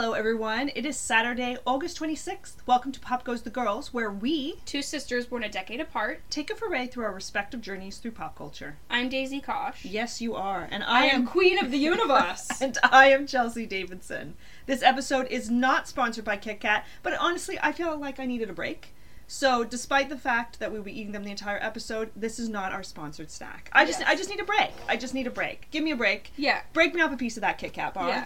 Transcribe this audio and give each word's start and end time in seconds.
Hello, 0.00 0.12
everyone. 0.12 0.70
It 0.76 0.86
is 0.86 0.96
Saturday, 0.96 1.56
August 1.66 1.98
26th. 1.98 2.52
Welcome 2.66 2.92
to 2.92 3.00
Pop 3.00 3.24
Goes 3.24 3.42
the 3.42 3.50
Girls, 3.50 3.92
where 3.92 4.12
we 4.12 4.54
Two 4.64 4.80
sisters 4.80 5.26
born 5.26 5.42
a 5.42 5.48
decade 5.48 5.80
apart. 5.80 6.20
take 6.30 6.52
a 6.52 6.54
foray 6.54 6.86
through 6.86 7.04
our 7.04 7.12
respective 7.12 7.60
journeys 7.60 7.96
through 7.98 8.12
pop 8.12 8.36
culture. 8.38 8.76
I'm 8.88 9.08
Daisy 9.08 9.40
Kosh. 9.40 9.84
Yes, 9.84 10.20
you 10.20 10.36
are. 10.36 10.68
And 10.70 10.84
I 10.84 11.02
I, 11.02 11.06
am 11.06 11.26
queen 11.26 11.58
of 11.58 11.72
the 11.72 11.78
universe. 11.90 12.48
and 12.62 12.78
I 12.84 13.08
am 13.08 13.26
Chelsea 13.26 13.66
Davidson. 13.66 14.34
This 14.66 14.84
episode 14.84 15.26
is 15.32 15.50
not 15.50 15.88
sponsored 15.88 16.24
by 16.24 16.36
Kit 16.36 16.60
Kat, 16.60 16.86
but 17.02 17.14
honestly, 17.18 17.58
I 17.60 17.72
feel 17.72 17.98
like 17.98 18.20
I 18.20 18.24
needed 18.24 18.48
a 18.50 18.52
break. 18.52 18.94
So, 19.26 19.64
despite 19.64 20.08
the 20.10 20.16
fact 20.16 20.60
that 20.60 20.70
we'll 20.70 20.82
be 20.84 20.96
eating 20.96 21.10
them 21.12 21.24
the 21.24 21.32
entire 21.32 21.58
episode, 21.60 22.10
this 22.14 22.38
is 22.38 22.48
not 22.48 22.70
our 22.70 22.84
sponsored 22.84 23.32
snack. 23.32 23.68
I 23.72 23.84
just, 23.84 23.98
Yes. 23.98 24.08
I 24.08 24.14
just 24.14 24.30
need 24.30 24.38
a 24.40 24.44
break. 24.44 24.70
I 24.88 24.96
just 24.96 25.12
need 25.12 25.26
a 25.26 25.30
break. 25.30 25.68
Give 25.72 25.82
me 25.82 25.90
a 25.90 25.96
break. 25.96 26.30
yeah, 26.36 26.60
Break 26.72 26.94
me 26.94 27.02
off 27.02 27.12
a 27.12 27.16
piece 27.16 27.36
of 27.36 27.40
that 27.40 27.58
Kit 27.58 27.72
Kat 27.72 27.94
bar. 27.94 28.08
yeah. 28.08 28.24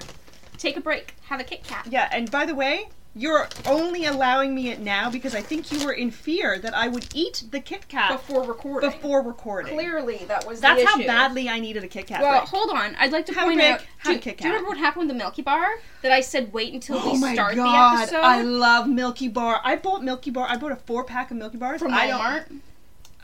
Take 0.59 0.77
a 0.77 0.81
break. 0.81 1.15
Have 1.29 1.41
a 1.41 1.45
Kit 1.45 1.65
Kat. 1.65 1.87
Yeah, 1.91 2.09
and 2.13 2.31
by 2.31 2.45
the 2.47 2.55
way, 2.55 2.89
you're 3.15 3.47
only 3.67 4.07
allowing 4.07 4.55
me 4.55 4.71
it 4.71 4.81
now 4.81 5.11
because 5.11 5.35
I 5.35 5.43
think 5.43 5.71
you 5.73 5.85
were 5.85 5.93
in 5.93 6.11
fear 6.11 6.59
that 6.59 6.75
I 6.75 6.89
would 6.89 7.09
eat 7.15 7.45
the 7.51 7.61
Kit 7.61 7.89
Kat 7.89 8.11
Before 8.13 8.43
recording. 8.45 8.91
before 8.91 9.23
recording. 9.23 9.75
Clearly, 9.75 10.25
that 10.29 10.47
was 10.47 10.61
That's 10.61 10.81
the 10.83 10.87
how 10.89 10.99
issue. 10.99 11.07
badly 11.07 11.49
I 11.49 11.59
needed 11.61 11.85
a 11.85 11.89
Kit 11.89 12.07
Kat. 12.07 12.23
Well, 12.23 12.41
break. 12.41 12.49
hold 12.49 12.71
on. 12.71 12.95
I'd 12.97 13.13
like 13.13 13.27
to 13.27 13.35
Have 13.35 13.45
a 13.45 13.47
point 13.49 13.59
break, 13.59 13.73
out. 13.73 13.81
have 13.99 14.13
do, 14.15 14.19
a 14.19 14.21
Kit 14.23 14.23
do 14.23 14.31
you 14.31 14.35
Kat. 14.37 14.47
remember 14.49 14.69
what 14.71 14.79
happened 14.79 15.01
with 15.01 15.09
the 15.09 15.15
Milky 15.19 15.43
Bar? 15.43 15.67
That 16.03 16.13
I 16.13 16.21
said 16.21 16.53
wait 16.53 16.73
until 16.73 16.99
Oh 16.99 17.13
we 17.21 17.35
start 17.35 17.55
god, 17.57 17.97
the 17.99 18.03
episode 18.03 18.17
I 18.25 18.43
love 18.43 18.89
Milky 18.89 19.29
Bar. 19.29 19.61
I 19.63 19.77
bought 19.77 20.03
Milky 20.03 20.31
Bar. 20.31 20.47
I 20.49 20.57
bought 20.57 20.73
a 20.73 20.77
four 20.77 21.05
pack 21.05 21.31
of 21.31 21.37
Milky 21.37 21.59
Bars. 21.59 21.81
from 21.83 21.93
I 21.93 22.07
don't- 22.07 22.21
Walmart. 22.21 22.61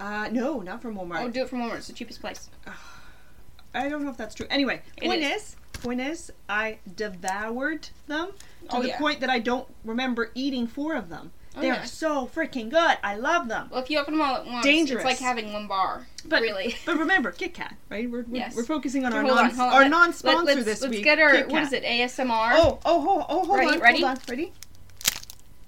Uh, 0.01 0.29
no, 0.31 0.61
not 0.61 0.81
from 0.83 0.97
Walmart. 0.97 1.23
Oh, 1.23 1.29
do 1.29 1.43
it 1.43 1.49
from 1.49 1.61
Walmart. 1.61 1.79
It's 1.79 1.87
the 1.89 1.93
cheapest 1.95 2.21
place. 2.21 2.51
I 3.75 3.89
don't 3.89 4.03
know 4.05 4.11
if 4.11 4.17
that's 4.17 4.35
true. 4.35 4.47
Anyway, 4.51 4.81
It 4.97 5.05
point 5.05 5.23
is. 5.23 5.43
is. 5.43 5.57
Point 5.83 6.01
is, 6.01 6.31
I 6.49 6.79
devoured 6.97 7.89
them 8.07 8.31
to 8.71 8.77
Oh, 8.77 8.83
the 8.83 8.89
yeah. 8.89 8.99
point 8.99 9.21
that 9.21 9.31
I 9.31 9.39
don't 9.39 9.67
remember 9.85 10.31
eating 10.35 10.67
four 10.67 10.95
of 10.97 11.09
them. 11.09 11.33
Oh, 11.57 11.61
They're 11.61 11.75
yeah. 11.75 11.85
so 11.85 12.27
freaking 12.33 12.69
good. 12.71 12.99
I 13.03 13.17
love 13.17 13.49
them. 13.49 13.69
Well, 13.73 13.83
if 13.83 13.91
you 13.91 13.99
open 13.99 14.15
them 14.15 14.21
all 14.23 14.37
at 14.37 14.47
once, 14.47 14.65
Dangerous. 14.65 14.99
it's 15.03 15.05
like 15.05 15.19
having 15.19 15.53
one 15.53 15.67
bar. 15.67 16.07
But 16.25 16.43
really. 16.43 16.77
But 16.87 16.99
remember, 16.99 17.33
Kit 17.33 17.55
Kat, 17.55 17.75
right? 17.91 18.09
We're, 18.09 18.23
we're, 18.23 18.37
Yes. 18.37 18.55
we're 18.55 18.63
focusing 18.65 19.05
on 19.05 19.13
our 19.13 19.23
hold 19.23 19.35
non 19.35 19.51
on, 19.53 19.61
on. 19.61 19.73
our 19.73 19.81
Let- 19.83 19.91
non-sponsor 19.91 20.45
Let, 20.55 20.65
this 20.65 20.83
let's 20.83 20.95
week. 20.95 21.03
get 21.05 21.19
our 21.19 21.31
Kit 21.33 21.47
what 21.49 21.55
Kat. 21.55 21.63
is 21.65 21.73
it? 21.73 21.85
ASMR. 21.85 22.51
Oh, 22.55 22.79
oh, 22.85 23.07
oh, 23.09 23.27
oh, 23.29 23.45
hold 23.47 23.59
Ready, 23.59 23.73
on, 23.73 23.81
ready? 23.81 24.03
hold 24.03 24.19
on, 24.19 24.23
ready. 24.29 24.53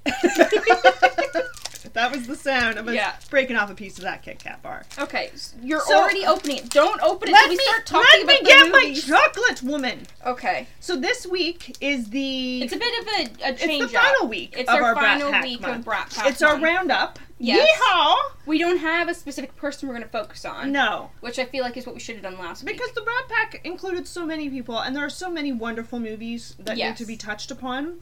that 1.89 2.13
was 2.15 2.27
the 2.27 2.37
sound 2.37 2.79
of 2.79 2.87
us 2.89 2.95
Yeah. 2.95 3.15
breaking 3.31 3.57
off 3.57 3.71
a 3.71 3.75
piece 3.75 3.97
of 3.99 4.05
that 4.05 4.23
Kit 4.23 4.39
Kat 4.39 4.63
bar. 4.63 4.85
Okay, 4.99 5.31
s- 5.33 5.55
you're 5.63 5.81
So- 5.81 5.97
already 5.99 6.25
opening 6.27 6.59
it. 6.59 6.71
Don't 6.71 7.01
open 7.03 7.29
it 7.29 7.33
Let 7.33 7.45
until 7.45 7.51
we 7.51 7.57
me 7.57 7.65
start 7.65 7.87
talking 7.87 8.23
about 8.23 8.27
let 8.27 8.43
about 8.43 8.83
me 8.83 8.95
the 8.95 9.01
get 9.01 9.11
my 9.11 9.17
chocolate, 9.19 9.63
woman. 9.63 10.07
okay, 10.27 10.67
So 10.81 10.97
this 10.97 11.27
week 11.27 11.77
is 11.81 12.11
the 12.11 12.63
it's 12.63 12.73
a 12.73 12.79
bit 12.79 13.01
of 13.01 13.07
a, 13.07 13.45
a 13.45 13.49
it's 13.53 13.63
change. 13.63 13.91
the 13.93 13.99
up. 13.99 14.05
final 14.05 14.29
week 14.29 14.55
It's 14.57 14.69
of 14.69 14.77
our, 14.77 14.83
our 14.85 14.95
final 14.95 15.31
Pack 15.31 15.43
week 15.45 15.61
month. 15.61 15.77
of 15.79 15.85
Brat 15.85 16.11
Pack. 16.11 16.27
It's 16.31 16.43
our 16.43 16.59
roundup. 16.59 17.19
Yes. 17.43 17.67
Yeehaw! 17.81 18.17
We 18.45 18.59
don't 18.59 18.77
have 18.79 19.09
a 19.09 19.15
specific 19.15 19.57
person 19.57 19.89
we're 19.89 19.95
going 19.95 20.05
to 20.05 20.11
focus 20.11 20.45
on. 20.45 20.73
No, 20.73 21.11
Which 21.21 21.39
I 21.39 21.47
feel 21.47 21.63
like 21.65 21.75
is 21.79 21.87
what 21.87 21.95
we 21.95 22.01
should 22.01 22.17
have 22.17 22.23
done 22.25 22.39
last 22.39 22.63
week. 22.65 22.75
because 22.77 22.93
the 22.93 23.01
Brat 23.01 23.29
Pack 23.31 23.63
included 23.65 24.07
so 24.07 24.27
many 24.27 24.51
people, 24.51 24.79
and 24.79 24.95
there 24.95 25.03
are 25.05 25.09
so 25.09 25.31
many 25.31 25.51
wonderful 25.51 25.99
movies 25.99 26.55
that 26.59 26.77
need 26.77 26.97
to 26.99 27.07
be 27.07 27.17
touched 27.17 27.51
upon. 27.51 28.01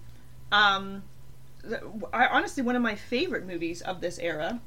Um, 0.51 0.91
th- 0.91 1.03
I 2.12 2.27
honestly 2.27 2.62
one 2.62 2.77
of 2.77 2.83
my 2.83 2.95
favorite 2.95 3.47
movies 3.47 3.83
of 3.83 4.01
this 4.01 4.19
era 4.19 4.61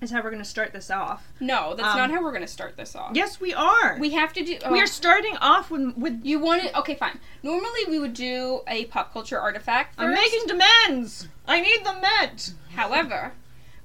is 0.00 0.10
how 0.10 0.18
we're 0.22 0.30
going 0.30 0.42
to 0.42 0.48
start 0.48 0.72
this 0.72 0.90
off. 0.90 1.26
no, 1.40 1.74
that's 1.74 1.88
Um, 1.88 1.96
not 1.96 2.10
how 2.10 2.22
we're 2.22 2.30
going 2.32 2.42
to 2.42 2.46
start 2.46 2.76
this 2.76 2.94
off. 2.94 3.12
Yes, 3.14 3.40
we 3.40 3.54
are. 3.54 3.96
We 3.98 4.10
have 4.10 4.32
to 4.34 4.44
do. 4.44 4.58
Oh, 4.64 4.70
we 4.70 4.80
are 4.80 4.86
starting 4.86 5.36
off 5.38 5.70
with 5.70 5.96
with. 5.96 6.20
You 6.24 6.38
wanted. 6.38 6.74
Okay, 6.74 6.94
fine. 6.94 7.18
Normally 7.42 7.80
we 7.88 7.98
would 7.98 8.12
do 8.14 8.60
a 8.68 8.84
pop 8.86 9.12
culture 9.12 9.40
artifact. 9.40 9.94
I'm 9.98 10.12
making 10.12 10.46
demands. 10.46 11.28
I 11.48 11.60
need 11.60 11.84
them 11.84 12.00
met. 12.02 12.52
However, 12.74 13.32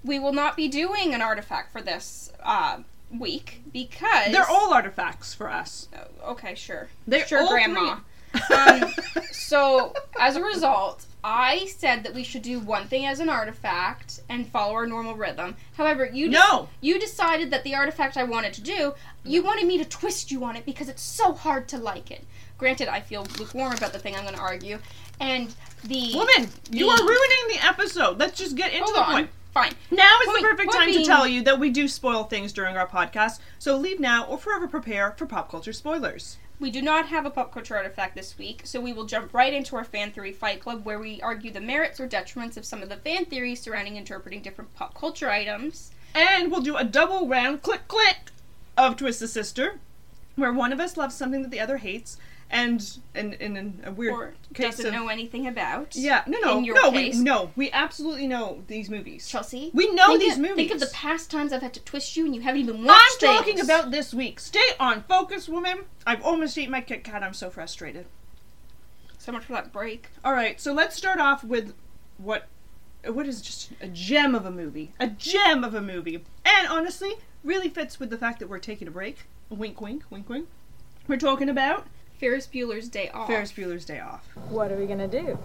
we 0.04 0.20
will 0.20 0.34
not 0.34 0.58
be 0.58 0.68
doing 0.68 1.14
an 1.14 1.22
artifact 1.22 1.72
for 1.72 1.82
this 1.82 2.32
uh, 2.44 2.80
week 3.18 3.62
because 3.72 4.32
They're 4.34 4.50
all 4.50 4.74
artifacts 4.74 5.34
for 5.34 5.50
us. 5.50 5.88
Oh, 6.24 6.32
okay. 6.32 6.56
Sure. 6.56 6.90
They're 7.08 7.26
sure, 7.26 7.48
Grandma. 7.48 7.96
three. 7.96 8.04
Um, 8.56 8.94
So 9.32 9.94
as 10.20 10.38
a 10.38 10.42
result, 10.42 11.06
I 11.24 11.66
said 11.78 12.04
that 12.06 12.14
we 12.14 12.24
should 12.24 12.42
do 12.42 12.60
one 12.60 12.88
thing 12.88 13.06
as 13.06 13.20
an 13.20 13.28
artifact 13.28 14.22
and 14.30 14.48
follow 14.48 14.74
our 14.74 14.88
normal 14.88 15.14
rhythm. 15.16 15.56
However, 15.76 16.06
you 16.06 16.28
dec- 16.30 16.32
No. 16.32 16.70
you 16.80 16.98
decided 17.00 17.52
that 17.52 17.64
the 17.66 17.76
artifact 17.76 18.16
I 18.16 18.24
wanted 18.24 18.54
to 18.54 18.62
do, 18.62 18.94
you 19.26 19.44
wanted 19.44 19.68
me 19.68 19.78
to 19.78 19.84
twist 19.86 20.32
you 20.32 20.44
on 20.46 20.56
it 20.56 20.66
because 20.66 20.88
it's 20.88 21.02
so 21.02 21.34
hard 21.34 21.68
to 21.70 21.78
like 21.78 22.12
it. 22.12 22.26
Granted, 22.58 22.88
I 22.88 23.02
feel 23.02 23.28
lukewarm 23.40 23.74
about 23.74 23.92
the 23.92 24.00
thing 24.00 24.16
I'm 24.16 24.24
going 24.24 24.36
to 24.36 24.42
argue, 24.42 24.78
and 25.20 25.54
the 25.84 26.14
Woman, 26.16 26.50
you 26.70 26.88
are 26.88 26.98
ruining 27.00 27.48
the 27.50 27.66
episode. 27.66 28.20
Let's 28.20 28.38
just 28.38 28.56
get 28.56 28.72
into 28.74 28.92
the 28.94 29.00
on. 29.04 29.12
point. 29.12 29.30
Fine. 29.54 29.74
Now 29.92 30.18
is 30.22 30.28
Point- 30.28 30.42
the 30.44 30.48
perfect 30.48 30.72
time 30.72 30.94
to 30.94 31.04
tell 31.04 31.28
you 31.28 31.42
that 31.44 31.60
we 31.60 31.70
do 31.72 31.88
spoil 31.90 32.24
things 32.24 32.54
during 32.54 32.78
our 32.78 32.88
podcast, 32.88 33.40
so 33.60 33.76
leave 33.76 34.00
now 34.00 34.26
or 34.28 34.38
forever 34.38 34.68
prepare 34.68 35.12
for 35.18 35.26
pop 35.26 35.52
culture 35.52 35.74
spoilers. 35.74 36.38
We 36.62 36.70
do 36.70 36.84
not 36.84 37.08
have 37.08 37.26
a 37.26 37.32
pop 37.32 37.52
culture 37.52 37.76
artifact 37.76 38.16
this 38.16 38.38
week, 38.38 38.62
so 38.66 38.80
we 38.80 38.94
will 38.94 39.06
jump 39.06 39.34
right 39.34 39.52
into 39.52 39.76
our 39.76 39.84
fan 39.84 40.12
theory 40.12 40.32
fight 40.32 40.60
club 40.62 40.86
where 40.86 41.00
we 41.00 41.20
argue 41.20 41.50
the 41.50 41.60
merits 41.60 42.00
or 42.00 42.08
detriments 42.08 42.56
of 42.56 42.66
some 42.66 42.84
of 42.84 42.90
the 42.90 42.98
fan 42.98 43.26
theories 43.26 43.60
surrounding 43.60 43.96
interpreting 43.96 44.44
different 44.44 44.76
pop 44.76 44.94
culture 44.94 45.32
items. 45.32 45.90
And 46.14 46.52
we'll 46.52 46.62
do 46.62 46.78
a 46.78 46.84
double 46.84 47.28
round 47.28 47.64
click 47.64 47.88
click 47.88 48.30
of 48.78 48.96
Twist 48.96 49.22
the 49.22 49.28
Sister, 49.28 49.80
where 50.36 50.54
one 50.54 50.72
of 50.72 50.80
us 50.80 50.98
loves 50.98 51.16
something 51.16 51.42
that 51.42 51.50
the 51.50 51.60
other 51.60 51.78
hates, 51.78 52.18
and 52.52 53.00
and 53.16 53.34
in, 53.36 53.56
in 53.58 53.82
a 53.86 53.92
weird 53.92 54.14
or 54.14 54.34
case 54.54 54.78
doesn't 54.78 54.88
of 54.88 54.94
know 54.94 55.08
anything 55.08 55.48
about. 55.48 55.96
yeah 55.96 56.24
no 56.28 56.38
no 56.40 56.58
in 56.58 56.66
your 56.66 56.76
no 56.76 56.92
case. 56.92 57.16
we 57.16 57.24
no 57.24 57.50
we 57.56 57.72
absolutely 57.72 58.28
know 58.28 58.62
these 58.68 58.90
movies. 58.90 59.28
Chelsea, 59.28 59.72
We 59.74 59.92
know 59.94 60.18
these 60.18 60.34
of, 60.36 60.42
movies. 60.42 60.56
Think 60.58 60.72
of 60.72 60.80
the 60.80 60.94
past 60.94 61.32
times 61.32 61.54
I've 61.54 61.62
had 61.62 61.74
to 61.74 61.80
twist 61.84 62.16
you 62.18 62.26
and 62.26 62.36
you 62.36 62.42
haven't 62.42 62.62
even 62.62 62.84
watched. 62.84 63.24
I'm 63.24 63.30
watched 63.30 63.46
talking 63.46 63.60
about 63.62 63.92
this 63.92 64.14
week. 64.14 64.40
Stay 64.40 64.60
on 64.80 65.04
focus, 65.04 65.48
woman. 65.48 65.86
I've 66.06 66.24
almost 66.24 66.58
eaten 66.58 66.72
my 66.72 66.82
Kit 66.82 67.04
Kat. 67.04 67.24
I'm 67.24 67.34
so 67.34 67.50
frustrated. 67.50 68.06
so 69.18 69.32
much 69.32 69.46
for 69.46 69.54
that 69.54 69.72
break. 69.72 70.10
All 70.26 70.34
right, 70.34 70.60
so 70.60 70.74
let's 70.74 70.96
start 70.96 71.20
off 71.20 71.44
with 71.44 71.74
what 72.18 72.48
what 73.08 73.26
is 73.28 73.42
just 73.42 73.72
a 73.82 73.88
gem 73.88 74.36
of 74.36 74.46
a 74.46 74.52
movie, 74.52 74.92
a 75.00 75.08
gem 75.08 75.64
of 75.64 75.74
a 75.74 75.82
movie, 75.82 76.24
and 76.46 76.68
honestly, 76.68 77.14
really 77.44 77.70
fits 77.70 78.00
with 78.00 78.10
the 78.10 78.18
fact 78.18 78.40
that 78.40 78.48
we're 78.50 78.60
taking 78.60 78.88
a 78.88 78.92
break. 78.92 79.20
Wink, 79.50 79.82
wink, 79.82 80.04
wink, 80.10 80.30
wink. 80.30 80.48
We're 81.08 81.18
talking 81.18 81.50
about 81.50 81.88
Ferris 82.22 82.46
Bueller's 82.46 82.88
Day 82.88 83.10
Off. 83.10 83.26
Ferris 83.26 83.52
Bueller's 83.52 83.84
Day 83.84 84.00
Off. 84.00 84.24
What 84.50 84.72
are 84.72 84.78
we 84.78 84.86
gonna 84.86 85.08
do? 85.08 85.40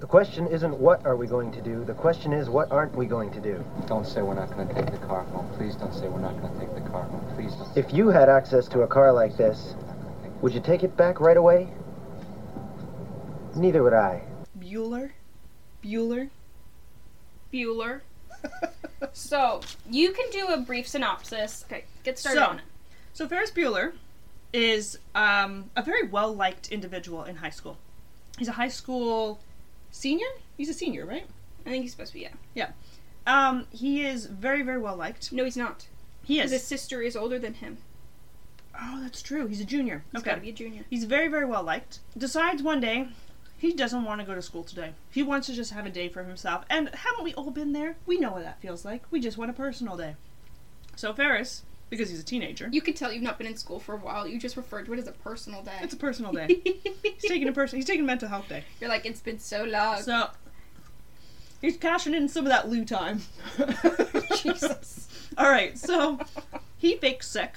The 0.00 0.06
question 0.06 0.46
isn't 0.46 0.76
what 0.76 1.04
are 1.06 1.16
we 1.16 1.26
going 1.26 1.50
to 1.52 1.62
do, 1.62 1.82
the 1.82 1.94
question 1.94 2.34
is 2.34 2.50
what 2.50 2.70
aren't 2.70 2.94
we 2.94 3.06
going 3.06 3.30
to 3.32 3.40
do. 3.40 3.64
Don't 3.86 4.06
say 4.06 4.20
we're 4.20 4.34
not 4.34 4.50
going 4.54 4.68
to 4.68 4.74
take 4.74 4.90
the 4.90 4.98
car 5.06 5.24
home. 5.24 5.50
Please 5.56 5.74
don't 5.74 5.94
say 5.94 6.08
we're 6.08 6.20
not 6.20 6.38
going 6.42 6.52
to 6.52 6.60
take 6.60 6.74
the 6.74 6.90
car 6.90 7.04
home. 7.04 7.24
Please 7.34 7.54
don't. 7.54 7.74
If 7.74 7.94
you 7.94 8.08
had 8.08 8.28
access 8.28 8.68
to 8.68 8.82
a 8.82 8.86
car 8.86 9.10
like 9.14 9.38
this, 9.38 9.74
would 10.42 10.52
you 10.52 10.60
take 10.60 10.82
it 10.84 10.94
back 10.98 11.18
right 11.20 11.38
away? 11.38 11.68
Neither 13.56 13.82
would 13.82 13.94
I. 13.94 14.22
Bueller, 14.60 15.12
Bueller. 15.82 16.28
Bueller. 17.50 18.02
So 19.14 19.62
you 19.90 20.12
can 20.12 20.28
do 20.30 20.48
a 20.48 20.58
brief 20.58 20.86
synopsis. 20.86 21.64
Okay, 21.66 21.84
get 22.04 22.18
started 22.18 22.40
So- 22.40 22.46
on 22.46 22.58
it. 22.58 22.64
So 23.14 23.26
Ferris 23.26 23.50
Bueller 23.50 23.94
is 24.52 24.98
um, 25.14 25.70
a 25.76 25.82
very 25.82 26.06
well 26.06 26.34
liked 26.34 26.72
individual 26.72 27.24
in 27.24 27.36
high 27.36 27.50
school. 27.50 27.78
He's 28.38 28.48
a 28.48 28.52
high 28.52 28.68
school 28.68 29.40
senior. 29.90 30.26
He's 30.56 30.68
a 30.68 30.74
senior, 30.74 31.06
right? 31.06 31.26
I 31.64 31.70
think 31.70 31.82
he's 31.82 31.92
supposed 31.92 32.12
to 32.12 32.18
be 32.18 32.28
yeah. 32.54 32.70
Um, 33.26 33.66
he 33.70 34.06
is 34.06 34.26
very, 34.26 34.62
very 34.62 34.78
well 34.78 34.96
liked. 34.96 35.32
No, 35.32 35.44
he's 35.44 35.56
not. 35.56 35.88
He 36.22 36.40
is. 36.40 36.50
his 36.50 36.62
sister 36.62 37.02
is 37.02 37.16
older 37.16 37.38
than 37.38 37.54
him. 37.54 37.78
Oh, 38.78 39.00
that's 39.02 39.22
true. 39.22 39.46
He's 39.46 39.60
a 39.60 39.64
junior. 39.64 40.04
He's 40.12 40.20
okay. 40.20 40.30
got 40.30 40.34
to 40.36 40.42
be 40.42 40.50
a 40.50 40.52
junior. 40.52 40.84
He's 40.90 41.04
very, 41.04 41.28
very 41.28 41.46
well 41.46 41.62
liked. 41.62 42.00
Decides 42.16 42.62
one 42.62 42.80
day 42.80 43.08
he 43.58 43.72
doesn't 43.72 44.04
want 44.04 44.20
to 44.20 44.26
go 44.26 44.34
to 44.34 44.42
school 44.42 44.64
today. 44.64 44.92
He 45.10 45.22
wants 45.22 45.46
to 45.46 45.54
just 45.54 45.72
have 45.72 45.86
a 45.86 45.90
day 45.90 46.08
for 46.08 46.22
himself. 46.22 46.64
And 46.68 46.90
haven't 46.90 47.24
we 47.24 47.34
all 47.34 47.50
been 47.50 47.72
there? 47.72 47.96
We 48.06 48.18
know 48.18 48.32
what 48.32 48.44
that 48.44 48.60
feels 48.60 48.84
like. 48.84 49.02
We 49.10 49.20
just 49.20 49.38
want 49.38 49.50
a 49.50 49.54
personal 49.54 49.96
day. 49.96 50.16
So 50.94 51.12
Ferris, 51.12 51.62
because 51.90 52.10
he's 52.10 52.20
a 52.20 52.24
teenager, 52.24 52.68
You 52.72 52.80
can 52.80 52.94
tell 52.94 53.12
you've 53.12 53.22
not 53.22 53.38
been 53.38 53.46
in 53.46 53.56
school 53.56 53.78
for 53.78 53.94
a 53.94 53.98
while. 53.98 54.26
You 54.26 54.38
just 54.38 54.56
referred 54.56 54.86
to 54.86 54.92
it 54.94 54.98
as 54.98 55.06
a 55.06 55.12
personal 55.12 55.62
day. 55.62 55.78
it's 55.82 55.94
a 55.94 55.96
personal 55.96 56.32
day. 56.32 56.48
he's 57.02 57.22
taking 57.22 57.48
a 57.48 57.52
person. 57.52 57.78
He's 57.78 57.86
taking 57.86 58.04
mental 58.06 58.28
health 58.28 58.48
day. 58.48 58.64
You're 58.80 58.90
like, 58.90 59.06
it's 59.06 59.20
been 59.20 59.38
so 59.38 59.64
long. 59.64 60.02
So 60.02 60.30
he's 61.60 61.76
cashing 61.76 62.14
in 62.14 62.28
some 62.28 62.44
of 62.46 62.50
that 62.50 62.68
loo 62.68 62.84
time. 62.84 63.22
Jesus. 64.36 65.08
All 65.38 65.50
right, 65.50 65.78
so 65.78 66.18
he 66.76 66.96
fakes 66.96 67.28
sick. 67.28 67.54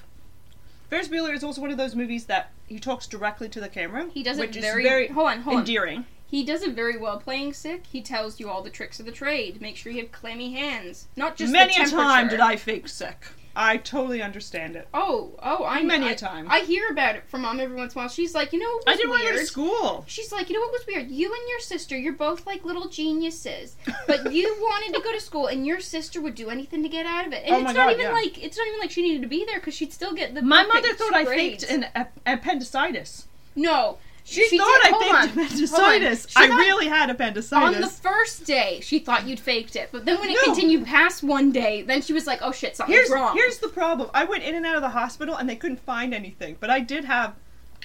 Ferris 0.89 1.07
Bueller 1.07 1.33
is 1.33 1.43
also 1.43 1.61
one 1.61 1.71
of 1.71 1.77
those 1.77 1.95
movies 1.95 2.25
that 2.25 2.51
he 2.67 2.79
talks 2.79 3.05
directly 3.07 3.47
to 3.49 3.59
the 3.59 3.69
camera. 3.69 4.09
He 4.11 4.23
does 4.23 4.39
it 4.39 4.53
very, 4.55 4.83
very 4.83 5.07
Hold 5.07 5.27
on, 5.29 5.41
hold 5.41 5.55
on. 5.57 5.61
endearing. 5.61 6.05
He 6.25 6.43
does 6.43 6.61
it 6.61 6.75
very 6.75 6.97
well 6.97 7.17
playing 7.19 7.53
sick. 7.53 7.85
He 7.91 8.01
tells 8.01 8.39
you 8.39 8.49
all 8.49 8.61
the 8.61 8.69
tricks 8.69 8.99
of 8.99 9.05
the 9.07 9.11
trade. 9.11 9.61
Make 9.61 9.75
sure 9.75 9.91
you 9.91 10.01
have 10.01 10.11
clammy 10.11 10.53
hands. 10.53 11.07
Not 11.15 11.35
just 11.35 11.51
Many 11.51 11.75
a 11.75 11.87
time 11.87 12.27
did 12.27 12.39
I 12.39 12.55
fake 12.55 12.87
sick. 12.87 13.25
I 13.55 13.77
totally 13.77 14.21
understand 14.21 14.75
it. 14.75 14.87
Oh, 14.93 15.31
oh, 15.43 15.65
I 15.65 15.83
Many 15.83 16.09
a 16.09 16.15
time. 16.15 16.47
I 16.49 16.59
hear 16.61 16.87
about 16.89 17.15
it 17.15 17.23
from 17.27 17.41
mom 17.41 17.59
every 17.59 17.75
once 17.75 17.93
in 17.93 17.99
a 17.99 18.03
while. 18.03 18.09
She's 18.09 18.33
like, 18.35 18.53
you 18.53 18.59
know, 18.59 18.67
what 18.69 18.85
was 18.85 18.93
I 18.93 18.95
didn't 18.97 19.09
want 19.09 19.21
to 19.21 19.25
weird? 19.25 19.35
go 19.35 19.41
to 19.41 19.45
school. 19.47 20.05
She's 20.07 20.31
like, 20.31 20.49
you 20.49 20.55
know 20.55 20.61
what 20.61 20.71
was 20.71 20.85
weird? 20.87 21.09
You 21.09 21.27
and 21.33 21.49
your 21.49 21.59
sister, 21.59 21.97
you're 21.97 22.13
both 22.13 22.45
like 22.47 22.63
little 22.63 22.87
geniuses, 22.87 23.75
but 24.07 24.31
you 24.31 24.55
wanted 24.61 24.93
to 24.95 25.01
go 25.03 25.11
to 25.11 25.19
school, 25.19 25.47
and 25.47 25.65
your 25.65 25.79
sister 25.79 26.21
would 26.21 26.35
do 26.35 26.49
anything 26.49 26.83
to 26.83 26.89
get 26.89 27.05
out 27.05 27.27
of 27.27 27.33
it. 27.33 27.43
And 27.45 27.53
Oh 27.55 27.57
it's 27.59 27.65
not 27.67 27.75
God, 27.75 27.91
even 27.93 28.05
yeah. 28.05 28.11
like 28.13 28.41
it's 28.43 28.57
not 28.57 28.67
even 28.67 28.79
like 28.79 28.91
she 28.91 29.01
needed 29.01 29.23
to 29.23 29.27
be 29.27 29.43
there 29.45 29.59
because 29.59 29.73
she'd 29.73 29.91
still 29.93 30.13
get 30.13 30.35
the. 30.35 30.41
My 30.41 30.63
mother 30.63 30.93
thought 30.93 31.13
I 31.13 31.25
faked 31.25 31.63
an 31.63 31.87
ap- 31.95 32.17
appendicitis. 32.25 33.25
No, 33.55 33.97
She, 34.29 34.47
She 34.47 34.57
thought 34.57 34.79
did- 34.83 34.93
I 34.93 34.99
faked 34.99 35.13
on, 35.13 35.29
appendicitis. 35.45 36.27
I 36.35 36.45
really 36.47 36.87
had 36.87 37.09
appendicitis. 37.09 37.75
on 37.75 37.81
the 37.81 37.87
first 37.87 38.45
day 38.45 38.79
she 38.81 38.99
thought 38.99 39.25
you'd 39.27 39.39
faked 39.39 39.75
it, 39.75 39.89
but 39.91 40.05
then 40.05 40.19
when 40.19 40.29
it 40.29 40.37
No. 40.45 40.53
continued 40.53 40.85
past 40.85 41.23
one 41.23 41.51
day, 41.51 41.81
then 41.81 42.01
she 42.01 42.13
was 42.13 42.27
like, 42.27 42.39
oh 42.43 42.51
shit, 42.51 42.75
something's 42.75 42.97
here's 42.99 43.09
wrong. 43.09 43.33
here's 43.35 43.57
the 43.57 43.69
problem. 43.69 44.09
I 44.13 44.25
went 44.25 44.43
in 44.43 44.53
and 44.55 44.65
out 44.65 44.75
of 44.75 44.81
the 44.83 44.89
hospital 44.89 45.35
and 45.35 45.49
they 45.49 45.55
couldn't 45.55 45.79
find 45.81 46.13
anything, 46.13 46.57
but 46.59 46.69
I 46.69 46.79
did 46.79 47.05
have 47.05 47.33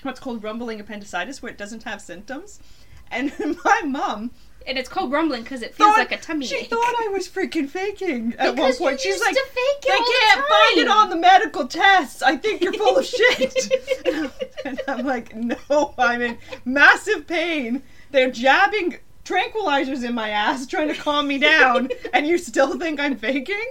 what's 0.03 0.21
called 0.21 0.43
rumbling 0.43 0.81
appendicitis, 0.81 1.41
where 1.41 1.51
it 1.51 1.57
doesn't 1.57 1.85
have 1.85 2.01
symptoms. 2.03 2.61
And 3.11 3.33
my 3.65 3.81
mom 3.87 4.31
and 4.67 4.79
it's 4.79 4.89
called 4.89 5.13
rumbling 5.13 5.43
because 5.43 5.63
it 5.63 5.75
feels 5.75 5.91
thought 5.91 5.99
like 5.99 6.13
a 6.13 6.19
tummy 6.19 6.47
she 6.47 6.57
ache. 6.57 6.71
thought 6.71 6.95
I 6.99 7.09
was 7.09 7.29
freaking 7.29 7.69
faking 7.69 8.35
at 8.39 8.55
because 8.55 8.81
one 8.81 8.91
point. 8.91 9.01
She's 9.01 9.21
like, 9.21 9.35
they 9.35 9.89
can't 9.89 10.41
the 10.41 10.47
find 10.49 10.79
it 10.79 10.89
on 10.89 11.11
the 11.11 11.17
medical 11.17 11.67
tests. 11.67 12.23
I 12.23 12.37
think 12.37 12.63
you're 12.63 12.73
full 12.73 12.99
of 12.99 13.05
shit. 13.05 13.73
and 14.65 14.81
I'm 14.89 15.07
like, 15.07 15.35
no, 15.35 15.95
I'm 15.99 16.23
in 16.23 16.39
massive 16.65 17.27
pain. 17.27 17.83
They're 18.11 18.31
jabbing 18.31 18.99
tranquilizers 19.25 20.05
in 20.05 20.15
my 20.15 20.31
ass, 20.31 20.67
trying 20.67 20.89
to 20.89 20.95
calm 20.95 21.27
me 21.27 21.39
down, 21.39 21.91
and 22.13 22.27
you 22.27 22.39
still 22.39 22.79
think 22.79 23.01
I'm 23.01 23.17
faking? 23.17 23.65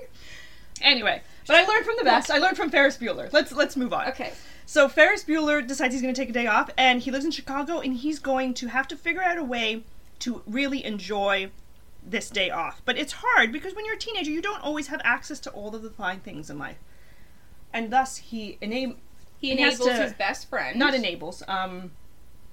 Anyway, 0.81 1.21
but 1.47 1.55
I 1.55 1.65
learned 1.65 1.85
from 1.85 1.95
the 1.97 2.03
best. 2.03 2.29
I 2.29 2.39
learned 2.39 2.57
from 2.57 2.69
Ferris 2.69 2.97
Bueller. 2.97 3.31
Let's 3.31 3.51
let's 3.51 3.75
move 3.75 3.93
on. 3.93 4.07
Okay. 4.09 4.33
So 4.65 4.87
Ferris 4.87 5.23
Bueller 5.23 5.65
decides 5.65 5.93
he's 5.93 6.01
going 6.01 6.13
to 6.13 6.19
take 6.19 6.29
a 6.29 6.33
day 6.33 6.47
off, 6.47 6.69
and 6.77 7.01
he 7.01 7.11
lives 7.11 7.25
in 7.25 7.31
Chicago, 7.31 7.79
and 7.79 7.95
he's 7.95 8.19
going 8.19 8.53
to 8.55 8.67
have 8.67 8.87
to 8.89 8.97
figure 8.97 9.21
out 9.21 9.37
a 9.37 9.43
way 9.43 9.83
to 10.23 10.41
really 10.45 10.83
enjoy 10.85 11.49
this 12.05 12.29
day 12.29 12.49
off. 12.49 12.81
But 12.85 12.97
it's 12.97 13.13
hard 13.17 13.51
because 13.51 13.73
when 13.75 13.85
you're 13.85 13.95
a 13.95 13.99
teenager, 13.99 14.31
you 14.31 14.41
don't 14.41 14.61
always 14.63 14.87
have 14.87 15.01
access 15.03 15.39
to 15.41 15.49
all 15.51 15.73
of 15.75 15.81
the 15.83 15.89
fine 15.89 16.19
things 16.19 16.49
in 16.49 16.57
life, 16.57 16.77
and 17.71 17.91
thus 17.91 18.17
he 18.17 18.57
enable 18.61 18.95
He 19.37 19.47
He 19.49 19.53
enables 19.61 19.79
to- 19.87 19.93
his 19.93 20.13
best 20.13 20.49
friend. 20.49 20.79
not 20.79 20.93
enables 20.93 21.43
um 21.47 21.91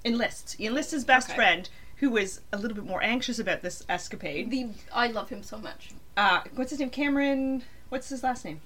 enlists. 0.05 0.53
He 0.55 0.67
enlists 0.67 0.93
his 0.93 1.05
best 1.05 1.29
Okay. 1.29 1.37
friend, 1.37 1.69
who 1.97 2.17
is 2.17 2.41
a 2.53 2.57
little 2.57 2.75
bit 2.75 2.85
more 2.85 3.03
anxious 3.03 3.39
about 3.39 3.61
this 3.63 3.85
escapade. 3.89 4.51
The 4.51 4.71
I 4.93 5.07
love 5.09 5.29
him 5.29 5.43
so 5.43 5.59
much. 5.59 5.91
Uh, 6.17 6.41
what's 6.55 6.71
his 6.71 6.81
name? 6.81 6.91
Cameron. 6.91 7.63
What's 7.91 8.09
his 8.09 8.23
last 8.23 8.45
name? 8.45 8.61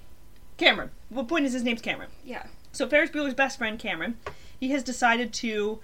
Cameron. 0.57 0.91
Well, 1.11 1.25
point 1.25 1.45
is 1.45 1.53
his 1.53 1.63
name's 1.63 1.81
Cameron. 1.81 2.09
Yeah. 2.23 2.45
So 2.71 2.87
Ferris 2.87 3.09
Bueller's 3.11 3.33
best 3.33 3.57
friend 3.57 3.77
Cameron, 3.77 4.17
he 4.59 4.71
has 4.71 4.83
decided 4.83 5.33
to 5.33 5.79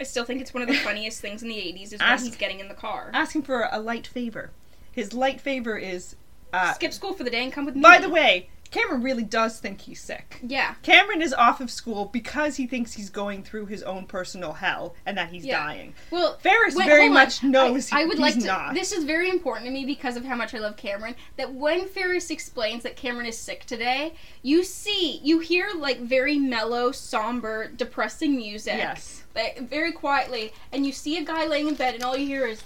I 0.00 0.04
still 0.04 0.24
think 0.24 0.40
it's 0.40 0.54
one 0.54 0.62
of 0.62 0.68
the 0.68 0.76
funniest 0.76 1.20
things 1.20 1.42
in 1.42 1.48
the 1.48 1.56
80s 1.56 1.92
is 1.92 2.00
Ask- 2.00 2.22
when 2.22 2.30
he's 2.30 2.38
getting 2.38 2.60
in 2.60 2.68
the 2.68 2.74
car. 2.74 3.10
Asking 3.12 3.42
for 3.42 3.68
a 3.70 3.80
light 3.80 4.06
favor. 4.06 4.50
His 4.92 5.12
light 5.12 5.40
favor 5.40 5.76
is, 5.76 6.16
uh, 6.52 6.72
Skip 6.74 6.92
school 6.92 7.12
for 7.14 7.24
the 7.24 7.30
day 7.30 7.42
and 7.44 7.52
come 7.52 7.64
with 7.66 7.74
me. 7.74 7.82
by 7.82 7.98
the 7.98 8.08
way, 8.08 8.48
Cameron 8.70 9.02
really 9.02 9.22
does 9.24 9.58
think 9.58 9.80
he's 9.80 10.00
sick. 10.00 10.40
Yeah. 10.42 10.74
Cameron 10.82 11.22
is 11.22 11.32
off 11.32 11.60
of 11.60 11.70
school 11.70 12.06
because 12.06 12.56
he 12.56 12.66
thinks 12.66 12.92
he's 12.92 13.10
going 13.10 13.42
through 13.42 13.66
his 13.66 13.82
own 13.82 14.06
personal 14.06 14.52
hell 14.52 14.94
and 15.06 15.16
that 15.16 15.30
he's 15.30 15.44
Yeah. 15.44 15.64
dying. 15.64 15.94
Well, 16.10 16.36
Ferris 16.42 16.74
very 16.74 17.06
on. 17.06 17.14
much 17.14 17.42
knows 17.42 17.92
I, 17.92 18.02
I 18.02 18.04
would 18.04 18.18
he's 18.18 18.20
like 18.20 18.38
to. 18.40 18.46
not. 18.46 18.74
This 18.74 18.92
is 18.92 19.04
very 19.04 19.30
important 19.30 19.66
to 19.66 19.72
me 19.72 19.84
because 19.84 20.16
of 20.16 20.24
how 20.24 20.36
much 20.36 20.54
I 20.54 20.58
love 20.58 20.76
Cameron. 20.76 21.14
That 21.36 21.54
when 21.54 21.86
Ferris 21.88 22.30
explains 22.30 22.82
that 22.82 22.96
Cameron 22.96 23.26
is 23.26 23.38
sick 23.38 23.64
today, 23.64 24.14
you 24.42 24.64
see, 24.64 25.20
you 25.22 25.38
hear 25.38 25.70
like 25.76 26.00
very 26.00 26.38
mellow, 26.38 26.92
somber, 26.92 27.68
depressing 27.74 28.36
music. 28.36 28.76
Yes. 28.76 29.24
Like, 29.34 29.68
very 29.68 29.92
quietly, 29.92 30.52
and 30.72 30.84
you 30.84 30.92
see 30.92 31.16
a 31.18 31.24
guy 31.24 31.46
laying 31.46 31.68
in 31.68 31.74
bed, 31.74 31.94
and 31.94 32.02
all 32.02 32.16
you 32.16 32.26
hear 32.26 32.46
is. 32.46 32.62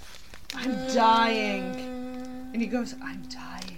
I'm 0.55 0.73
dying. 0.95 1.75
And 2.53 2.61
he 2.61 2.67
goes, 2.67 2.95
I'm 3.03 3.23
dying. 3.29 3.72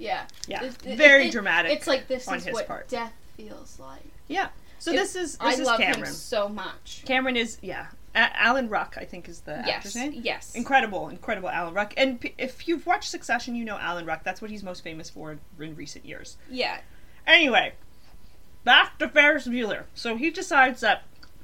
Yeah. 0.00 0.24
Yeah. 0.48 0.64
It- 0.64 0.86
it- 0.86 0.96
very 0.98 1.28
it- 1.28 1.32
dramatic. 1.32 1.72
It's 1.72 1.86
like 1.86 2.08
this 2.08 2.26
on 2.26 2.36
is 2.38 2.44
his 2.44 2.54
what 2.54 2.66
part. 2.66 2.88
death 2.88 3.12
feels 3.36 3.78
like. 3.78 4.02
yeah. 4.28 4.48
So 4.78 4.92
this 4.92 5.14
is 5.14 5.36
this 5.36 5.40
I 5.58 5.60
is 5.60 5.66
love 5.66 5.78
Cameron. 5.78 6.06
him 6.06 6.12
so 6.14 6.48
much. 6.48 7.02
Cameron 7.04 7.36
is 7.36 7.58
yeah. 7.60 7.88
A- 8.14 8.34
Alan 8.42 8.68
Ruck, 8.70 8.96
I 8.98 9.04
think, 9.04 9.28
is 9.28 9.40
the 9.42 9.56
actor's 9.58 9.94
Yes. 9.94 9.96
name. 9.96 10.20
Yes. 10.24 10.54
Incredible, 10.54 11.10
incredible 11.10 11.48
Alan 11.50 11.74
Ruck. 11.74 11.92
And 11.98 12.18
p- 12.20 12.34
if 12.38 12.66
you've 12.66 12.86
watched 12.86 13.10
Succession, 13.10 13.54
you 13.54 13.64
know 13.64 13.76
Alan 13.78 14.06
Ruck. 14.06 14.24
That's 14.24 14.40
what 14.42 14.50
he's 14.50 14.62
most 14.64 14.82
famous 14.82 15.08
for 15.10 15.36
in 15.60 15.76
recent 15.76 16.04
years. 16.06 16.36
Yeah. 16.50 16.80
Anyway, 17.26 17.74
back 18.64 18.98
to 18.98 19.08
Ferris 19.08 19.46
Bueller. 19.46 19.84
So 19.94 20.16
he 20.16 20.30
decides 20.30 20.80
that 20.80 21.02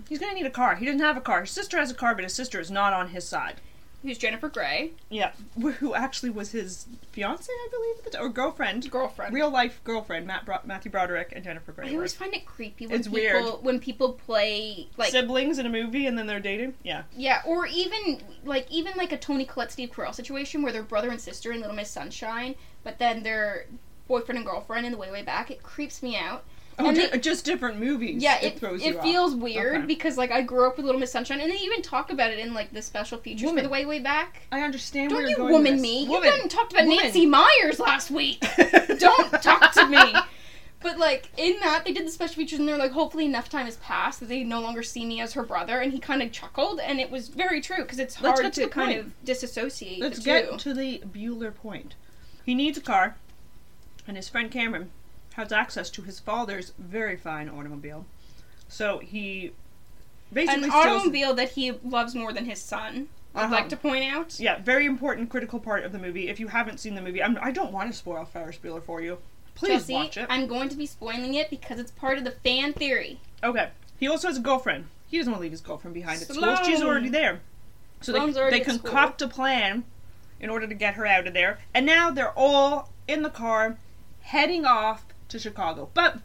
he's 0.09 0.19
going 0.19 0.33
to 0.35 0.35
need 0.41 0.47
a 0.47 0.51
car. 0.51 0.75
He 0.77 0.87
doesn't 0.87 1.01
have 1.01 1.17
a 1.17 1.21
car. 1.21 1.43
His 1.43 1.51
sister 1.51 1.77
has 1.79 1.91
a 1.91 1.95
car, 1.95 2.15
but 2.15 2.25
his 2.25 2.35
sister 2.35 2.59
is 2.59 2.71
not 2.71 2.93
on 2.93 3.09
his 3.11 3.29
side. 3.29 3.61
Who's 4.03 4.19
Jennifer 4.19 4.49
Grey? 4.49 4.93
Yeah, 5.11 5.33
who 5.61 5.95
actually 5.95 6.31
was 6.31 6.51
his 6.53 6.87
fiance, 7.13 7.51
I 7.51 7.69
believe, 7.73 7.97
at 7.99 8.05
the 8.05 8.11
t- 8.11 8.19
or 8.19 8.29
girlfriend, 8.29 8.89
Girlfriend. 8.91 9.35
real 9.35 9.51
life 9.51 9.81
girlfriend, 9.85 10.27
Matt 10.27 10.45
Bro- 10.45 10.61
Matthew 10.65 10.93
Broderick 10.93 11.33
and 11.35 11.43
Jennifer 11.43 11.73
Grey. 11.73 11.87
I 11.89 11.91
were 11.91 11.97
always 11.97 12.15
find 12.15 12.33
it 12.35 12.47
creepy 12.47 12.87
when 12.87 12.97
It's 13.01 13.09
people 13.09 13.21
weird. 13.21 13.65
when 13.65 13.81
people 13.81 14.13
play 14.13 14.89
like 14.97 15.11
siblings 15.11 15.59
in 15.59 15.67
a 15.67 15.71
movie 15.71 16.07
and 16.07 16.17
then 16.17 16.27
they're 16.27 16.39
dating. 16.41 16.75
Yeah, 16.85 17.03
yeah, 17.17 17.43
or 17.47 17.67
even 17.67 18.21
like 18.45 18.71
even 18.71 18.93
like 18.97 19.11
a 19.13 19.19
Toni 19.19 19.45
Collette 19.45 19.73
Steve 19.73 19.91
Carell 19.91 20.15
situation 20.15 20.63
where 20.63 20.73
they're 20.73 20.83
brother 20.85 21.11
and 21.11 21.21
sister 21.21 21.51
in 21.51 21.61
Little 21.61 21.75
Miss 21.75 21.91
Sunshine, 21.91 22.55
but 22.85 22.99
then 22.99 23.23
they're 23.25 23.67
boyfriend 24.07 24.37
and 24.39 24.47
girlfriend 24.47 24.87
in 24.87 24.93
the 24.93 24.99
way 24.99 25.11
way 25.11 25.23
back. 25.23 25.51
It 25.51 25.63
creeps 25.65 26.01
me 26.03 26.17
out. 26.17 26.45
Oh, 26.79 26.89
And 26.89 26.97
they- 26.97 27.11
uh, 27.11 27.17
just 27.17 27.45
different 27.47 27.81
movies. 27.81 28.23
Yeah, 28.23 28.39
it, 28.41 28.59
throws 28.59 28.85
it 28.85 29.01
feels 29.03 29.33
off. 29.35 29.41
weird 29.41 29.77
Okay. 29.79 29.87
because 29.87 30.19
like 30.19 30.31
I 30.31 30.43
grew 30.43 30.67
up 30.67 30.77
with 30.77 30.85
Little 30.85 31.01
Miss 31.01 31.11
Sunshine, 31.13 31.41
and 31.41 31.51
they 31.51 31.57
even 31.57 31.81
talk 31.81 32.11
about 32.13 32.31
it 32.31 32.39
in 32.39 32.53
like 32.53 32.73
the 32.73 32.83
special 32.83 33.17
features 33.19 33.47
Woman. 33.47 33.65
for 33.65 33.69
the 33.69 33.73
way 33.73 33.87
way 33.87 33.99
back. 33.99 34.43
I 34.53 34.61
understand. 34.61 35.11
Don't 35.11 35.23
where 35.23 35.29
you 35.31 35.37
woman 35.39 35.81
me? 35.81 36.07
Woman. 36.07 36.25
You 36.25 36.31
went 36.31 36.43
and 36.43 36.51
talked 36.51 36.73
about 36.73 36.85
Woman. 36.87 37.03
Nancy 37.05 37.25
Meyers 37.27 37.79
last 37.81 38.11
week. 38.11 38.45
Don't 38.99 39.43
talk 39.43 39.73
to 39.73 39.87
me. 39.87 40.15
But 40.83 40.99
like 40.99 41.31
in 41.39 41.57
that, 41.61 41.85
they 41.87 41.93
did 41.95 42.07
the 42.07 42.11
special 42.11 42.35
features, 42.37 42.59
and 42.59 42.69
they're 42.69 42.77
like, 42.77 42.93
hopefully 42.93 43.25
enough 43.25 43.49
time 43.49 43.65
has 43.65 43.77
passed 43.79 44.21
that 44.21 44.29
they 44.29 44.45
no 44.45 44.61
longer 44.61 44.83
see 44.83 45.05
me 45.07 45.21
as 45.23 45.33
her 45.33 45.43
brother. 45.43 45.81
And 45.81 45.93
he 45.93 45.99
kind 45.99 46.23
of 46.23 46.31
chuckled, 46.31 46.79
and 46.81 47.01
it 47.01 47.11
was 47.11 47.29
very 47.29 47.63
true 47.63 47.79
because 47.79 47.99
it's 47.99 48.15
hard 48.17 48.37
to 48.37 48.51
to, 48.51 48.69
kind 48.69 48.89
point. 48.93 48.99
of 49.01 49.25
disassociate 49.25 49.99
Let's 50.01 50.19
get 50.19 50.51
two. 50.51 50.57
to 50.59 50.75
the 50.75 51.03
Bueller 51.11 51.55
point. 51.55 51.95
He 52.45 52.55
needs 52.55 52.77
a 52.77 52.83
car, 52.83 53.17
and 54.07 54.17
his 54.17 54.29
friend 54.29 54.51
Cameron 54.51 54.91
has 55.37 55.53
access 55.53 55.91
to 55.91 56.03
his 56.03 56.19
father's 56.19 56.73
very 56.79 57.17
fine 57.17 57.49
automobile. 57.49 58.07
So 58.69 58.99
he 58.99 59.53
basically 60.33 60.65
An 60.65 60.71
steals. 60.71 60.87
automobile 60.87 61.35
that 61.35 61.51
he 61.51 61.73
loves 61.85 62.15
more 62.15 62.33
than 62.33 62.47
his 62.47 62.61
son. 62.61 63.09
I'd 63.35 63.45
Uh-huh. 63.45 63.55
like 63.55 63.69
to 63.69 63.77
point 63.77 64.05
out. 64.05 64.41
Yeah, 64.41 64.59
very 64.61 64.87
important, 64.87 65.29
critical 65.29 65.61
part 65.61 65.85
of 65.85 65.93
the 65.93 65.99
movie. 65.99 66.29
If 66.31 66.41
you 66.41 66.49
haven't 66.49 66.81
seen 66.81 66.95
the 66.95 67.03
movie, 67.03 67.23
I'm, 67.23 67.39
I 67.43 67.51
don't 67.51 67.71
want 67.71 67.91
to 67.91 67.97
spoil 67.97 68.25
Ferris 68.25 68.57
Bueller 68.57 68.83
for 68.83 69.03
you. 69.03 69.19
Please 69.55 69.83
Jesse, 69.83 69.93
watch 69.95 70.17
it. 70.17 70.27
I'm 70.31 70.47
going 70.47 70.71
to 70.71 70.77
be 70.77 70.87
spoiling 70.87 71.35
it 71.35 71.51
because 71.51 71.79
it's 71.79 71.91
part 71.91 72.17
of 72.19 72.25
the 72.25 72.31
fan 72.31 72.73
theory. 72.73 73.21
Okay. 73.45 73.69
He 73.99 74.09
also 74.09 74.29
has 74.29 74.39
a 74.39 74.41
girlfriend. 74.41 74.87
He 75.07 75.19
doesn't 75.19 75.31
want 75.31 75.41
to 75.41 75.43
leave 75.43 75.53
his 75.53 75.61
girlfriend 75.61 75.95
behind 75.95 76.21
at 76.23 76.29
school. 76.29 76.57
She's 76.65 76.79
Sloane. 76.79 76.89
already 76.91 77.09
there. 77.11 77.41
So 78.01 78.13
they, 78.13 78.19
already 78.21 78.59
they 78.59 78.65
at 78.65 78.67
school. 78.75 78.79
concoct 78.91 79.23
a 79.23 79.29
plan 79.29 79.85
in 80.41 80.49
order 80.51 80.67
to 80.67 80.75
get 80.75 80.95
her 80.95 81.07
out 81.07 81.27
of 81.27 81.35
there. 81.35 81.59
And 81.75 81.85
now 81.87 82.11
they're 82.11 82.33
all 82.37 82.91
in 83.07 83.23
the 83.23 83.31
car 83.31 83.77
heading 84.23 84.65
off 84.65 85.05
to 85.29 85.39
Chicago. 85.39 85.91
But 85.95 86.19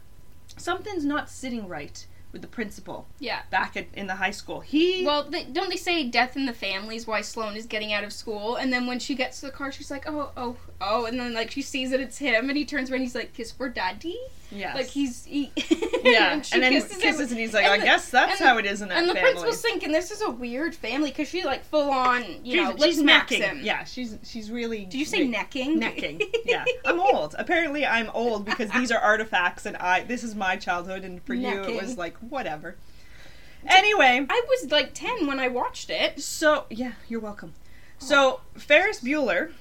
something's 0.56 1.04
not 1.04 1.30
sitting 1.30 1.68
right 1.68 2.06
with 2.32 2.40
the 2.40 2.48
principal 2.48 3.06
Yeah. 3.18 3.42
back 3.50 3.76
at, 3.76 3.86
in 3.92 4.06
the 4.06 4.14
high 4.16 4.30
school. 4.30 4.60
He 4.60 5.04
Well, 5.04 5.24
they, 5.24 5.44
don't 5.44 5.68
they 5.68 5.76
say 5.76 6.08
death 6.08 6.34
in 6.36 6.46
the 6.46 6.54
family 6.54 6.96
is 6.96 7.06
why 7.06 7.20
Sloane 7.20 7.56
is 7.56 7.66
getting 7.66 7.92
out 7.92 8.04
of 8.04 8.12
school? 8.12 8.56
And 8.56 8.72
then 8.72 8.86
when 8.86 8.98
she 8.98 9.14
gets 9.14 9.40
to 9.40 9.46
the 9.46 9.52
car, 9.52 9.70
she's 9.70 9.90
like, 9.90 10.08
oh, 10.08 10.32
oh, 10.36 10.56
oh. 10.82 11.06
And 11.06 11.18
then, 11.18 11.32
like, 11.34 11.50
she 11.50 11.62
sees 11.62 11.90
that 11.90 12.00
it's 12.00 12.18
him, 12.18 12.48
and 12.48 12.56
he 12.58 12.64
turns 12.64 12.90
around 12.90 12.96
and 13.00 13.04
he's 13.04 13.14
like, 13.14 13.32
kiss 13.32 13.50
for 13.52 13.68
daddy? 13.68 14.18
Yeah. 14.50 14.74
Like, 14.74 14.86
he's. 14.86 15.24
He, 15.24 15.50
yeah, 16.02 16.40
she 16.42 16.54
and 16.54 16.62
then 16.62 16.72
kisses 16.72 16.96
kisses, 16.98 17.20
him. 17.20 17.28
and 17.30 17.38
he's 17.38 17.54
like, 17.54 17.64
And 17.64 17.72
"I 17.72 17.78
the- 17.78 17.84
guess 17.84 18.10
that's 18.10 18.38
how 18.38 18.58
it 18.58 18.66
is 18.66 18.82
in 18.82 18.88
that 18.88 18.98
And 18.98 19.08
the 19.08 19.14
family." 19.14 19.30
principal's 19.30 19.62
thinking, 19.62 19.92
this 19.92 20.10
is 20.10 20.20
a 20.20 20.28
weird 20.30 20.74
family, 20.74 21.08
because 21.10 21.28
she, 21.28 21.42
like, 21.44 21.64
full 21.64 21.90
on, 21.90 22.22
you 22.44 22.56
know, 22.62 22.72
she's, 22.72 22.80
lip 22.80 22.90
she's 22.90 23.02
necking. 23.02 23.42
him. 23.42 23.60
Yeah, 23.62 23.84
she's 23.84 24.18
she's 24.24 24.50
really. 24.50 24.84
Did 24.84 24.98
you 24.98 25.04
say 25.06 25.18
big- 25.20 25.30
necking? 25.30 25.78
necking. 25.78 26.20
Yeah, 26.44 26.64
I'm 26.84 27.00
old. 27.00 27.34
Apparently, 27.38 27.86
I'm 27.86 28.10
old 28.10 28.44
because 28.44 28.70
these 28.72 28.90
are 28.92 28.98
artifacts, 28.98 29.64
and 29.64 29.76
I 29.78 30.02
this 30.04 30.22
is 30.22 30.34
my 30.34 30.56
childhood, 30.56 31.02
and 31.04 31.22
for 31.22 31.32
you, 31.34 31.62
it 31.62 31.80
was 31.80 31.96
like 31.96 32.16
whatever. 32.18 32.76
Anyway, 33.66 34.26
I 34.28 34.42
was, 34.48 34.70
like, 34.72 34.92
10 34.92 35.26
when 35.28 35.38
I 35.38 35.46
watched 35.48 35.88
it. 35.88 36.20
so 36.20 36.64
yeah, 36.68 36.92
you're 37.08 37.20
welcome. 37.20 37.54
So 37.98 38.40
Ferris 38.56 39.00
Bueller 39.00 39.52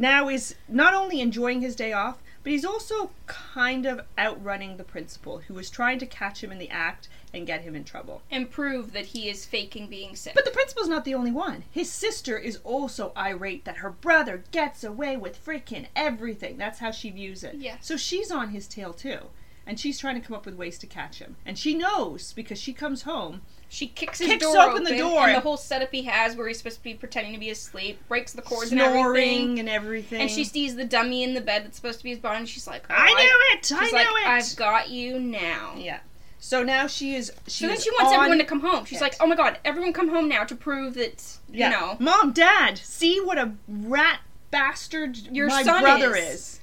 now 0.00 0.28
is 0.28 0.54
not 0.68 0.94
only 0.94 1.20
enjoying 1.20 1.60
his 1.60 1.76
day 1.76 1.92
off, 1.92 2.18
but 2.42 2.52
he's 2.52 2.64
also 2.64 3.10
kind 3.26 3.84
of 3.84 4.00
outrunning 4.16 4.76
the 4.76 4.84
principal, 4.84 5.38
who 5.38 5.58
is 5.58 5.68
trying 5.68 5.98
to 5.98 6.06
catch 6.06 6.42
him 6.42 6.52
in 6.52 6.58
the 6.58 6.70
act 6.70 7.08
and 7.34 7.46
get 7.46 7.62
him 7.62 7.74
in 7.74 7.84
trouble. 7.84 8.22
And 8.30 8.50
prove 8.50 8.92
that 8.92 9.06
he 9.06 9.28
is 9.28 9.44
faking 9.44 9.88
being 9.88 10.16
sick. 10.16 10.34
But 10.34 10.44
the 10.44 10.50
principal's 10.50 10.88
not 10.88 11.04
the 11.04 11.14
only 11.14 11.32
one. 11.32 11.64
His 11.70 11.90
sister 11.90 12.38
is 12.38 12.60
also 12.64 13.12
irate 13.16 13.64
that 13.64 13.78
her 13.78 13.90
brother 13.90 14.44
gets 14.50 14.82
away 14.82 15.16
with 15.16 15.44
freaking 15.44 15.88
everything. 15.94 16.56
That's 16.56 16.78
how 16.78 16.90
she 16.90 17.10
views 17.10 17.44
it. 17.44 17.56
Yeah. 17.56 17.76
So 17.80 17.96
she's 17.96 18.30
on 18.30 18.50
his 18.50 18.66
tail 18.66 18.92
too. 18.92 19.18
And 19.66 19.78
she's 19.78 19.98
trying 19.98 20.18
to 20.18 20.26
come 20.26 20.34
up 20.34 20.46
with 20.46 20.54
ways 20.54 20.78
to 20.78 20.86
catch 20.86 21.18
him. 21.18 21.36
And 21.44 21.58
she 21.58 21.74
knows 21.74 22.32
because 22.32 22.58
she 22.58 22.72
comes 22.72 23.02
home. 23.02 23.42
She 23.70 23.86
kicks 23.88 24.18
his 24.18 24.28
kicks 24.28 24.44
door 24.44 24.56
open 24.62 24.84
the 24.84 24.96
door. 24.96 25.26
and 25.26 25.34
the 25.36 25.40
whole 25.40 25.56
setup 25.56 25.90
he 25.92 26.02
has 26.04 26.36
where 26.36 26.48
he's 26.48 26.58
supposed 26.58 26.78
to 26.78 26.82
be 26.82 26.94
pretending 26.94 27.34
to 27.34 27.38
be 27.38 27.50
asleep, 27.50 28.00
breaks 28.08 28.32
the 28.32 28.42
cords 28.42 28.70
and 28.72 28.80
everything. 28.80 29.58
and 29.58 29.68
everything. 29.68 30.20
And 30.22 30.30
she 30.30 30.44
sees 30.44 30.74
the 30.76 30.84
dummy 30.84 31.22
in 31.22 31.34
the 31.34 31.40
bed 31.40 31.64
that's 31.64 31.76
supposed 31.76 31.98
to 31.98 32.04
be 32.04 32.10
his 32.10 32.18
body, 32.18 32.38
and 32.38 32.48
she's 32.48 32.66
like, 32.66 32.84
oh, 32.88 32.94
I 32.96 33.08
knew 33.12 33.58
it! 33.58 33.72
I 33.72 33.80
like, 33.90 33.92
knew 33.92 34.16
it! 34.22 34.26
I've 34.26 34.56
got 34.56 34.88
you 34.88 35.18
now. 35.20 35.74
Yeah. 35.76 36.00
So 36.40 36.62
now 36.62 36.86
she 36.86 37.14
is. 37.16 37.32
She 37.46 37.64
So 37.64 37.68
then 37.68 37.80
she 37.80 37.90
wants 37.90 38.12
everyone 38.14 38.38
to 38.38 38.44
come 38.44 38.60
home. 38.60 38.84
She's 38.84 38.98
it. 39.00 39.02
like, 39.04 39.16
oh 39.20 39.26
my 39.26 39.34
god, 39.36 39.58
everyone 39.64 39.92
come 39.92 40.08
home 40.08 40.28
now 40.28 40.44
to 40.44 40.54
prove 40.54 40.94
that, 40.94 41.36
you 41.50 41.58
Yeah. 41.60 41.70
know, 41.70 41.96
Mom, 41.98 42.32
Dad, 42.32 42.78
see 42.78 43.20
what 43.20 43.38
a 43.38 43.52
rat 43.68 44.20
bastard 44.50 45.16
Your 45.34 45.48
my 45.48 45.62
son 45.62 45.82
brother 45.82 46.14
is. 46.16 46.34
is. 46.34 46.60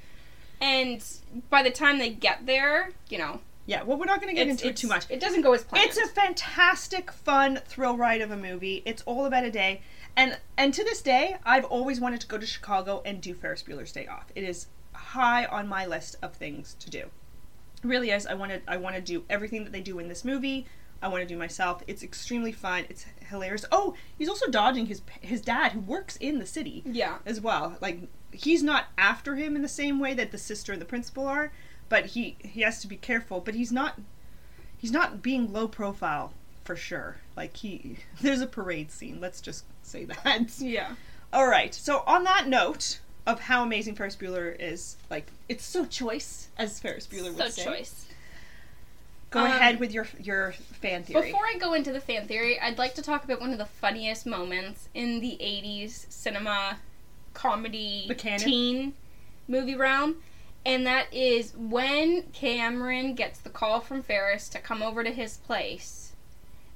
and 0.61 1.03
by 1.49 1.61
the 1.61 1.69
time 1.71 1.99
they 1.99 2.09
get 2.09 2.45
there, 2.45 2.91
you 3.09 3.17
know, 3.17 3.41
Yeah, 3.65 3.83
well, 3.83 3.97
we're 3.97 4.05
not 4.05 4.21
going 4.21 4.33
to 4.33 4.39
get 4.39 4.47
it's, 4.47 4.61
into 4.61 4.71
it 4.71 4.77
too 4.77 4.87
much. 4.87 5.05
It 5.09 5.19
doesn't 5.19 5.41
go 5.41 5.53
as 5.53 5.63
planned. 5.63 5.87
It's 5.87 5.97
a 5.97 6.07
fantastic, 6.07 7.11
fun 7.11 7.61
thrill 7.65 7.97
ride 7.97 8.21
of 8.21 8.29
a 8.29 8.37
movie. 8.37 8.83
It's 8.85 9.01
all 9.03 9.25
about 9.25 9.43
a 9.43 9.51
day, 9.51 9.81
and 10.15 10.37
and 10.57 10.73
to 10.73 10.83
this 10.83 11.01
day, 11.01 11.37
I've 11.43 11.65
always 11.65 11.99
wanted 11.99 12.21
to 12.21 12.27
go 12.27 12.37
to 12.37 12.45
Chicago 12.45 13.01
and 13.05 13.21
do 13.21 13.33
Ferris 13.33 13.63
Bueller's 13.63 13.91
Day 13.91 14.05
Off. 14.05 14.25
It 14.35 14.43
is 14.43 14.67
high 14.93 15.45
on 15.45 15.67
my 15.67 15.85
list 15.85 16.15
of 16.21 16.35
things 16.35 16.75
to 16.79 16.89
do. 16.89 16.99
It 16.99 17.09
really 17.83 18.11
is. 18.11 18.27
I 18.27 18.35
want 18.35 18.51
to. 18.51 18.61
I 18.67 18.77
want 18.77 18.95
to 18.95 19.01
do 19.01 19.23
everything 19.29 19.63
that 19.63 19.73
they 19.73 19.81
do 19.81 19.97
in 19.97 20.09
this 20.09 20.23
movie. 20.23 20.67
I 21.01 21.07
want 21.07 21.21
to 21.21 21.27
do 21.27 21.37
myself. 21.37 21.83
It's 21.87 22.03
extremely 22.03 22.51
fun. 22.51 22.85
It's 22.89 23.05
hilarious. 23.29 23.65
Oh, 23.71 23.95
he's 24.17 24.29
also 24.29 24.49
dodging 24.49 24.85
his 24.85 25.01
his 25.21 25.41
dad, 25.41 25.71
who 25.71 25.79
works 25.79 26.17
in 26.17 26.39
the 26.39 26.45
city 26.45 26.83
yeah. 26.85 27.17
as 27.25 27.41
well. 27.41 27.77
Like 27.81 28.07
he's 28.31 28.63
not 28.63 28.85
after 28.97 29.35
him 29.35 29.55
in 29.55 29.61
the 29.61 29.67
same 29.67 29.99
way 29.99 30.13
that 30.13 30.31
the 30.31 30.37
sister 30.37 30.71
and 30.71 30.81
the 30.81 30.85
principal 30.85 31.27
are, 31.27 31.51
but 31.89 32.07
he 32.07 32.35
he 32.39 32.61
has 32.61 32.81
to 32.81 32.87
be 32.87 32.95
careful. 32.97 33.39
But 33.41 33.55
he's 33.55 33.71
not 33.71 33.99
he's 34.77 34.91
not 34.91 35.21
being 35.21 35.51
low 35.51 35.67
profile 35.67 36.33
for 36.63 36.75
sure. 36.75 37.17
Like 37.35 37.57
he 37.57 37.97
there's 38.21 38.41
a 38.41 38.47
parade 38.47 38.91
scene. 38.91 39.19
Let's 39.21 39.41
just 39.41 39.65
say 39.83 40.05
that. 40.23 40.51
Yeah. 40.59 40.95
All 41.33 41.47
right. 41.47 41.73
So 41.73 42.03
on 42.07 42.23
that 42.25 42.47
note 42.47 42.99
of 43.27 43.39
how 43.41 43.63
amazing 43.63 43.95
Ferris 43.95 44.15
Bueller 44.15 44.55
is, 44.59 44.97
like 45.09 45.27
it's 45.49 45.65
so 45.65 45.85
choice 45.85 46.49
as 46.57 46.79
Ferris 46.79 47.07
Bueller 47.07 47.33
would 47.33 47.37
So 47.37 47.47
say. 47.49 47.65
choice. 47.65 48.05
Go 49.31 49.39
Um, 49.41 49.47
ahead 49.47 49.79
with 49.79 49.91
your 49.91 50.07
your 50.21 50.53
fan 50.53 51.03
theory. 51.03 51.31
Before 51.31 51.45
I 51.45 51.57
go 51.57 51.73
into 51.73 51.91
the 51.91 51.99
fan 51.99 52.27
theory, 52.27 52.59
I'd 52.59 52.77
like 52.77 52.93
to 52.95 53.01
talk 53.01 53.23
about 53.25 53.41
one 53.41 53.51
of 53.51 53.57
the 53.57 53.65
funniest 53.65 54.25
moments 54.25 54.87
in 54.93 55.19
the 55.19 55.37
80s 55.41 56.05
cinema 56.11 56.77
comedy 57.33 58.07
teen 58.37 58.93
movie 59.47 59.75
realm. 59.75 60.17
And 60.65 60.85
that 60.87 61.13
is 61.13 61.53
when 61.55 62.23
Cameron 62.33 63.13
gets 63.13 63.39
the 63.39 63.49
call 63.49 63.81
from 63.81 64.01
Ferris 64.01 64.49
to 64.49 64.59
come 64.59 64.81
over 64.81 65.03
to 65.03 65.11
his 65.11 65.37
place. 65.37 66.13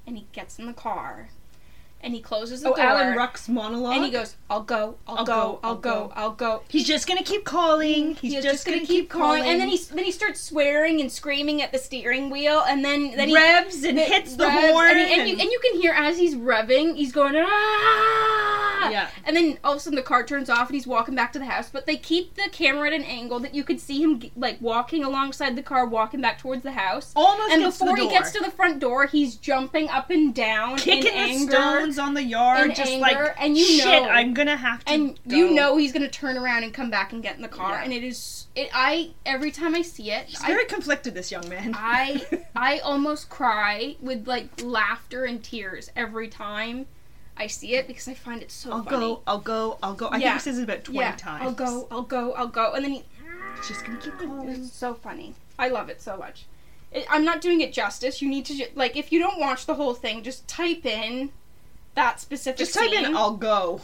And 0.05 0.15
he 0.17 0.27
gets 0.31 0.59
in 0.59 0.67
the 0.67 0.73
car. 0.73 1.29
And 2.01 2.13
he 2.13 2.21
closes 2.21 2.61
the 2.61 2.69
oh, 2.69 2.75
door. 2.75 2.85
Alan 2.85 3.17
Ruck's 3.17 3.49
monologue. 3.49 3.95
and 3.97 4.05
he 4.05 4.09
goes, 4.11 4.37
I'll 4.49 4.63
go, 4.63 4.95
I'll, 5.05 5.17
I'll 5.17 5.25
go, 5.25 5.33
go, 5.33 5.59
I'll 5.63 5.75
go, 5.75 5.91
go." 6.07 6.13
I'll 6.15 6.31
go. 6.31 6.61
He's 6.69 6.87
just 6.87 7.07
gonna 7.07 7.23
keep 7.23 7.43
calling. 7.43 8.15
He's, 8.15 8.35
He's 8.35 8.43
just, 8.43 8.65
gonna, 8.65 8.85
keep 8.85 9.09
calling. 9.09 9.43
and 9.43 9.59
then 9.59 9.67
he 9.67 9.77
then 9.77 10.05
he 10.05 10.11
starts 10.11 10.39
swearing 10.39 11.01
and 11.01 11.11
screaming 11.11 11.61
at 11.61 11.73
the 11.73 11.77
steering 11.77 12.29
wheel, 12.29 12.63
and 12.67 12.85
then 12.85 13.15
then 13.17 13.27
he 13.27 13.35
revs 13.35 13.83
and 13.83 13.99
hits 13.99 14.37
the 14.37 14.45
revs, 14.45 14.71
horn. 14.71 14.91
and, 14.91 14.99
he- 14.99 15.19
and 15.19 15.29
you, 15.29 15.33
and 15.39 15.51
you 15.51 15.59
can 15.61 15.81
hear 15.81 15.91
as 15.93 16.17
he's 16.17 16.35
revving, 16.35 16.95
he's 16.95 17.11
going 17.11 17.35
ah, 17.35 18.89
Yeah. 18.89 19.09
and 19.25 19.35
then 19.35 19.57
all 19.63 19.73
of 19.73 19.77
a 19.77 19.81
sudden 19.81 19.97
the 19.97 20.01
car 20.03 20.23
turns 20.23 20.49
off 20.49 20.69
and 20.69 20.75
he's 20.75 20.87
walking 20.87 21.15
back 21.15 21.33
to 21.33 21.39
the 21.39 21.45
house. 21.45 21.69
But 21.69 21.85
they 21.85 21.97
keep 21.97 22.35
the 22.35 22.49
camera 22.51 22.87
at 22.87 22.93
an 22.93 23.03
angle 23.03 23.39
that 23.39 23.53
you 23.53 23.63
could 23.63 23.79
see 23.79 24.01
him 24.01 24.21
like 24.37 24.57
walking 24.61 25.03
alongside 25.03 25.55
the 25.55 25.63
car, 25.63 25.85
walking 25.85 26.21
back 26.21 26.39
towards 26.39 26.63
the 26.63 26.71
house. 26.71 27.11
almost 27.15 27.51
And 27.51 27.63
before 27.63 27.95
he 27.97 28.07
gets 28.07 28.31
to 28.31 28.39
the 28.39 28.51
front 28.51 28.79
door, 28.79 29.05
he's 29.05 29.35
jumping 29.35 29.89
up 29.89 30.09
and 30.09 30.33
down, 30.33 30.77
kicking 30.77 31.11
in 31.11 31.17
anger, 31.17 31.88
stones 31.93 32.07
on 32.07 32.13
the 32.13 32.23
yard, 32.23 32.75
just 32.75 32.91
anger, 32.91 33.01
like 33.01 33.35
and 33.41 33.57
you 33.57 33.65
shit. 33.65 33.85
know- 33.85 34.09
I'm 34.09 34.33
gonna 34.33 34.55
have 34.57 34.83
to. 34.85 34.91
and 34.93 35.19
go." 35.27 35.35
you 35.35 35.51
know 35.51 35.77
he's 35.77 35.91
gonna 35.91 36.09
turn 36.09 36.37
around 36.37 36.63
and 36.63 36.73
come 36.73 36.89
back 36.89 37.13
and 37.13 37.21
get 37.23 37.35
in 37.35 37.41
the 37.41 37.47
car. 37.47 37.71
Yeah. 37.71 37.83
And 37.83 37.93
it 37.93 38.03
is 38.03 38.47
it. 38.55 38.69
I 38.73 39.11
every 39.25 39.51
time 39.51 39.75
I 39.75 39.81
see 39.81 40.11
it, 40.11 40.25
he's 40.27 40.41
I 40.41 40.47
very 40.47 40.65
conflicted. 40.65 41.13
This 41.13 41.31
young 41.31 41.47
man. 41.49 41.73
I 41.75 42.21
I 42.55 42.79
almost 42.79 43.29
cry 43.29 43.95
with 44.01 44.27
like 44.27 44.49
laughter 44.63 45.25
and 45.25 45.43
tears 45.43 45.89
every 45.95 46.27
time 46.27 46.85
I 47.37 47.47
see 47.47 47.75
it 47.75 47.87
because 47.87 48.07
I 48.07 48.13
find 48.13 48.41
it 48.41 48.51
so 48.51 48.71
I'll 48.71 48.83
funny. 48.83 48.97
go. 48.99 49.21
I'll 49.25 49.39
go. 49.39 49.77
I'll 49.81 49.93
go. 49.93 50.07
I 50.07 50.17
Yeah. 50.17 50.31
think 50.31 50.33
he 50.35 50.39
says 50.41 50.59
it 50.59 50.63
about 50.63 50.83
twenty 50.83 50.99
yeah, 50.99 51.15
times. 51.15 51.43
I'll 51.43 51.51
go, 51.53 51.87
I'll 51.91 52.01
go, 52.03 52.33
I'll 52.33 52.47
go, 52.47 52.73
and 52.73 52.83
then 52.85 52.91
he. 52.91 53.03
He's 53.57 53.67
just 53.69 53.85
gonna 53.85 53.97
keep 53.99 54.17
going. 54.17 54.49
It's 54.49 54.71
so 54.71 54.93
funny. 54.93 55.35
I 55.57 55.67
love 55.69 55.89
it 55.89 56.01
so 56.01 56.15
much. 56.17 56.45
I'm 57.09 57.23
not 57.23 57.39
doing 57.41 57.61
it 57.61 57.71
justice. 57.71 58.21
You 58.21 58.29
need 58.29 58.45
to 58.45 58.65
like 58.75 58.95
if 58.97 59.11
you 59.11 59.19
don't 59.19 59.39
watch 59.39 59.65
the 59.65 59.75
whole 59.75 59.93
thing, 59.93 60.23
just 60.23 60.47
type 60.47 60.85
in 60.85 61.31
that 61.95 62.19
specific. 62.19 62.57
Just 62.59 62.73
type 62.73 62.91
in 62.91 63.15
"I'll 63.15 63.35
go." 63.37 63.81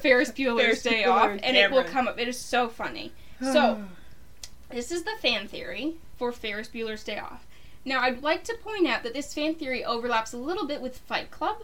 Ferris 0.00 0.30
Bueller's 0.30 0.60
Ferris 0.62 0.82
Day 0.82 1.02
Bueller 1.04 1.10
Off, 1.12 1.30
and 1.30 1.44
and 1.44 1.56
it 1.56 1.70
will 1.70 1.84
come 1.84 2.08
up. 2.08 2.18
It 2.18 2.28
is 2.28 2.38
so 2.38 2.68
funny. 2.68 3.12
So, 3.40 3.82
this 4.70 4.90
is 4.90 5.02
the 5.04 5.12
fan 5.20 5.48
theory 5.48 5.96
for 6.16 6.32
Ferris 6.32 6.68
Bueller's 6.68 7.04
Day 7.04 7.18
Off. 7.18 7.46
Now, 7.84 8.00
I'd 8.00 8.22
like 8.22 8.44
to 8.44 8.54
point 8.62 8.86
out 8.86 9.02
that 9.02 9.12
this 9.14 9.34
fan 9.34 9.54
theory 9.56 9.84
overlaps 9.84 10.32
a 10.32 10.36
little 10.38 10.66
bit 10.66 10.80
with 10.80 10.98
Fight 10.98 11.30
Club. 11.32 11.56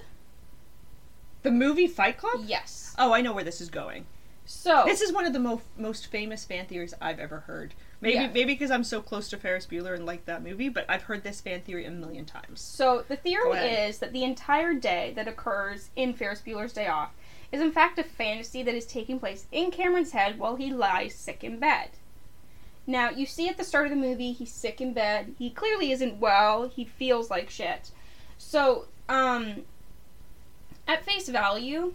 the 1.43 1.51
movie 1.53 1.87
Fight 1.87 2.19
Club. 2.19 2.41
Yes. 2.47 2.95
Oh, 2.99 3.13
I 3.13 3.21
know 3.21 3.33
where 3.33 3.45
this 3.45 3.61
is 3.61 3.71
going. 3.71 4.07
So, 4.45 4.83
This 4.87 5.01
is 5.01 5.13
one 5.13 5.27
of 5.27 5.33
the 5.33 5.39
mo- 5.39 5.61
most 5.77 6.07
famous 6.09 6.45
fan 6.45 6.67
theories 6.67 6.95
I've 7.01 7.21
ever 7.21 7.41
heard. 7.41 7.75
Maybe 8.01 8.15
Yeah. 8.15 8.27
maybe 8.29 8.55
because 8.55 8.71
I'm 8.71 8.85
so 8.85 9.01
close 9.03 9.29
to 9.31 9.37
Ferris 9.37 9.67
Bueller 9.67 9.95
and 9.95 10.07
like 10.07 10.25
that 10.27 10.43
movie, 10.43 10.69
but 10.69 10.85
I've 10.89 11.03
heard 11.05 11.25
this 11.25 11.41
fan 11.41 11.63
theory 11.63 11.85
a 11.85 11.91
million 11.91 12.25
times. 12.25 12.61
so 12.61 13.05
the 13.09 13.17
theory 13.17 13.59
is 13.59 13.99
that 13.99 14.13
the 14.13 14.23
entire 14.25 14.73
day 14.75 15.13
that 15.17 15.27
occurs 15.27 15.91
in 15.97 16.15
Ferris 16.15 16.41
Bueller's 16.47 16.73
Day 16.73 16.87
Off 16.87 17.11
is 17.51 17.61
in 17.61 17.73
fact 17.73 17.99
a 17.99 18.05
fantasy 18.05 18.63
that 18.63 18.75
is 18.75 18.87
taking 18.87 19.19
place 19.19 19.47
in 19.51 19.71
Cameron's 19.71 20.13
head 20.13 20.39
while 20.39 20.57
he 20.57 20.71
lies 20.73 21.15
sick 21.15 21.43
in 21.43 21.59
bed. 21.59 21.91
Now, 22.87 23.11
you 23.11 23.27
see 23.27 23.49
at 23.49 23.59
the 23.59 23.65
start 23.65 23.87
of 23.87 23.91
the 23.91 23.97
movie, 23.97 24.33
he's 24.33 24.53
sick 24.53 24.81
in 24.81 24.95
bed. 24.95 25.35
He 25.39 25.51
clearly 25.51 25.91
isn't 25.93 26.21
well. 26.21 26.69
He 26.69 26.85
feels 26.87 27.29
like 27.31 27.51
shit. 27.51 27.91
So, 28.39 28.87
um, 29.11 29.65
at 30.87 31.05
face 31.05 31.29
value, 31.29 31.93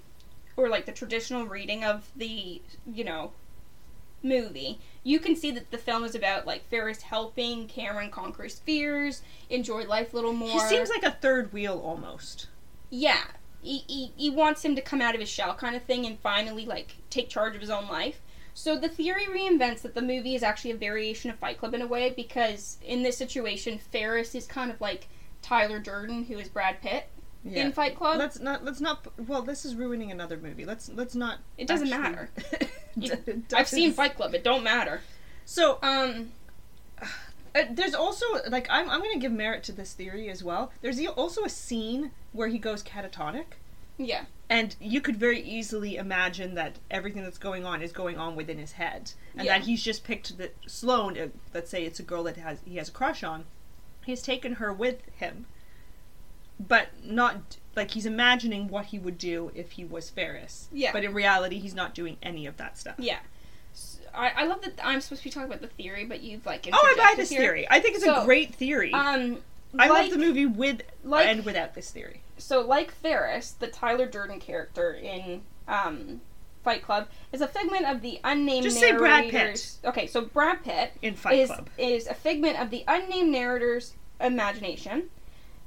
or 0.55 0.69
like 0.69 0.85
the 0.85 0.91
traditional 0.91 1.45
reading 1.47 1.83
of 1.83 2.09
the, 2.15 2.61
you 2.85 3.03
know, 3.03 3.31
movie, 4.21 4.79
you 5.03 5.19
can 5.19 5.35
see 5.35 5.51
that 5.51 5.71
the 5.71 5.77
film 5.77 6.03
is 6.03 6.15
about 6.15 6.47
like 6.47 6.67
Ferris 6.69 7.01
helping 7.01 7.67
Cameron 7.67 8.09
conquer 8.09 8.43
his 8.43 8.59
fears, 8.59 9.21
enjoy 9.49 9.85
life 9.85 10.13
a 10.13 10.15
little 10.15 10.33
more. 10.33 10.49
He 10.49 10.59
seems 10.59 10.89
like 10.89 11.03
a 11.03 11.11
third 11.11 11.51
wheel 11.53 11.81
almost. 11.83 12.47
yeah, 12.89 13.23
he, 13.61 13.79
he 13.87 14.11
he 14.17 14.29
wants 14.29 14.63
him 14.63 14.75
to 14.75 14.81
come 14.81 15.01
out 15.01 15.13
of 15.15 15.21
his 15.21 15.29
shell 15.29 15.53
kind 15.55 15.75
of 15.75 15.83
thing 15.83 16.05
and 16.05 16.19
finally 16.19 16.65
like 16.65 16.95
take 17.09 17.29
charge 17.29 17.55
of 17.55 17.61
his 17.61 17.69
own 17.69 17.87
life. 17.87 18.21
So 18.53 18.77
the 18.77 18.89
theory 18.89 19.25
reinvents 19.25 19.81
that 19.81 19.95
the 19.95 20.01
movie 20.01 20.35
is 20.35 20.43
actually 20.43 20.71
a 20.71 20.75
variation 20.77 21.31
of 21.31 21.39
Fight 21.39 21.57
Club 21.57 21.73
in 21.73 21.81
a 21.81 21.87
way 21.87 22.11
because 22.15 22.77
in 22.85 23.01
this 23.03 23.17
situation 23.17 23.79
Ferris 23.79 24.35
is 24.35 24.45
kind 24.45 24.69
of 24.69 24.79
like 24.79 25.07
Tyler 25.41 25.79
Durden, 25.79 26.25
who 26.25 26.37
is 26.37 26.49
Brad 26.49 26.79
Pitt 26.81 27.07
Yeah. 27.45 27.65
in 27.65 27.71
Fight 27.73 27.95
Club. 27.97 28.17
Let's 28.19 28.39
not. 28.39 28.63
Let's 28.63 28.79
not. 28.81 29.05
Well, 29.27 29.41
this 29.41 29.65
is 29.65 29.75
ruining 29.75 30.11
another 30.11 30.37
movie. 30.37 30.65
Let's. 30.65 30.89
Let's 30.89 31.15
not. 31.15 31.39
It 31.57 31.67
doesn't 31.67 31.91
actually- 31.91 32.11
matter. 32.11 32.29
It 32.95 33.27
It- 33.27 33.53
I've 33.53 33.67
seen. 33.67 33.91
Fight 33.93 34.15
Club. 34.15 34.33
It 34.35 34.43
don't 34.43 34.63
matter. 34.63 35.01
So 35.45 35.79
Um, 35.81 36.31
uh, 37.55 37.63
there's 37.71 37.93
also 37.93 38.25
like 38.49 38.67
I'm. 38.69 38.89
I'm 38.89 38.99
going 38.99 39.13
to 39.13 39.19
give 39.19 39.31
merit 39.31 39.63
to 39.63 39.71
this 39.71 39.93
theory 39.93 40.29
as 40.29 40.43
well. 40.43 40.71
There's 40.81 41.03
also 41.07 41.43
a 41.43 41.49
scene 41.49 42.11
where 42.31 42.47
he 42.47 42.57
goes 42.57 42.81
catatonic. 42.83 43.45
yeah, 43.97 44.25
And 44.49 44.75
you 44.79 45.01
could 45.01 45.17
very 45.17 45.39
easily 45.41 45.97
imagine 45.97 46.55
that 46.55 46.77
everything 46.89 47.23
that's 47.23 47.37
going 47.37 47.63
on 47.65 47.81
is 47.83 47.91
going 47.91 48.17
on 48.17 48.35
within 48.35 48.57
his 48.57 48.71
head, 48.73 49.11
and 49.35 49.45
Yeah. 49.45 49.57
that 49.59 49.67
he's 49.67 49.83
just 49.83 50.03
picked 50.03 50.37
the 50.37 50.51
Sloane. 50.65 51.17
Uh, 51.17 51.27
let's 51.53 51.69
say 51.69 51.83
it's 51.83 51.99
a 51.99 52.03
girl 52.03 52.23
that 52.23 52.37
has 52.37 52.59
he 52.65 52.77
has 52.77 52.89
a 52.89 52.91
crush 52.91 53.23
on. 53.23 53.45
He's 54.05 54.21
taken 54.21 54.53
her 54.55 54.73
with 54.73 55.01
him, 55.17 55.45
but 56.59 56.87
not 57.03 57.57
like 57.75 57.91
he's 57.91 58.05
imagining 58.05 58.67
what 58.67 58.85
he 58.87 58.99
would 58.99 59.17
do 59.17 59.51
if 59.55 59.71
he 59.71 59.83
was 59.85 60.09
Ferris. 60.09 60.69
Yeah. 60.71 60.91
But 60.93 61.03
in 61.03 61.13
reality, 61.13 61.59
he's 61.59 61.73
not 61.73 61.93
doing 61.95 62.17
any 62.21 62.45
of 62.45 62.57
that 62.57 62.77
stuff. 62.77 62.95
yeah. 62.97 63.19
I 64.15 64.31
I 64.37 64.45
love 64.45 64.61
that 64.61 64.73
I'm 64.83 65.01
supposed 65.01 65.21
to 65.23 65.27
be 65.27 65.31
talking 65.31 65.49
about 65.49 65.61
the 65.61 65.67
theory, 65.67 66.05
but 66.05 66.21
you've 66.21 66.45
like 66.45 66.67
Oh, 66.71 66.77
I 66.77 66.95
buy 66.97 67.13
this 67.17 67.29
here. 67.29 67.39
theory. 67.41 67.67
I 67.69 67.79
think 67.79 67.95
it's 67.95 68.03
So, 68.05 68.21
a 68.21 68.25
great 68.25 68.53
theory. 68.53 68.93
Um, 68.93 69.39
I 69.79 69.87
like, 69.87 70.03
love 70.03 70.11
the 70.11 70.17
movie 70.19 70.45
with 70.45 70.83
like- 71.03 71.27
and 71.27 71.43
without 71.43 71.73
this 71.73 71.89
theory. 71.89 72.21
so 72.37 72.61
like 72.61 72.91
Ferris, 72.91 73.51
the 73.51 73.65
Tyler 73.67 74.05
Durden 74.05 74.39
character 74.39 74.93
in 74.93 75.41
um, 75.67 76.21
Fight 76.63 76.83
Club 76.83 77.07
is 77.31 77.41
a 77.41 77.47
figment 77.47 77.87
of 77.87 78.01
the 78.03 78.19
unnamed 78.23 78.63
Just 78.65 78.79
say 78.79 78.91
Brad 78.91 79.31
Pitt. 79.31 79.77
Okay, 79.83 80.05
so 80.05 80.21
Brad 80.21 80.63
Pitt 80.63 80.91
In 81.01 81.15
Fight 81.15 81.39
is 81.39 81.49
Club. 81.49 81.69
is 81.79 82.05
a 82.05 82.13
figment 82.13 82.59
of 82.61 82.69
the 82.69 82.83
unnamed 82.87 83.31
narrator's 83.31 83.93
imagination, 84.21 85.09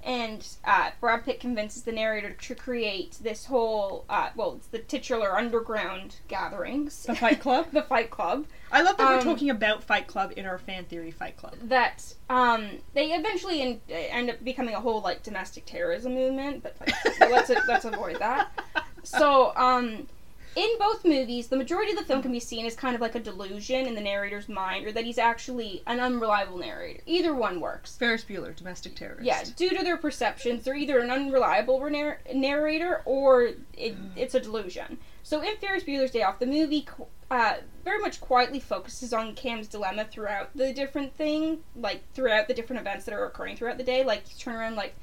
and 0.07 0.47
uh, 0.65 0.91
Brad 1.01 1.25
Pitt 1.25 1.41
convinces 1.41 1.83
the 1.83 1.93
narrator 1.93 2.31
to 2.31 2.55
create 2.55 3.19
this 3.21 3.45
whole 3.47 4.05
uh, 4.09 4.31
well, 4.37 4.55
it's 4.55 4.69
the 4.69 4.79
titular 4.79 5.37
underground 5.37 6.17
gatherings, 6.29 7.03
The 7.03 7.15
Fight 7.17 7.41
Club? 7.41 7.67
the 7.73 7.83
Fight 7.83 8.11
Club. 8.11 8.47
I 8.73 8.83
love 8.83 8.97
that 8.97 9.09
we're 9.09 9.19
Um, 9.19 9.25
talking 9.25 9.51
about 9.51 9.83
Fight 9.85 10.07
Club 10.07 10.33
in 10.37 10.47
our 10.47 10.59
fan 10.59 10.85
theory 10.85 11.11
Fight 11.11 11.37
Club. 11.37 11.55
That 11.65 12.15
um, 12.31 12.79
they 12.95 13.13
eventually 13.13 13.61
in, 13.61 13.81
end 13.89 14.31
up 14.31 14.43
becoming 14.45 14.75
a 14.75 14.81
whole 14.81 15.01
like 15.03 15.23
domestic 15.23 15.67
terrorism 15.67 16.15
movement, 16.15 16.63
but 16.63 16.77
like, 16.81 16.95
let's 17.31 17.51
let's 17.69 17.85
avoid 17.85 18.19
that. 18.21 18.49
So, 19.03 19.53
um, 19.55 20.09
in 20.57 20.71
both 20.79 21.05
movies, 21.05 21.49
the 21.49 21.57
majority 21.57 21.93
of 21.93 21.99
the 21.99 22.05
film 22.05 22.23
can 22.23 22.33
be 22.33 22.41
seen 22.41 22.65
as 22.65 22.75
kind 22.75 22.95
of 22.95 23.01
like 23.03 23.15
a 23.15 23.21
delusion 23.21 23.87
in 23.87 23.95
the 23.95 24.01
narrator's 24.01 24.49
mind, 24.49 24.87
or 24.87 24.93
that 24.93 25.05
he's 25.05 25.19
actually 25.19 25.83
an 25.87 26.01
unreliable 26.01 26.59
narrator. 26.59 27.01
Either 27.07 27.35
one 27.35 27.61
works. 27.61 27.95
Ferris 27.97 28.25
Bueller, 28.25 28.57
domestic 28.57 28.97
terrorist. 28.97 29.25
Yeah, 29.25 29.45
due 29.55 29.77
to 29.77 29.85
their 29.85 29.99
perceptions, 29.99 30.65
they're 30.65 30.75
either 30.75 30.99
an 30.99 31.11
unreliable 31.11 31.79
narr- 31.91 32.21
narrator 32.35 33.03
or 33.05 33.51
it, 33.75 33.97
it's 34.17 34.35
a 34.35 34.41
delusion. 34.41 34.99
So 35.23 35.43
in 35.43 35.57
Ferris 35.59 35.85
Bueller's 35.85 36.11
Day 36.11 36.23
Off, 36.23 36.39
the 36.39 36.47
movie 36.47 36.89
uh, 37.31 37.57
very 37.85 37.99
much 38.01 38.21
quietly 38.21 38.61
focuses 38.61 39.13
on 39.13 39.35
Cam's 39.35 39.69
dilemma 39.69 40.07
throughout 40.11 40.57
the 40.57 40.73
different 40.73 41.15
thing, 41.17 41.65
like 41.75 42.03
throughout 42.15 42.49
the 42.49 42.55
different 42.55 42.81
events 42.81 43.05
that 43.05 43.15
are 43.15 43.27
occurring 43.27 43.57
throughout 43.57 43.77
the 43.77 43.85
day. 43.85 44.05
Like 44.05 44.27
he's 44.27 44.39
turning 44.39 44.61
around, 44.61 44.77
like 44.77 44.95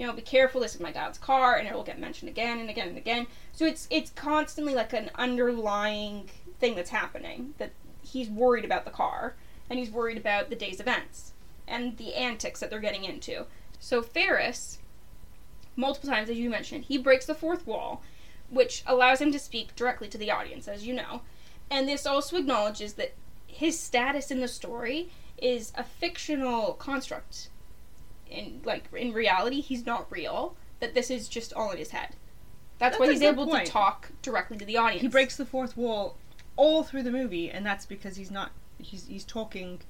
you 0.00 0.06
know, 0.06 0.14
be 0.14 0.22
careful. 0.22 0.62
This 0.62 0.74
is 0.74 0.80
my 0.80 0.92
dad's 0.92 1.18
car, 1.18 1.56
and 1.56 1.68
it 1.68 1.74
will 1.74 1.84
get 1.84 1.98
mentioned 1.98 2.30
again 2.30 2.58
and 2.58 2.70
again 2.70 2.88
and 2.88 2.96
again. 2.96 3.26
So 3.52 3.66
it's 3.66 3.86
it's 3.90 4.08
constantly 4.08 4.74
like 4.74 4.94
an 4.94 5.10
underlying 5.14 6.30
thing 6.58 6.74
that's 6.74 6.88
happening 6.88 7.52
that 7.58 7.72
he's 8.00 8.30
worried 8.30 8.64
about 8.64 8.86
the 8.86 8.90
car 8.90 9.34
and 9.68 9.78
he's 9.78 9.90
worried 9.90 10.16
about 10.16 10.48
the 10.48 10.56
day's 10.56 10.80
events 10.80 11.32
and 11.68 11.98
the 11.98 12.14
antics 12.14 12.60
that 12.60 12.70
they're 12.70 12.80
getting 12.80 13.04
into. 13.04 13.44
So 13.78 14.00
Ferris, 14.00 14.78
multiple 15.76 16.08
times 16.08 16.30
as 16.30 16.38
you 16.38 16.48
mentioned, 16.48 16.84
he 16.84 16.96
breaks 16.96 17.26
the 17.26 17.34
fourth 17.34 17.66
wall, 17.66 18.02
which 18.48 18.82
allows 18.86 19.20
him 19.20 19.30
to 19.32 19.38
speak 19.38 19.76
directly 19.76 20.08
to 20.08 20.16
the 20.16 20.30
audience, 20.30 20.66
as 20.66 20.86
you 20.86 20.94
know. 20.94 21.20
And 21.70 21.86
this 21.86 22.06
also 22.06 22.38
acknowledges 22.38 22.94
that 22.94 23.12
his 23.46 23.78
status 23.78 24.30
in 24.30 24.40
the 24.40 24.48
story 24.48 25.10
is 25.36 25.74
a 25.76 25.84
fictional 25.84 26.72
construct. 26.72 27.49
In 28.30 28.60
like 28.64 28.84
in 28.94 29.12
reality, 29.12 29.60
he's 29.60 29.84
not 29.84 30.06
real. 30.10 30.56
That 30.80 30.94
this 30.94 31.10
is 31.10 31.28
just 31.28 31.52
all 31.52 31.70
in 31.72 31.78
his 31.78 31.90
head. 31.90 32.16
That's, 32.78 32.96
That's 32.96 33.00
why 33.00 33.12
he's 33.12 33.22
able 33.22 33.46
point. 33.46 33.66
to 33.66 33.72
talk 33.72 34.10
directly 34.22 34.56
to 34.56 34.64
the 34.64 34.78
audience. 34.78 35.02
He 35.02 35.08
breaks 35.08 35.36
the 35.36 35.44
fourth 35.44 35.76
wall 35.76 36.16
all 36.56 36.82
through 36.82 37.02
the 37.02 37.10
movie, 37.10 37.50
and 37.50 37.64
that's 37.64 37.84
because 37.86 38.16
he's 38.16 38.30
not. 38.30 38.52
He's 38.78 39.06
he's 39.06 39.24
talking, 39.24 39.80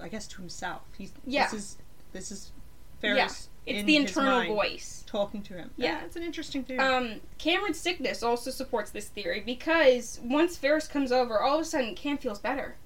I 0.00 0.08
guess, 0.08 0.26
to 0.28 0.38
himself. 0.38 0.82
He's 0.96 1.12
Yeah. 1.26 1.44
This 1.44 1.52
is 1.52 1.76
this 2.12 2.32
is 2.32 2.52
Ferris. 3.00 3.48
It's 3.66 3.80
in 3.80 3.86
the 3.86 3.96
internal 3.96 4.54
voice. 4.54 5.04
talking 5.06 5.42
to 5.42 5.54
him. 5.54 5.70
Yeah. 5.76 6.04
it's 6.04 6.16
an 6.16 6.22
interesting 6.22 6.64
theory. 6.64 6.80
Um, 6.80 7.20
Cameron's 7.38 7.78
sickness 7.78 8.22
also 8.22 8.50
supports 8.50 8.90
this 8.90 9.08
theory 9.08 9.40
because 9.44 10.18
once 10.22 10.56
Ferris 10.56 10.88
comes 10.88 11.12
over, 11.12 11.40
all 11.40 11.56
of 11.56 11.62
a 11.62 11.64
sudden 11.64 11.94
Cam 11.94 12.18
feels 12.18 12.38
better, 12.38 12.76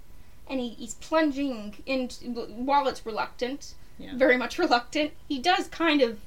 and 0.49 0.61
he, 0.61 0.71
he's 0.71 0.94
plunging 0.94 1.76
into 1.87 2.26
while 2.26 2.88
it's 2.88 3.06
reluctant, 3.06 3.75
Yeah. 3.99 4.17
very 4.17 4.37
much 4.37 4.59
reluctant. 4.59 5.13
He 5.29 5.39
does 5.39 5.69
kind 5.69 6.03
of 6.03 6.19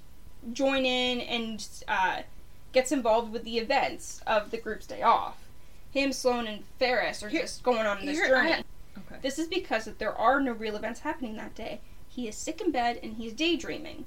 join 0.53 0.85
in 0.85 1.19
and 1.21 1.67
uh, 1.87 2.21
gets 2.71 2.91
involved 2.91 3.33
with 3.33 3.43
the 3.43 3.57
events 3.57 4.21
of 4.25 4.51
the 4.51 4.57
group's 4.57 4.85
day 4.85 5.01
off. 5.01 5.37
Him, 5.91 6.13
Sloane, 6.13 6.47
and 6.47 6.63
Ferris 6.79 7.23
are 7.23 7.29
Here- 7.29 7.41
just 7.41 7.63
going 7.63 7.85
on 7.85 8.05
this 8.05 8.17
here, 8.17 8.27
journey. 8.27 8.53
I- 8.53 8.63
okay. 8.99 9.19
This 9.21 9.37
is 9.39 9.47
because 9.47 9.85
that 9.85 9.99
there 9.99 10.15
are 10.15 10.39
no 10.39 10.51
real 10.53 10.75
events 10.75 11.01
happening 11.01 11.35
that 11.37 11.55
day. 11.55 11.81
He 12.07 12.27
is 12.27 12.35
sick 12.35 12.61
in 12.61 12.71
bed 12.71 12.99
and 13.03 13.13
he's 13.15 13.33
daydreaming. 13.33 14.05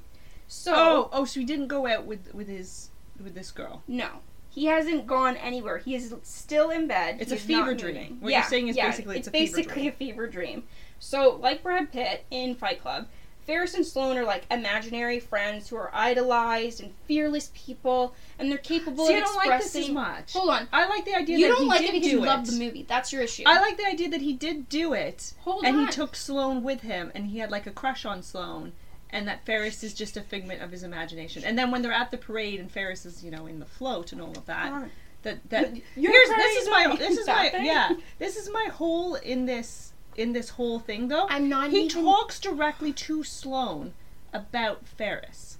So 0.49 0.73
oh, 0.75 1.11
oh, 1.13 1.25
so 1.25 1.41
he 1.41 1.47
didn't 1.47 1.69
go 1.69 1.87
out 1.87 2.07
with 2.07 2.35
with 2.35 2.49
his 2.49 2.91
with 3.23 3.35
this 3.35 3.51
girl. 3.53 3.83
No. 3.87 4.09
He 4.53 4.67
hasn't 4.67 5.07
gone 5.07 5.37
anywhere. 5.37 5.79
He 5.79 5.95
is 5.95 6.13
still 6.25 6.71
in 6.71 6.89
bed. 6.89 7.19
It's 7.21 7.31
He 7.31 7.37
a 7.37 7.41
fever 7.41 7.73
dream. 7.75 7.95
moving. 7.95 8.21
What 8.21 8.33
yeah, 8.33 8.39
you're 8.41 8.49
saying 8.49 8.67
is 8.69 8.77
yeah, 8.77 8.91
basically 8.91 9.19
it's 9.19 9.29
it's 9.29 9.37
a 9.37 9.39
fever 9.39 9.57
basically 9.57 9.83
dream. 9.83 9.89
a 9.93 9.97
fever 9.97 10.27
dream. 10.27 10.63
So, 10.99 11.39
like 11.41 11.63
Brad 11.63 11.93
Pitt 11.93 12.25
in 12.33 12.57
Fight 12.57 12.83
Club, 12.83 13.07
Ferris 13.47 13.75
and 13.75 13.85
Sloane 13.85 14.17
are 14.19 14.25
like 14.25 14.45
imaginary 14.51 15.19
friends 15.21 15.69
who 15.69 15.77
are 15.77 15.91
idolized 15.95 16.81
and 16.83 16.93
fearless 17.07 17.51
people, 17.55 18.15
and 18.39 18.51
they're 18.51 18.59
capable 18.59 19.07
See, 19.07 19.15
of 19.15 19.23
I 19.23 19.27
don't 19.27 19.37
like 19.37 19.61
this 19.61 19.67
expressing. 19.75 19.91
as 19.91 19.95
much. 19.95 20.33
Hold 20.35 20.51
on. 20.51 20.69
I 20.73 20.87
like 20.89 21.05
the 21.05 21.15
idea 21.15 21.39
You 21.39 21.49
that 21.49 21.55
don't 21.55 21.63
he 21.63 21.69
like 21.69 21.81
did 21.81 21.89
it 21.89 21.93
because 21.95 22.09
do 22.11 22.17
you 22.17 22.23
it. 22.23 22.27
love 22.27 22.47
the 22.47 22.59
movie. 22.59 22.85
That's 22.89 23.13
your 23.13 23.23
issue. 23.23 23.43
I 23.47 23.61
like 23.61 23.77
the 23.77 23.87
idea 23.87 24.09
that 24.11 24.21
he 24.21 24.33
did 24.33 24.69
do 24.69 24.93
it, 24.93 25.35
Hold 25.41 25.65
and 25.65 25.77
on. 25.77 25.87
he 25.87 25.93
took 25.93 26.15
Sloane 26.17 26.63
with 26.63 26.83
him, 26.83 27.11
and 27.15 27.27
he 27.27 27.39
had 27.39 27.51
like 27.51 27.67
a 27.67 27.71
crush 27.73 28.05
on 28.05 28.23
Sloane, 28.23 28.73
and 29.11 29.27
that 29.27 29.45
Ferris 29.45 29.83
is 29.83 29.95
just 29.95 30.17
a 30.17 30.23
figment 30.23 30.63
of 30.63 30.71
his 30.71 30.83
imagination. 30.83 31.43
And 31.45 31.59
then 31.59 31.71
when 31.71 31.83
they're 31.83 31.93
at 31.93 32.11
the 32.11 32.19
parade, 32.19 32.61
and 32.61 32.71
Ferris 32.71 33.05
is 33.05 33.25
you 33.25 33.31
know 33.31 33.47
in 33.47 33.59
the 33.59 33.67
float 33.67 34.13
and 34.13 34.21
all 34.21 34.31
of 34.37 34.47
that, 34.47 34.71
Fine. 34.71 34.91
that 35.23 35.51
that 35.51 35.75
You're 35.97 36.13
here's 36.13 36.29
this 36.29 36.63
is 36.63 36.69
my 36.71 36.97
this 36.97 37.19
is 37.19 37.27
my 37.27 37.51
yeah 37.63 37.91
this 38.19 38.37
is 38.37 38.51
my 38.53 38.69
whole 38.73 39.17
in 39.17 39.47
this 39.47 39.93
in 40.17 40.33
this 40.33 40.51
whole 40.51 40.79
thing 40.79 41.09
though. 41.09 41.27
I'm 41.29 41.49
not 41.49 41.71
he 41.71 41.85
even- 41.85 42.03
talks 42.05 42.39
directly 42.41 42.93
to 42.93 43.23
Sloane 43.25 43.95
about 44.33 44.87
Ferris. 44.87 45.59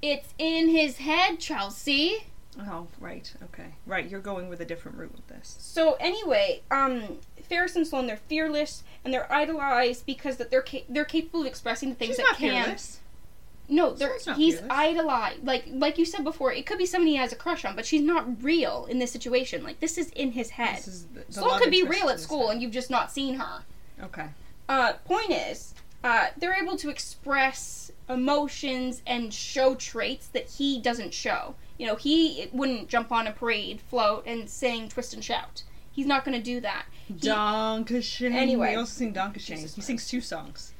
It's 0.00 0.34
in 0.38 0.68
his 0.68 0.98
head, 0.98 1.38
Chelsea. 1.38 2.26
Oh 2.58 2.86
right, 3.00 3.32
okay, 3.44 3.74
right. 3.86 4.08
You're 4.08 4.20
going 4.20 4.48
with 4.48 4.60
a 4.60 4.64
different 4.64 4.98
route 4.98 5.12
with 5.14 5.26
this. 5.28 5.56
So 5.58 5.94
anyway, 5.94 6.62
um, 6.70 7.18
Ferris 7.48 7.76
and 7.76 7.86
Sloane, 7.86 8.06
they're 8.06 8.16
fearless 8.18 8.82
and 9.04 9.14
they're 9.14 9.32
idolized 9.32 10.04
because 10.04 10.36
that 10.36 10.50
they're 10.50 10.62
ca- 10.66 10.84
they're 10.88 11.04
capable 11.06 11.40
of 11.42 11.46
expressing 11.46 11.88
the 11.90 11.94
things 11.94 12.10
She's 12.10 12.16
that 12.18 12.24
not 12.24 12.36
Cam. 12.36 12.64
fearless. 12.64 13.00
No, 13.68 13.96
not 13.98 14.36
he's 14.36 14.54
fearless. 14.54 14.70
idolized. 14.70 15.44
Like 15.44 15.64
like 15.70 15.98
you 15.98 16.04
said 16.04 16.24
before, 16.24 16.52
it 16.52 16.66
could 16.66 16.78
be 16.78 16.86
somebody 16.86 17.12
he 17.12 17.16
has 17.16 17.32
a 17.32 17.36
crush 17.36 17.64
on, 17.64 17.76
but 17.76 17.86
she's 17.86 18.02
not 18.02 18.42
real 18.42 18.86
in 18.90 18.98
this 18.98 19.12
situation. 19.12 19.62
Like 19.62 19.80
this 19.80 19.96
is 19.98 20.10
in 20.10 20.32
his 20.32 20.50
head. 20.50 20.82
The, 20.82 21.22
the 21.26 21.32
Sloane 21.32 21.58
could 21.58 21.70
be 21.70 21.82
real 21.82 22.08
at 22.08 22.20
school 22.20 22.50
and 22.50 22.60
you've 22.60 22.72
just 22.72 22.90
not 22.90 23.10
seen 23.10 23.36
her. 23.36 23.62
Okay. 24.02 24.26
Uh, 24.68 24.94
point 25.04 25.30
is, 25.30 25.74
uh, 26.04 26.28
they're 26.36 26.54
able 26.54 26.76
to 26.76 26.90
express 26.90 27.90
emotions 28.08 29.02
and 29.06 29.32
show 29.32 29.74
traits 29.74 30.26
that 30.28 30.48
he 30.48 30.80
doesn't 30.80 31.14
show. 31.14 31.54
You 31.78 31.86
know, 31.86 31.96
he 31.96 32.48
wouldn't 32.52 32.88
jump 32.88 33.12
on 33.12 33.26
a 33.26 33.32
parade, 33.32 33.80
float, 33.80 34.24
and 34.26 34.48
sing 34.48 34.88
"Twist 34.88 35.14
and 35.14 35.24
Shout." 35.24 35.62
He's 35.90 36.06
not 36.06 36.24
going 36.24 36.36
to 36.36 36.42
do 36.42 36.60
that. 36.60 36.86
Danke 37.14 38.02
Schoen. 38.02 38.32
Anyway. 38.32 38.70
He 38.70 38.76
also 38.76 38.92
sings 38.92 39.14
Danke 39.14 39.40
Schoen. 39.40 39.56
Jesus 39.56 39.74
He 39.74 39.82
sings 39.82 40.08
two 40.08 40.20
songs. 40.20 40.71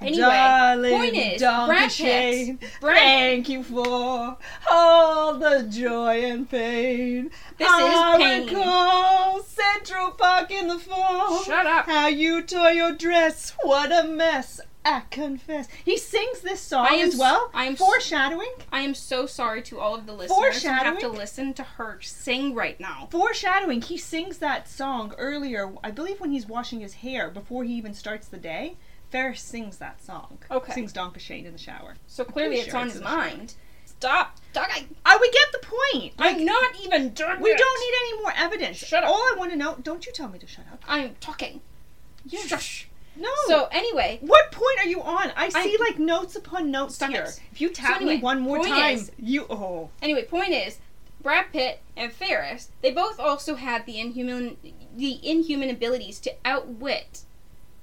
Anyway, 0.00 0.16
Darling 0.18 0.92
point 0.92 1.16
is, 1.16 1.40
Brad 1.40 1.90
Pitt- 1.90 2.58
Brad- 2.80 2.96
thank 2.98 3.48
you 3.48 3.62
for 3.64 4.36
all 4.70 5.34
the 5.38 5.64
joy 5.68 6.22
and 6.24 6.48
pain. 6.48 7.30
This 7.58 7.68
is 7.68 8.16
pain. 8.16 8.46
recall 8.46 9.42
Central 9.42 10.12
Park 10.12 10.50
in 10.52 10.68
the 10.68 10.78
fall. 10.78 11.42
Shut 11.42 11.66
up. 11.66 11.86
How 11.86 12.06
you 12.06 12.42
tore 12.42 12.70
your 12.70 12.92
dress. 12.92 13.54
What 13.62 13.90
a 13.90 14.06
mess. 14.06 14.60
I 14.84 15.02
confess. 15.10 15.66
He 15.84 15.98
sings 15.98 16.40
this 16.40 16.60
song 16.60 16.86
I 16.88 16.94
am 16.94 17.08
as 17.08 17.16
well. 17.16 17.50
I 17.52 17.64
am 17.64 17.76
foreshadowing. 17.76 18.52
I 18.72 18.80
am 18.80 18.94
so 18.94 19.26
sorry 19.26 19.60
to 19.62 19.78
all 19.80 19.94
of 19.96 20.06
the 20.06 20.12
listeners 20.14 20.62
who 20.62 20.68
have 20.68 20.98
to 21.00 21.08
listen 21.08 21.52
to 21.54 21.62
her 21.62 21.98
sing 22.00 22.54
right 22.54 22.78
now. 22.80 23.08
foreshadowing 23.10 23.82
he 23.82 23.98
sings 23.98 24.38
that 24.38 24.68
song 24.68 25.12
earlier 25.18 25.72
i 25.84 25.90
believe 25.90 26.20
when 26.20 26.30
he's 26.30 26.46
washing 26.46 26.80
his 26.80 26.94
hair 26.94 27.28
before 27.28 27.64
he 27.64 27.74
even 27.74 27.92
starts 27.92 28.28
the 28.28 28.36
day 28.38 28.76
ferris 29.10 29.40
sings 29.42 29.78
that 29.78 30.02
song 30.04 30.38
Okay. 30.50 30.72
sings 30.72 30.92
Danke 30.92 31.18
Schoen 31.18 31.46
in 31.46 31.52
the 31.52 31.58
shower 31.58 31.94
So 32.06 32.24
clearly 32.24 32.56
it's 32.56 32.68
sure 32.70 32.76
on 32.80 32.86
it's 32.88 32.94
his 32.94 33.00
in 33.02 33.04
the 33.04 33.10
shower. 33.10 33.18
mind. 33.18 33.54
Stop. 33.86 34.36
Stop. 34.52 34.68
I, 34.70 34.86
i 35.04 35.18
we 35.20 35.30
get 35.30 35.50
the 35.52 35.66
point 35.66 36.18
like 36.18 36.36
I'm 36.36 36.44
not 36.44 36.74
even 36.84 37.12
done 37.14 37.40
we 37.40 37.50
yet. 37.50 37.58
don't 37.58 37.80
need 37.80 37.96
any 38.00 38.22
more 38.22 38.32
evidence 38.36 38.76
Shut 38.78 39.02
up. 39.02 39.10
all 39.10 39.16
i 39.16 39.34
want 39.36 39.50
to 39.50 39.56
know 39.56 39.76
don't 39.82 40.06
you 40.06 40.12
tell 40.12 40.28
me 40.28 40.38
to 40.38 40.46
shut 40.46 40.64
up 40.72 40.82
I'm 40.86 41.16
talking. 41.20 41.60
Yes. 42.24 42.46
Shush. 42.48 42.88
no 43.16 43.28
So 43.46 43.68
anyway, 43.72 44.18
what 44.20 44.52
point 44.52 44.78
are 44.80 44.86
you 44.88 45.02
on 45.02 45.32
i 45.36 45.48
see 45.48 45.76
I- 45.80 45.84
like 45.84 45.98
notes 45.98 46.36
upon 46.36 46.70
notes 46.70 46.94
Stop 46.96 47.10
here 47.10 47.22
it. 47.24 47.40
if 47.50 47.60
you 47.60 47.70
tap 47.70 47.96
anyway, 47.96 48.16
me 48.16 48.22
one 48.22 48.40
more 48.40 48.62
time 48.62 48.94
is- 48.96 49.10
you 49.18 49.46
oh 49.50 49.90
Anyway, 50.02 50.24
point 50.24 50.50
is, 50.50 50.78
Brad 51.20 51.46
Pitt 51.52 51.80
and 51.96 52.12
Ferris, 52.12 52.70
they 52.82 52.92
both 52.92 53.18
also 53.18 53.56
had 53.56 53.84
the 53.86 53.98
inhuman, 53.98 54.56
the 54.96 55.18
inhuman 55.28 55.68
abilities 55.70 56.20
to 56.20 56.32
outwit 56.44 57.22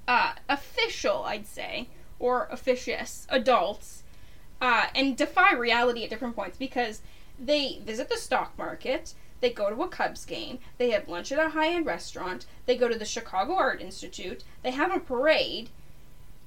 uh, 0.08 0.34
official, 0.50 1.24
I'd 1.24 1.48
say, 1.48 1.90
or 2.20 2.48
officious 2.52 3.28
adults, 3.30 4.04
uh, 4.62 4.88
and 4.96 5.18
defy 5.18 5.54
reality 5.54 6.04
at 6.04 6.10
different 6.10 6.36
points 6.36 6.58
because 6.58 7.02
they 7.40 7.82
visit 7.86 8.10
the 8.10 8.18
stock 8.18 8.58
market. 8.58 9.14
They 9.42 9.50
go 9.50 9.70
to 9.70 9.84
a 9.84 9.88
Cubs 9.88 10.26
game. 10.26 10.60
They 10.78 10.92
have 10.92 11.08
lunch 11.08 11.32
at 11.32 11.40
a 11.40 11.50
high-end 11.50 11.86
restaurant. 11.86 12.46
They 12.66 12.78
go 12.78 12.88
to 12.88 12.98
the 12.98 13.06
Chicago 13.06 13.56
Art 13.56 13.82
Institute. 13.82 14.44
They 14.64 14.72
have 14.72 14.96
a 14.96 15.00
parade. 15.00 15.70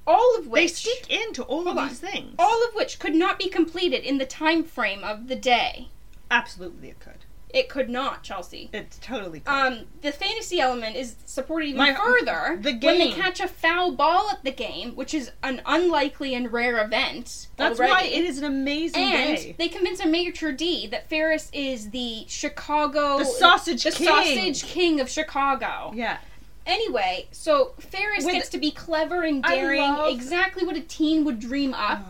All 0.06 0.38
of 0.38 0.46
which 0.46 0.60
they 0.62 0.68
sneak 0.68 1.10
into 1.10 1.42
all 1.42 1.68
of 1.68 1.76
on. 1.76 1.88
these 1.88 2.00
things 2.00 2.34
all 2.38 2.66
of 2.66 2.74
which 2.74 2.98
could 2.98 3.14
not 3.14 3.38
be 3.38 3.50
completed 3.50 4.02
in 4.04 4.16
the 4.16 4.24
time 4.24 4.64
frame 4.64 5.04
of 5.04 5.28
the 5.28 5.36
day. 5.36 5.88
absolutely 6.30 6.88
it 6.88 6.98
could 6.98 7.26
It 7.50 7.70
could 7.70 7.88
not, 7.88 8.22
Chelsea. 8.22 8.68
It's 8.74 8.98
totally 8.98 9.40
could. 9.40 9.50
Um, 9.50 9.86
the 10.02 10.12
fantasy 10.12 10.60
element 10.60 10.96
is 10.96 11.16
supported 11.24 11.66
even 11.68 11.78
My- 11.78 11.94
further 11.94 12.58
the 12.60 12.72
game. 12.72 12.98
when 12.98 12.98
they 12.98 13.12
catch 13.12 13.40
a 13.40 13.48
foul 13.48 13.92
ball 13.92 14.28
at 14.30 14.44
the 14.44 14.50
game, 14.52 14.94
which 14.96 15.14
is 15.14 15.30
an 15.42 15.62
unlikely 15.64 16.34
and 16.34 16.52
rare 16.52 16.78
event. 16.84 17.46
That's 17.56 17.78
already. 17.78 17.92
why 17.92 18.02
it 18.02 18.24
is 18.24 18.36
an 18.38 18.44
amazing 18.44 19.02
And 19.02 19.36
day. 19.38 19.54
they 19.56 19.68
convince 19.68 19.98
a 20.00 20.04
maître 20.04 20.54
d' 20.54 20.90
that 20.90 21.08
Ferris 21.08 21.48
is 21.54 21.88
the 21.90 22.26
Chicago 22.28 23.18
The 23.20 23.24
sausage 23.24 23.82
the 23.84 23.92
king. 23.92 24.06
sausage 24.06 24.64
king 24.64 25.00
of 25.00 25.08
Chicago. 25.08 25.92
Yeah. 25.94 26.18
Anyway, 26.66 27.28
so 27.30 27.72
Ferris 27.80 28.26
With- 28.26 28.34
gets 28.34 28.50
to 28.50 28.58
be 28.58 28.70
clever 28.70 29.22
and 29.22 29.42
daring, 29.42 29.80
love- 29.80 30.12
exactly 30.14 30.66
what 30.66 30.76
a 30.76 30.82
teen 30.82 31.24
would 31.24 31.40
dream 31.40 31.72
up. 31.72 32.04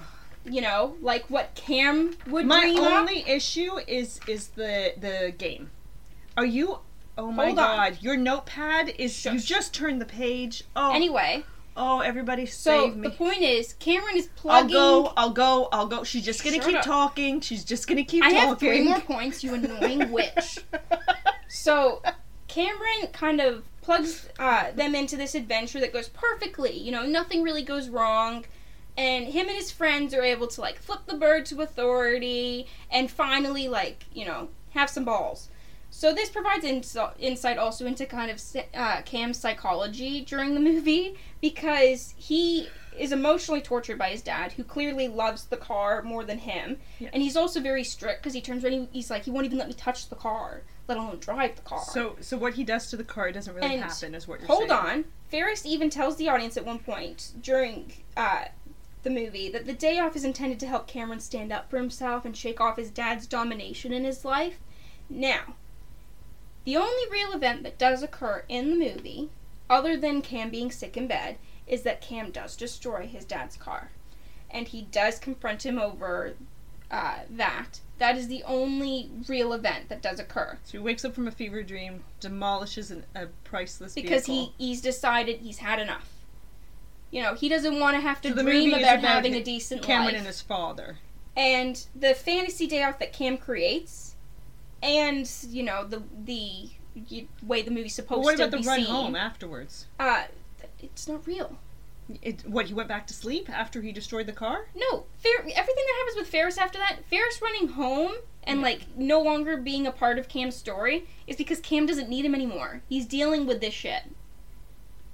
You 0.44 0.60
know, 0.62 0.96
like 1.02 1.24
what 1.28 1.54
Cam 1.54 2.16
would 2.26 2.46
My 2.46 2.74
up. 2.78 2.92
only 3.00 3.28
issue 3.28 3.78
is 3.86 4.20
is 4.26 4.48
the 4.48 4.94
the 4.98 5.32
game. 5.36 5.70
Are 6.36 6.46
you? 6.46 6.78
Oh 7.16 7.32
my 7.32 7.46
Hold 7.46 7.58
on. 7.58 7.76
god! 7.76 7.98
Your 8.00 8.16
notepad 8.16 8.94
is. 8.98 9.24
You 9.24 9.38
just 9.40 9.74
turned 9.74 10.00
the 10.00 10.04
page. 10.06 10.64
Oh. 10.76 10.94
Anyway, 10.94 11.44
Oh, 11.76 12.00
everybody 12.00 12.44
so 12.46 12.86
save 12.86 12.96
me. 12.96 13.08
the 13.08 13.14
point 13.14 13.42
is, 13.42 13.74
Cameron 13.74 14.16
is 14.16 14.28
plugging. 14.36 14.74
I'll 14.76 15.02
go. 15.04 15.12
I'll 15.16 15.30
go. 15.30 15.68
I'll 15.72 15.86
go. 15.86 16.02
She's 16.04 16.24
just 16.24 16.42
gonna 16.42 16.56
Shut 16.56 16.64
keep 16.66 16.76
up. 16.76 16.84
talking. 16.84 17.40
She's 17.40 17.64
just 17.64 17.86
gonna 17.86 18.04
keep 18.04 18.24
I 18.24 18.30
talking. 18.32 18.48
have 18.48 18.58
three 18.58 18.82
more 18.84 19.00
points, 19.00 19.44
you 19.44 19.54
annoying 19.54 20.10
witch. 20.12 20.58
So 21.48 22.02
Cameron 22.48 23.08
kind 23.12 23.40
of 23.40 23.64
plugs 23.82 24.28
uh, 24.38 24.70
them 24.72 24.94
into 24.94 25.16
this 25.16 25.34
adventure 25.34 25.80
that 25.80 25.92
goes 25.92 26.08
perfectly. 26.08 26.72
You 26.76 26.92
know, 26.92 27.06
nothing 27.06 27.42
really 27.42 27.62
goes 27.62 27.88
wrong. 27.88 28.44
And 28.98 29.26
him 29.28 29.46
and 29.46 29.56
his 29.56 29.70
friends 29.70 30.12
are 30.12 30.22
able 30.22 30.48
to 30.48 30.60
like 30.60 30.78
flip 30.78 31.00
the 31.06 31.14
bird 31.16 31.46
to 31.46 31.62
authority 31.62 32.66
and 32.90 33.10
finally 33.10 33.68
like 33.68 34.04
you 34.12 34.26
know 34.26 34.48
have 34.70 34.90
some 34.90 35.04
balls. 35.04 35.48
So 35.90 36.12
this 36.12 36.28
provides 36.28 36.64
ins- 36.64 36.96
insight 37.18 37.56
also 37.56 37.86
into 37.86 38.04
kind 38.04 38.30
of 38.30 38.42
uh, 38.74 39.00
Cam's 39.02 39.38
psychology 39.38 40.20
during 40.22 40.52
the 40.54 40.60
movie 40.60 41.16
because 41.40 42.12
he 42.16 42.68
is 42.98 43.10
emotionally 43.12 43.62
tortured 43.62 43.96
by 43.96 44.10
his 44.10 44.20
dad, 44.20 44.52
who 44.52 44.64
clearly 44.64 45.08
loves 45.08 45.44
the 45.44 45.56
car 45.56 46.02
more 46.02 46.24
than 46.24 46.38
him, 46.38 46.76
Yeah. 46.98 47.08
and 47.12 47.22
he's 47.22 47.36
also 47.36 47.60
very 47.60 47.84
strict 47.84 48.20
because 48.22 48.34
he 48.34 48.40
turns 48.40 48.64
around 48.64 48.74
and 48.74 48.88
he's 48.92 49.08
like, 49.10 49.22
he 49.24 49.30
won't 49.30 49.46
even 49.46 49.56
let 49.56 49.68
me 49.68 49.72
touch 49.74 50.08
the 50.10 50.16
car, 50.16 50.62
let 50.88 50.98
alone 50.98 51.18
drive 51.20 51.54
the 51.56 51.62
car. 51.62 51.82
So, 51.84 52.16
so 52.20 52.36
what 52.36 52.54
he 52.54 52.64
does 52.64 52.90
to 52.90 52.96
the 52.96 53.04
car 53.04 53.30
doesn't 53.32 53.54
really 53.54 53.66
And 53.74 53.82
happen, 53.84 54.14
is 54.14 54.26
what 54.28 54.40
you're 54.40 54.48
Hold 54.48 54.68
saying. 54.68 54.70
Hold 54.72 54.88
on. 54.90 55.04
Ferris 55.30 55.64
even 55.64 55.88
tells 55.90 56.16
the 56.16 56.28
audience 56.28 56.56
at 56.56 56.66
one 56.66 56.80
point 56.80 57.32
during 57.40 57.92
uh, 58.16 58.44
the 59.02 59.10
movie 59.10 59.48
that 59.50 59.66
the 59.66 59.72
day 59.72 59.98
off 59.98 60.16
is 60.16 60.24
intended 60.24 60.60
to 60.60 60.66
help 60.66 60.86
Cameron 60.86 61.20
stand 61.20 61.52
up 61.52 61.70
for 61.70 61.76
himself 61.76 62.24
and 62.24 62.36
shake 62.36 62.60
off 62.60 62.76
his 62.76 62.90
dad's 62.90 63.26
domination 63.26 63.92
in 63.92 64.04
his 64.04 64.24
life. 64.24 64.58
Now, 65.08 65.54
the 66.64 66.76
only 66.76 67.10
real 67.10 67.32
event 67.32 67.62
that 67.62 67.78
does 67.78 68.02
occur 68.02 68.44
in 68.48 68.70
the 68.70 68.76
movie, 68.76 69.30
other 69.70 69.96
than 69.96 70.22
Cam 70.22 70.50
being 70.50 70.70
sick 70.70 70.96
in 70.96 71.06
bed, 71.06 71.38
is 71.66 71.82
that 71.82 72.00
Cam 72.00 72.30
does 72.30 72.56
destroy 72.56 73.06
his 73.06 73.24
dad's 73.24 73.56
car. 73.56 73.90
And 74.50 74.68
he 74.68 74.82
does 74.82 75.18
confront 75.18 75.64
him 75.64 75.78
over 75.78 76.34
uh, 76.90 77.20
that. 77.30 77.80
That 77.98 78.16
is 78.16 78.28
the 78.28 78.42
only 78.44 79.10
real 79.28 79.52
event 79.52 79.88
that 79.88 80.02
does 80.02 80.20
occur. 80.20 80.58
So 80.64 80.72
he 80.72 80.78
wakes 80.78 81.04
up 81.04 81.14
from 81.14 81.28
a 81.28 81.32
fever 81.32 81.62
dream, 81.62 82.04
demolishes 82.20 82.90
an, 82.90 83.04
a 83.14 83.26
priceless 83.44 83.94
because 83.94 84.26
vehicle. 84.26 84.52
he 84.58 84.66
he's 84.66 84.80
decided 84.80 85.40
he's 85.40 85.58
had 85.58 85.78
enough. 85.80 86.08
You 87.10 87.22
know, 87.22 87.34
he 87.34 87.48
doesn't 87.48 87.78
want 87.80 87.96
to 87.96 88.00
have 88.00 88.20
to 88.22 88.34
So 88.34 88.42
dream 88.42 88.70
about, 88.74 88.98
about 88.98 89.00
having 89.04 89.34
a 89.34 89.42
decent 89.42 89.82
Cameron 89.82 89.98
life. 89.98 90.06
Cameron 90.10 90.18
and 90.18 90.26
his 90.26 90.40
father. 90.42 90.98
and 91.36 91.86
the 91.94 92.14
fantasy 92.14 92.66
day 92.66 92.82
off 92.82 92.98
that 92.98 93.12
Cam 93.12 93.38
creates, 93.38 94.14
and 94.82 95.30
you 95.48 95.62
know 95.62 95.84
the 95.84 96.02
the 96.24 96.70
way 97.46 97.62
the 97.62 97.70
movie's 97.70 97.94
supposed 97.94 98.24
what 98.24 98.36
to 98.36 98.42
about 98.44 98.50
the 98.50 98.58
be 98.62 98.66
run 98.66 98.76
seen. 98.78 98.86
home 98.86 99.14
afterwards? 99.16 99.86
Uh, 99.98 100.24
it's 100.80 101.08
not 101.08 101.26
real. 101.26 101.58
It, 102.22 102.42
what 102.46 102.66
he 102.66 102.74
went 102.74 102.88
back 102.88 103.06
to 103.08 103.14
sleep 103.14 103.50
after 103.50 103.82
he 103.82 103.92
destroyed 103.92 104.26
the 104.26 104.32
car? 104.32 104.66
No, 104.74 105.04
Fer- 105.18 105.28
everything 105.42 105.54
that 105.54 105.94
happens 105.98 106.16
with 106.16 106.26
Ferris 106.28 106.56
after 106.56 106.78
that, 106.78 107.00
Ferris 107.10 107.40
running 107.42 107.68
home 107.68 108.12
and 108.44 108.60
Yeah. 108.60 108.64
like 108.66 108.80
no 108.96 109.20
longer 109.20 109.56
being 109.58 109.86
a 109.86 109.92
part 109.92 110.18
of 110.18 110.26
Cam's 110.28 110.56
story 110.56 111.06
is 111.26 111.36
because 111.36 111.60
Cam 111.60 111.84
doesn't 111.86 112.08
need 112.08 112.24
him 112.24 112.34
anymore. 112.34 112.80
He's 112.88 113.04
dealing 113.06 113.46
with 113.46 113.60
this 113.60 113.74
shit. 113.74 114.04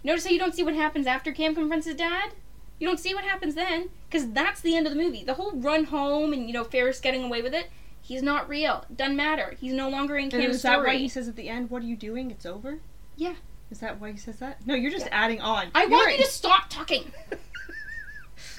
Notice 0.05 0.25
how 0.27 0.31
you 0.31 0.39
don't 0.39 0.55
see 0.55 0.63
what 0.63 0.75
happens 0.75 1.07
after 1.07 1.33
Cam 1.33 1.55
confronts 1.55 1.87
his 1.87 1.97
dad? 1.97 2.31
You 2.79 2.87
don't 2.87 3.01
see 3.01 3.15
what 3.15 3.25
happens 3.25 3.55
then 3.55 3.89
because 4.09 4.31
that's 4.31 4.61
the 4.61 4.77
end 4.77 4.87
of 4.87 4.93
the 4.95 4.99
movie. 5.01 5.25
The 5.25 5.35
whole 5.35 5.53
run 5.53 5.85
home 5.85 6.33
and 6.33 6.47
you 6.47 6.53
know 6.53 6.65
Ferris 6.65 7.01
getting 7.01 7.25
away 7.25 7.41
with 7.43 7.55
it. 7.55 7.71
He's 8.03 8.23
not 8.23 8.49
real. 8.49 8.85
Doesn't 8.95 9.17
matter. 9.17 9.57
He's 9.59 9.73
no 9.73 9.89
longer 9.89 10.17
in 10.19 10.31
Cam's 10.31 10.57
is 10.57 10.63
that 10.63 10.73
story. 10.75 10.87
why 10.89 10.97
he 10.97 11.09
says 11.09 11.27
at 11.27 11.37
the 11.37 11.49
end, 11.49 11.71
"What 11.71 11.83
are 11.83 11.87
you 11.87 11.97
doing? 11.97 12.31
It's 12.31 12.45
over"? 12.45 12.79
Yeah. 13.17 13.35
Is 13.71 13.81
that 13.81 13.99
why 14.01 14.13
he 14.13 14.19
says 14.19 14.37
that? 14.41 14.67
No, 14.67 14.75
you're 14.75 14.91
just 14.91 15.07
Yeah. 15.07 15.25
adding 15.25 15.41
on. 15.41 15.69
I 15.75 15.83
You're 15.83 15.91
want 15.91 16.07
right. 16.07 16.19
you 16.19 16.25
to 16.25 16.31
stop 16.31 16.69
talking. 16.69 17.11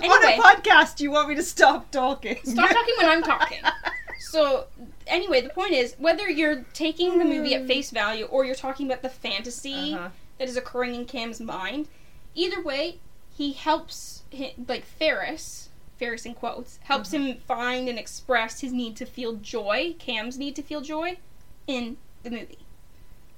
On 0.03 0.12
Anyway. 0.12 0.38
a 0.38 0.41
podcast, 0.41 0.99
you 0.99 1.12
want 1.12 1.29
me 1.29 1.36
to 1.36 1.43
stop 1.43 1.89
talking? 1.91 2.38
Stop 2.43 2.69
talking 2.69 2.95
when 2.97 3.10
I'm 3.10 3.23
talking. 3.23 3.60
So, 4.19 4.65
anyway, 5.08 5.39
the 5.41 5.49
point 5.49 5.71
is 5.71 5.95
whether 5.97 6.29
you're 6.29 6.65
taking 6.73 7.19
the 7.19 7.23
movie 7.25 7.53
at 7.53 7.67
face 7.67 7.91
value 7.91 8.25
or 8.25 8.43
you're 8.43 8.55
talking 8.55 8.86
about 8.88 9.01
the 9.01 9.08
fantasy 9.10 9.93
Uh-huh. 9.93 10.10
That 10.38 10.48
is 10.48 10.58
occurring 10.58 10.95
in 10.95 11.06
Cam's 11.06 11.39
mind, 11.39 11.88
either 12.34 12.62
way, 12.62 13.00
he 13.38 13.54
helps, 13.54 14.24
hi 14.36 14.54
like 14.67 14.86
Ferris, 14.86 15.69
Ferris 15.98 16.26
in 16.26 16.34
quotes, 16.34 16.80
helps 16.84 17.13
Uh-huh. 17.13 17.24
him 17.24 17.38
find 17.48 17.88
and 17.89 17.98
express 18.00 18.60
his 18.62 18.71
need 18.74 18.95
to 18.98 19.06
feel 19.06 19.34
joy, 19.34 19.95
Cam's 20.00 20.38
need 20.38 20.56
to 20.56 20.62
feel 20.63 20.82
joy, 20.82 21.17
in 21.67 21.98
the 22.24 22.30
movie. 22.30 22.60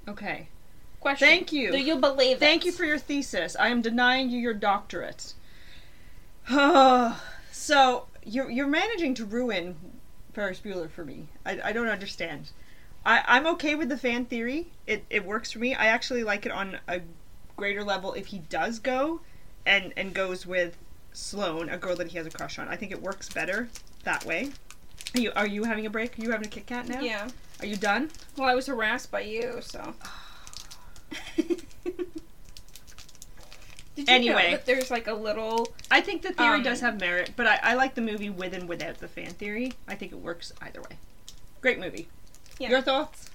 Okay. 0.07 0.47
Question. 0.99 1.27
Thank 1.27 1.51
you. 1.53 1.71
Do 1.71 1.77
you 1.79 1.97
believe 1.97 2.39
Thank 2.39 2.63
it? 2.63 2.67
you 2.67 2.71
for 2.71 2.83
your 2.85 2.97
thesis. 2.97 3.55
I 3.59 3.67
am 3.67 3.81
denying 3.81 4.29
you 4.29 4.39
your 4.39 4.53
doctorate. 4.55 5.33
so 7.51 8.07
you're 8.25 8.49
you're 8.49 8.67
managing 8.67 9.13
to 9.15 9.25
ruin 9.25 9.75
Ferris 10.33 10.59
Bueller 10.59 10.89
for 10.89 11.05
me. 11.05 11.27
I, 11.45 11.59
I 11.65 11.71
don't 11.71 11.87
understand. 11.87 12.51
I, 13.07 13.23
I'm 13.25 13.47
okay 13.47 13.73
with 13.73 13.89
the 13.89 13.97
fan 13.97 14.25
theory. 14.25 14.67
It 14.85 15.05
it 15.09 15.25
works 15.25 15.51
for 15.53 15.59
me. 15.59 15.73
I 15.73 15.87
actually 15.87 16.23
like 16.23 16.45
it 16.45 16.51
on 16.51 16.77
a 16.87 17.01
greater 17.55 17.83
level 17.83 18.13
if 18.13 18.27
he 18.27 18.39
does 18.39 18.79
go 18.79 19.21
and 19.65 19.93
and 19.97 20.13
goes 20.13 20.45
with 20.45 20.77
Sloane, 21.13 21.69
a 21.69 21.77
girl 21.77 21.95
that 21.95 22.07
he 22.09 22.17
has 22.17 22.27
a 22.27 22.29
crush 22.29 22.59
on. 22.59 22.67
I 22.67 22.75
think 22.75 22.91
it 22.91 23.01
works 23.01 23.29
better 23.29 23.69
that 24.03 24.25
way. 24.25 24.51
Are 25.15 25.19
you 25.21 25.31
are 25.35 25.47
you 25.47 25.63
having 25.63 25.85
a 25.85 25.89
break? 25.89 26.19
Are 26.19 26.21
you 26.21 26.31
having 26.31 26.47
a 26.47 26.49
Kit 26.49 26.67
Kat 26.67 26.87
now? 26.89 26.99
Yeah. 26.99 27.29
Are 27.61 27.65
you 27.65 27.77
done? 27.77 28.11
Well, 28.37 28.47
I 28.49 28.53
was 28.55 28.67
harassed 28.67 29.09
by 29.09 29.21
you, 29.21 29.59
so. 29.61 29.93
Did 33.95 34.07
you 34.09 34.13
Anyway. 34.13 34.43
know 34.43 34.51
that 34.51 34.65
there's 34.67 34.91
like 34.91 35.07
a 35.07 35.13
little 35.13 35.69
I 35.89 36.01
think 36.01 36.21
the 36.21 36.31
theory 36.33 36.57
Um, 36.57 36.63
does 36.63 36.81
have 36.81 36.99
merit, 36.99 37.31
but 37.35 37.47
I, 37.47 37.59
I 37.63 37.73
like 37.73 37.95
the 37.95 38.01
movie 38.01 38.29
with 38.29 38.53
and 38.53 38.67
without 38.69 38.99
the 38.99 39.07
fan 39.07 39.31
theory. 39.31 39.73
I 39.87 39.95
think 39.95 40.11
it 40.11 40.19
works 40.19 40.51
either 40.61 40.81
way. 40.81 40.97
Great 41.61 41.79
movie. 41.79 42.07
Yeah. 42.59 42.69
Your 42.69 42.81
thoughts? 42.81 43.29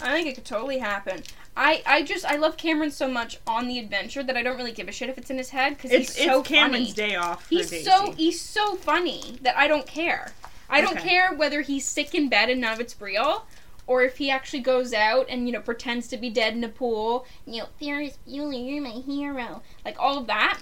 I 0.00 0.12
think 0.12 0.26
it 0.28 0.34
could 0.34 0.44
totally 0.44 0.78
happen. 0.78 1.22
I, 1.56 1.82
I 1.86 2.02
just 2.02 2.24
I 2.24 2.36
love 2.36 2.56
Cameron 2.56 2.90
so 2.90 3.06
much 3.08 3.38
on 3.46 3.68
the 3.68 3.78
adventure 3.78 4.22
that 4.22 4.36
I 4.36 4.42
don't 4.42 4.56
really 4.56 4.72
give 4.72 4.88
a 4.88 4.92
shit 4.92 5.08
if 5.10 5.18
it's 5.18 5.30
in 5.30 5.36
his 5.38 5.50
head 5.50 5.76
because 5.76 5.90
It's 5.92 6.16
he's 6.16 6.26
so 6.26 6.40
it's 6.40 6.48
Cameron's 6.48 6.94
funny. 6.94 7.08
day 7.10 7.14
off. 7.16 7.42
For 7.44 7.48
He's 7.50 7.70
Daisy. 7.70 7.84
so 7.84 8.12
he's 8.12 8.40
so 8.40 8.74
funny 8.76 9.38
that 9.42 9.56
I 9.56 9.68
don't 9.68 9.86
care. 9.86 10.32
I 10.70 10.80
don't 10.80 10.96
care 10.98 11.34
whether 11.34 11.60
he's 11.60 11.86
sick 11.86 12.14
in 12.14 12.30
bed 12.30 12.48
and 12.48 12.60
none 12.62 12.72
of 12.72 12.80
it's 12.80 12.98
real, 12.98 13.44
or 13.86 14.02
if 14.02 14.16
he 14.16 14.30
actually 14.30 14.60
goes 14.60 14.94
out 14.94 15.26
and 15.28 15.46
you 15.46 15.52
know 15.52 15.60
pretends 15.60 16.08
to 16.08 16.16
be 16.16 16.30
dead 16.30 16.54
in 16.54 16.64
a 16.64 16.68
pool. 16.70 17.26
You 17.46 17.58
know, 17.62 17.68
Ferris 17.78 18.16
Bueller, 18.26 18.66
you're 18.72 18.82
my 18.82 18.88
hero. 19.02 19.62
Like 19.84 19.96
all 20.00 20.16
of 20.16 20.26
that. 20.28 20.58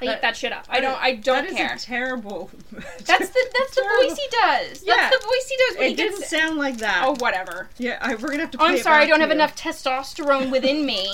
I 0.00 0.04
eat 0.04 0.08
That- 0.08 0.22
that 0.22 0.36
shit 0.36 0.52
up. 0.52 0.66
I 0.68 0.80
don't. 0.80 1.00
I 1.02 1.14
don't 1.14 1.44
that 1.44 1.50
is 1.50 1.56
care. 1.56 1.74
a 1.74 1.78
terrible. 1.78 2.50
That's 2.72 3.28
the 3.30 3.50
that's 3.58 3.74
the 3.74 3.82
voice 3.98 4.16
he 4.18 4.28
does. 4.30 4.82
Yeah. 4.84 4.94
That's 4.96 5.16
the 5.18 5.24
voice 5.26 5.48
he 5.48 5.56
does 5.56 5.76
when 5.78 5.86
It 5.86 5.88
he 5.90 5.94
didn't 5.96 6.18
gets. 6.18 6.30
sound 6.30 6.58
like 6.58 6.76
that. 6.78 7.02
Oh 7.06 7.16
whatever. 7.18 7.70
yeah, 7.78 7.98
I, 8.02 8.14
we're 8.16 8.28
gonna 8.28 8.40
have 8.40 8.50
to. 8.50 8.58
Play 8.58 8.66
I'm 8.68 8.78
sorry, 8.78 9.04
I 9.04 9.06
don't 9.06 9.20
have 9.20 9.30
you. 9.30 9.34
enough 9.36 9.56
testosterone 9.56 10.50
within 10.50 10.84
me 10.84 11.08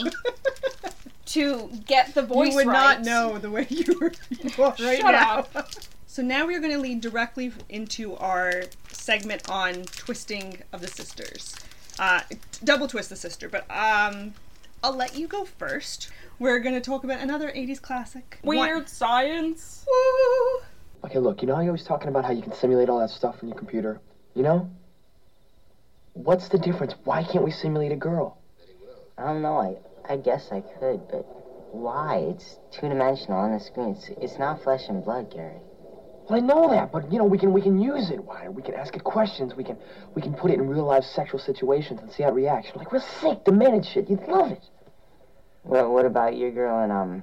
to 1.26 1.70
get 1.86 2.14
the 2.14 2.22
voice 2.22 2.50
you 2.50 2.56
would 2.56 2.66
right. 2.66 3.00
not 3.00 3.02
know 3.04 3.38
the 3.38 3.50
way 3.50 3.66
you 3.70 3.98
were 4.00 4.12
right 4.58 4.76
Shut 4.78 5.12
now. 5.12 5.46
up. 5.54 5.70
So 6.06 6.20
now 6.22 6.46
we're 6.46 6.60
going 6.60 6.72
to 6.72 6.78
lead 6.78 7.00
directly 7.00 7.52
into 7.70 8.14
our 8.16 8.64
segment 8.90 9.48
on 9.48 9.84
twisting 9.84 10.58
of 10.72 10.82
the 10.82 10.88
sisters. 10.88 11.56
Uh, 11.98 12.20
double 12.64 12.86
twist 12.86 13.08
the 13.08 13.16
sister, 13.16 13.48
but 13.48 13.64
um, 13.70 14.34
I'll 14.82 14.96
let 14.96 15.16
you 15.16 15.28
go 15.28 15.44
first. 15.44 16.10
We're 16.38 16.58
going 16.58 16.74
to 16.74 16.80
talk 16.80 17.04
about 17.04 17.20
another 17.20 17.50
80s 17.50 17.80
classic. 17.80 18.38
One- 18.42 18.86
science. 18.86 19.86
Woo! 19.86 20.62
Okay, 21.04 21.18
look, 21.18 21.42
you 21.42 21.48
know 21.48 21.54
how 21.54 21.60
you're 21.60 21.70
always 21.70 21.84
talking 21.84 22.08
about 22.08 22.24
how 22.24 22.32
you 22.32 22.42
can 22.42 22.52
simulate 22.54 22.88
all 22.88 23.00
that 23.00 23.10
stuff 23.10 23.36
on 23.42 23.48
your 23.48 23.58
computer? 23.58 24.00
You 24.34 24.42
know? 24.42 24.70
What's 26.14 26.48
the 26.48 26.58
difference? 26.58 26.94
Why 27.04 27.22
can't 27.22 27.44
we 27.44 27.50
simulate 27.50 27.92
a 27.92 27.96
girl? 27.96 28.38
I 29.18 29.24
don't 29.24 29.42
know. 29.42 29.58
I 29.58 29.76
I 30.08 30.16
guess 30.16 30.50
I 30.50 30.60
could, 30.60 31.08
but 31.08 31.24
why? 31.72 32.16
It's 32.30 32.58
two 32.72 32.88
dimensional 32.88 33.38
on 33.38 33.52
the 33.52 33.60
screen. 33.60 33.90
It's, 33.96 34.08
it's 34.20 34.38
not 34.38 34.62
flesh 34.62 34.88
and 34.88 35.04
blood, 35.04 35.30
Gary. 35.30 35.60
Well, 36.28 36.38
I 36.38 36.40
know 36.40 36.70
that, 36.70 36.92
but 36.92 37.10
you 37.10 37.18
know, 37.18 37.24
we 37.24 37.38
can 37.38 37.52
we 37.52 37.60
can 37.60 37.80
use 37.80 38.10
it. 38.10 38.22
Why? 38.22 38.48
We 38.48 38.62
can 38.62 38.74
ask 38.74 38.94
it 38.94 39.02
questions. 39.02 39.54
We 39.54 39.64
can 39.64 39.76
we 40.14 40.22
can 40.22 40.34
put 40.34 40.50
it 40.50 40.54
in 40.54 40.68
real 40.68 40.84
life 40.84 41.04
sexual 41.04 41.40
situations 41.40 42.00
and 42.00 42.12
see 42.12 42.22
how 42.22 42.30
it 42.30 42.34
reacts. 42.34 42.68
You're 42.68 42.78
like 42.78 42.92
real 42.92 43.02
sick, 43.20 43.44
demented 43.44 43.84
shit. 43.84 44.08
You'd 44.08 44.22
love 44.28 44.52
it. 44.52 44.62
Well, 45.64 45.92
what 45.92 46.06
about 46.06 46.36
your 46.36 46.50
girl 46.50 46.82
in 46.84 46.90
um 46.90 47.22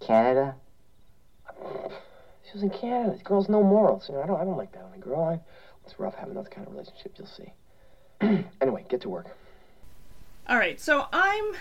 Canada? 0.00 0.54
She 1.58 2.54
was 2.54 2.62
in 2.62 2.70
Canada. 2.70 3.12
This 3.12 3.22
girl's 3.22 3.48
no 3.48 3.62
morals. 3.62 4.06
You 4.08 4.14
know, 4.14 4.22
I 4.22 4.26
don't 4.26 4.40
I 4.40 4.44
don't 4.44 4.56
like 4.56 4.72
that 4.72 4.82
on 4.82 4.92
a 4.94 4.98
girl. 4.98 5.22
I, 5.24 5.40
it's 5.84 5.98
rough 5.98 6.14
having 6.14 6.34
those 6.34 6.48
kind 6.48 6.66
of 6.66 6.72
relationships. 6.72 7.18
You'll 7.18 7.28
see. 7.28 8.44
anyway, 8.60 8.84
get 8.88 9.00
to 9.02 9.08
work. 9.08 9.26
All 10.48 10.56
right, 10.56 10.80
so 10.80 11.06
I'm 11.12 11.54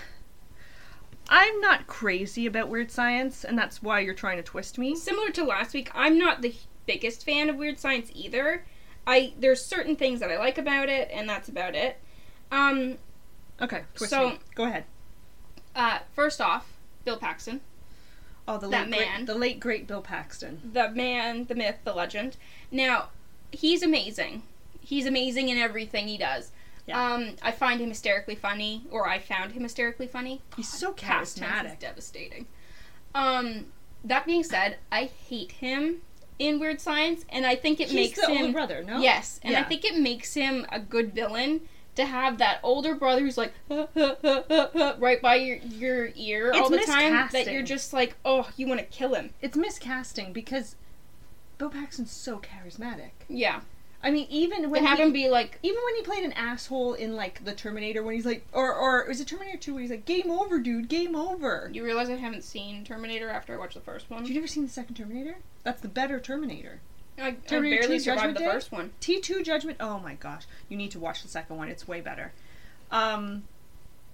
I'm 1.31 1.61
not 1.61 1.85
crazy 1.87 2.45
about 2.47 2.69
weird 2.69 2.89
science, 2.91 3.43
and 3.45 3.57
that's 3.57 3.83
why 3.83 3.99
you're 3.99 4.15
trying 4.15 4.37
to 4.37 4.43
twist 4.43 4.77
me. 4.79 4.95
Similar 4.95 5.29
to 5.31 5.43
last 5.43 5.73
week, 5.75 5.91
I'm 5.93 6.17
not 6.17 6.41
the 6.41 6.55
biggest 6.87 7.23
fan 7.23 7.49
of 7.49 7.55
weird 7.55 7.79
science 7.79 8.11
either. 8.15 8.65
I 9.05 9.33
there's 9.39 9.63
certain 9.63 9.95
things 9.95 10.19
that 10.21 10.31
I 10.31 10.37
like 10.39 10.57
about 10.57 10.89
it, 10.89 11.09
and 11.13 11.29
that's 11.29 11.47
about 11.47 11.75
it. 11.75 11.97
Um, 12.51 12.97
Okay, 13.61 13.83
twist 13.93 14.09
So- 14.11 14.29
me. 14.31 14.39
Go 14.55 14.63
ahead. 14.63 14.85
uh, 15.75 15.99
first 16.15 16.41
off, 16.41 16.73
Bill 17.05 17.17
Paxton, 17.17 17.61
Oh, 18.47 18.57
the 18.57 18.67
that 18.69 18.89
late 18.89 18.99
man. 18.99 19.17
great, 19.17 19.25
the 19.27 19.35
late 19.35 19.59
great 19.59 19.85
Bill 19.87 20.01
Paxton. 20.01 20.71
the 20.73 20.89
man, 20.89 21.45
the 21.45 21.55
myth, 21.55 21.77
the 21.83 21.93
legend. 21.93 22.37
Now, 22.71 23.09
he's 23.51 23.83
amazing. 23.83 24.43
He's 24.81 25.05
amazing 25.05 25.49
in 25.49 25.57
everything 25.59 26.07
he 26.07 26.17
does. 26.17 26.51
Yeah. 26.89 27.13
Um, 27.13 27.35
I 27.41 27.51
find 27.51 27.79
him 27.79 27.89
hysterically 27.89 28.35
funny, 28.35 28.83
or 28.89 29.07
I 29.07 29.19
found 29.19 29.51
him 29.51 29.63
hysterically 29.63 30.07
funny. 30.07 30.41
He's 30.55 30.67
so 30.67 30.91
charismatic. 30.93 31.79
devastating. 31.79 32.47
Um, 33.13 33.67
that 34.03 34.25
being 34.25 34.43
said, 34.43 34.77
I 34.91 35.05
hate 35.05 35.51
him 35.53 36.01
in 36.39 36.59
Weird 36.59 36.81
Science, 36.81 37.25
and 37.29 37.45
I 37.45 37.55
think 37.55 37.79
it 37.79 37.89
He's 37.89 37.95
makes 37.95 38.19
the 38.19 38.31
him 38.31 38.41
older 38.41 38.53
brother, 38.53 38.83
no? 38.83 38.99
Yes, 38.99 39.39
and 39.43 39.55
I 39.55 39.63
think 39.63 39.85
it 39.85 39.97
makes 39.97 40.33
him 40.33 40.65
a 40.71 40.79
good 40.79 41.13
villain 41.13 41.61
to 41.95 42.05
have 42.05 42.37
that 42.37 42.59
older 42.63 42.95
brother 42.95 43.21
who's 43.21 43.37
like 43.37 43.53
right 43.69 45.21
by 45.21 45.35
your 45.35 45.57
your 45.57 46.09
ear 46.15 46.53
all 46.53 46.69
the 46.69 46.77
It's 46.77 46.85
time 46.87 47.29
that 47.33 47.51
you're 47.51 47.61
just 47.61 47.93
like, 47.93 48.15
oh, 48.25 48.49
you 48.55 48.67
want 48.67 48.79
to 48.79 48.85
kill 48.85 49.13
him. 49.13 49.31
It's 49.41 49.57
miscasting 49.57 50.33
because 50.33 50.75
Bill 51.57 51.69
Paxton's 51.69 52.11
so 52.11 52.39
charismatic. 52.39 53.11
Yeah, 53.27 53.61
I 54.01 54.11
mean, 54.11 54.27
even 54.29 54.63
to 54.63 54.69
when 54.69 54.85
have 54.85 54.97
he, 54.97 55.03
him 55.03 55.11
be 55.11 55.27
like, 55.29 55.59
even 55.61 55.79
when 55.83 55.95
he 55.95 56.03
played 56.03 56.23
an 56.23 56.31
asshole 56.33 56.93
in 56.93 57.15
like 57.15 57.43
the 57.43 57.53
Terminator, 57.53 58.01
when 58.01 58.15
he's 58.15 58.25
like, 58.25 58.47
or 58.53 58.73
or 58.73 59.05
was 59.07 59.19
it 59.19 59.27
Terminator 59.27 59.57
Two, 59.57 59.73
where 59.73 59.81
he's 59.81 59.91
like, 59.91 60.05
"Game 60.05 60.31
over, 60.31 60.59
dude, 60.59 60.87
game 60.87 61.15
over." 61.15 61.69
you 61.73 61.83
realize 61.83 62.09
I 62.09 62.15
haven't 62.15 62.43
seen 62.43 62.85
Terminator 62.85 63.29
after 63.29 63.53
I 63.53 63.57
watched 63.57 63.73
the 63.73 63.81
first 63.81 64.09
one. 64.09 64.21
Have 64.21 64.29
you 64.29 64.35
never 64.35 64.47
seen 64.47 64.63
the 64.63 64.69
second 64.69 64.95
Terminator? 64.95 65.37
That's 65.63 65.81
the 65.81 65.89
better 65.89 66.19
Terminator. 66.19 66.79
I, 67.17 67.27
I 67.27 67.31
barely 67.31 67.69
2 67.79 67.99
survived 67.99 68.05
Judgment 68.05 68.37
the 68.37 68.43
Day? 68.45 68.51
first 68.51 68.71
one. 68.71 68.91
T 69.01 69.19
two 69.19 69.43
Judgment. 69.43 69.77
Oh 69.81 69.99
my 69.99 70.13
gosh, 70.13 70.43
you 70.69 70.77
need 70.77 70.91
to 70.91 70.99
watch 70.99 71.21
the 71.21 71.27
second 71.27 71.57
one. 71.57 71.67
It's 71.67 71.85
way 71.85 71.99
better. 71.99 72.31
Um, 72.91 73.43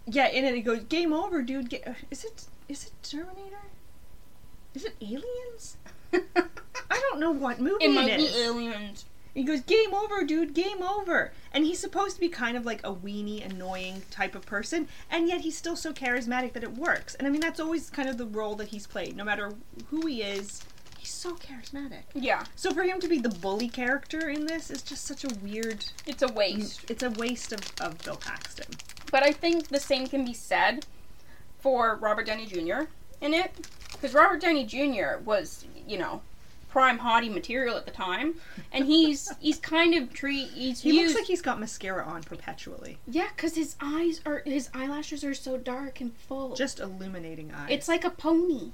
yeah, 0.07 0.27
in 0.27 0.45
it 0.45 0.55
he 0.55 0.61
goes, 0.61 0.83
"Game 0.83 1.13
over, 1.13 1.43
dude." 1.43 1.69
Ga- 1.69 1.95
is 2.09 2.23
it 2.23 2.45
is 2.67 2.85
it 2.87 2.91
Terminator? 3.03 3.61
Is 4.73 4.83
it 4.83 4.95
Aliens? 4.99 5.77
I 6.13 6.99
don't 7.09 7.19
know 7.19 7.31
what 7.31 7.59
movie 7.59 7.85
It 7.85 7.89
it 7.89 7.93
might 7.93 8.17
be 8.17 8.27
aliens. 8.35 9.05
He 9.35 9.43
goes, 9.43 9.61
"Game 9.61 9.93
over, 9.93 10.23
dude. 10.23 10.53
Game 10.55 10.81
over." 10.81 11.31
And 11.53 11.65
he's 11.65 11.77
supposed 11.79 12.15
to 12.15 12.21
be 12.21 12.29
kind 12.29 12.57
of 12.57 12.65
like 12.65 12.79
a 12.83 12.91
weenie, 12.93 13.45
annoying 13.45 14.01
type 14.09 14.33
of 14.33 14.45
person, 14.45 14.87
and 15.11 15.27
yet 15.27 15.41
he's 15.41 15.57
still 15.57 15.75
so 15.75 15.93
charismatic 15.93 16.53
that 16.53 16.63
it 16.63 16.75
works. 16.75 17.13
And 17.15 17.27
I 17.27 17.29
mean, 17.29 17.41
that's 17.41 17.59
always 17.59 17.89
kind 17.89 18.09
of 18.09 18.17
the 18.17 18.25
role 18.25 18.55
that 18.55 18.69
he's 18.69 18.87
played. 18.87 19.15
No 19.15 19.23
matter 19.25 19.51
who 19.89 20.07
he 20.07 20.21
is, 20.23 20.63
he's 20.97 21.11
so 21.11 21.35
charismatic. 21.35 22.03
Yeah, 22.13 22.45
So 22.55 22.73
for 22.73 22.83
him 22.83 22.99
to 23.01 23.07
be 23.09 23.19
the 23.19 23.29
bully 23.29 23.67
character 23.69 24.29
in 24.29 24.45
this 24.45 24.71
is 24.71 24.81
just 24.81 25.05
such 25.05 25.23
a 25.25 25.35
weird. 25.43 25.85
it's 26.07 26.23
a 26.23 26.29
waste. 26.31 26.89
It's 26.89 27.03
a 27.03 27.11
waste 27.11 27.51
of, 27.51 27.59
of 27.81 27.97
Bill 28.03 28.15
Paxton. 28.15 28.67
But 29.11 29.23
I 29.23 29.31
think 29.33 29.67
the 29.67 29.79
same 29.79 30.07
can 30.07 30.23
be 30.25 30.33
said 30.33 30.85
for 31.59 31.95
Robert 31.97 32.25
Downey 32.25 32.45
Jr. 32.45 32.83
in 33.21 33.33
it. 33.33 33.67
Because 33.91 34.13
Robert 34.13 34.41
Downey 34.41 34.65
Jr. 34.65 35.19
was, 35.23 35.65
you 35.87 35.97
know, 35.97 36.21
prime 36.75 36.99
hottie 36.99 37.33
material 37.33 37.77
at 37.77 37.85
the 37.85 37.91
time. 37.91 38.35
And 38.73 38.85
he's 38.85 39.31
he's 39.39 39.57
kind 39.59 39.93
of 39.95 40.11
treat 40.11 40.49
he's 40.49 40.81
He 40.81 40.89
used 40.99 41.13
looks 41.13 41.21
like 41.21 41.27
he's 41.27 41.41
got 41.41 41.57
mascara 41.57 42.03
on 42.03 42.21
perpetually, 42.21 42.97
Yeah, 43.07 43.29
because 43.33 43.55
his 43.55 43.77
eyes 43.79 44.19
are 44.25 44.41
his 44.45 44.69
eyelashes 44.73 45.23
are 45.23 45.33
so 45.33 45.57
dark 45.57 46.01
and 46.01 46.13
full. 46.13 46.53
just 46.53 46.81
illuminating 46.81 47.53
eyes. 47.53 47.69
it's 47.69 47.87
like 47.87 48.03
a 48.03 48.09
pony. 48.09 48.73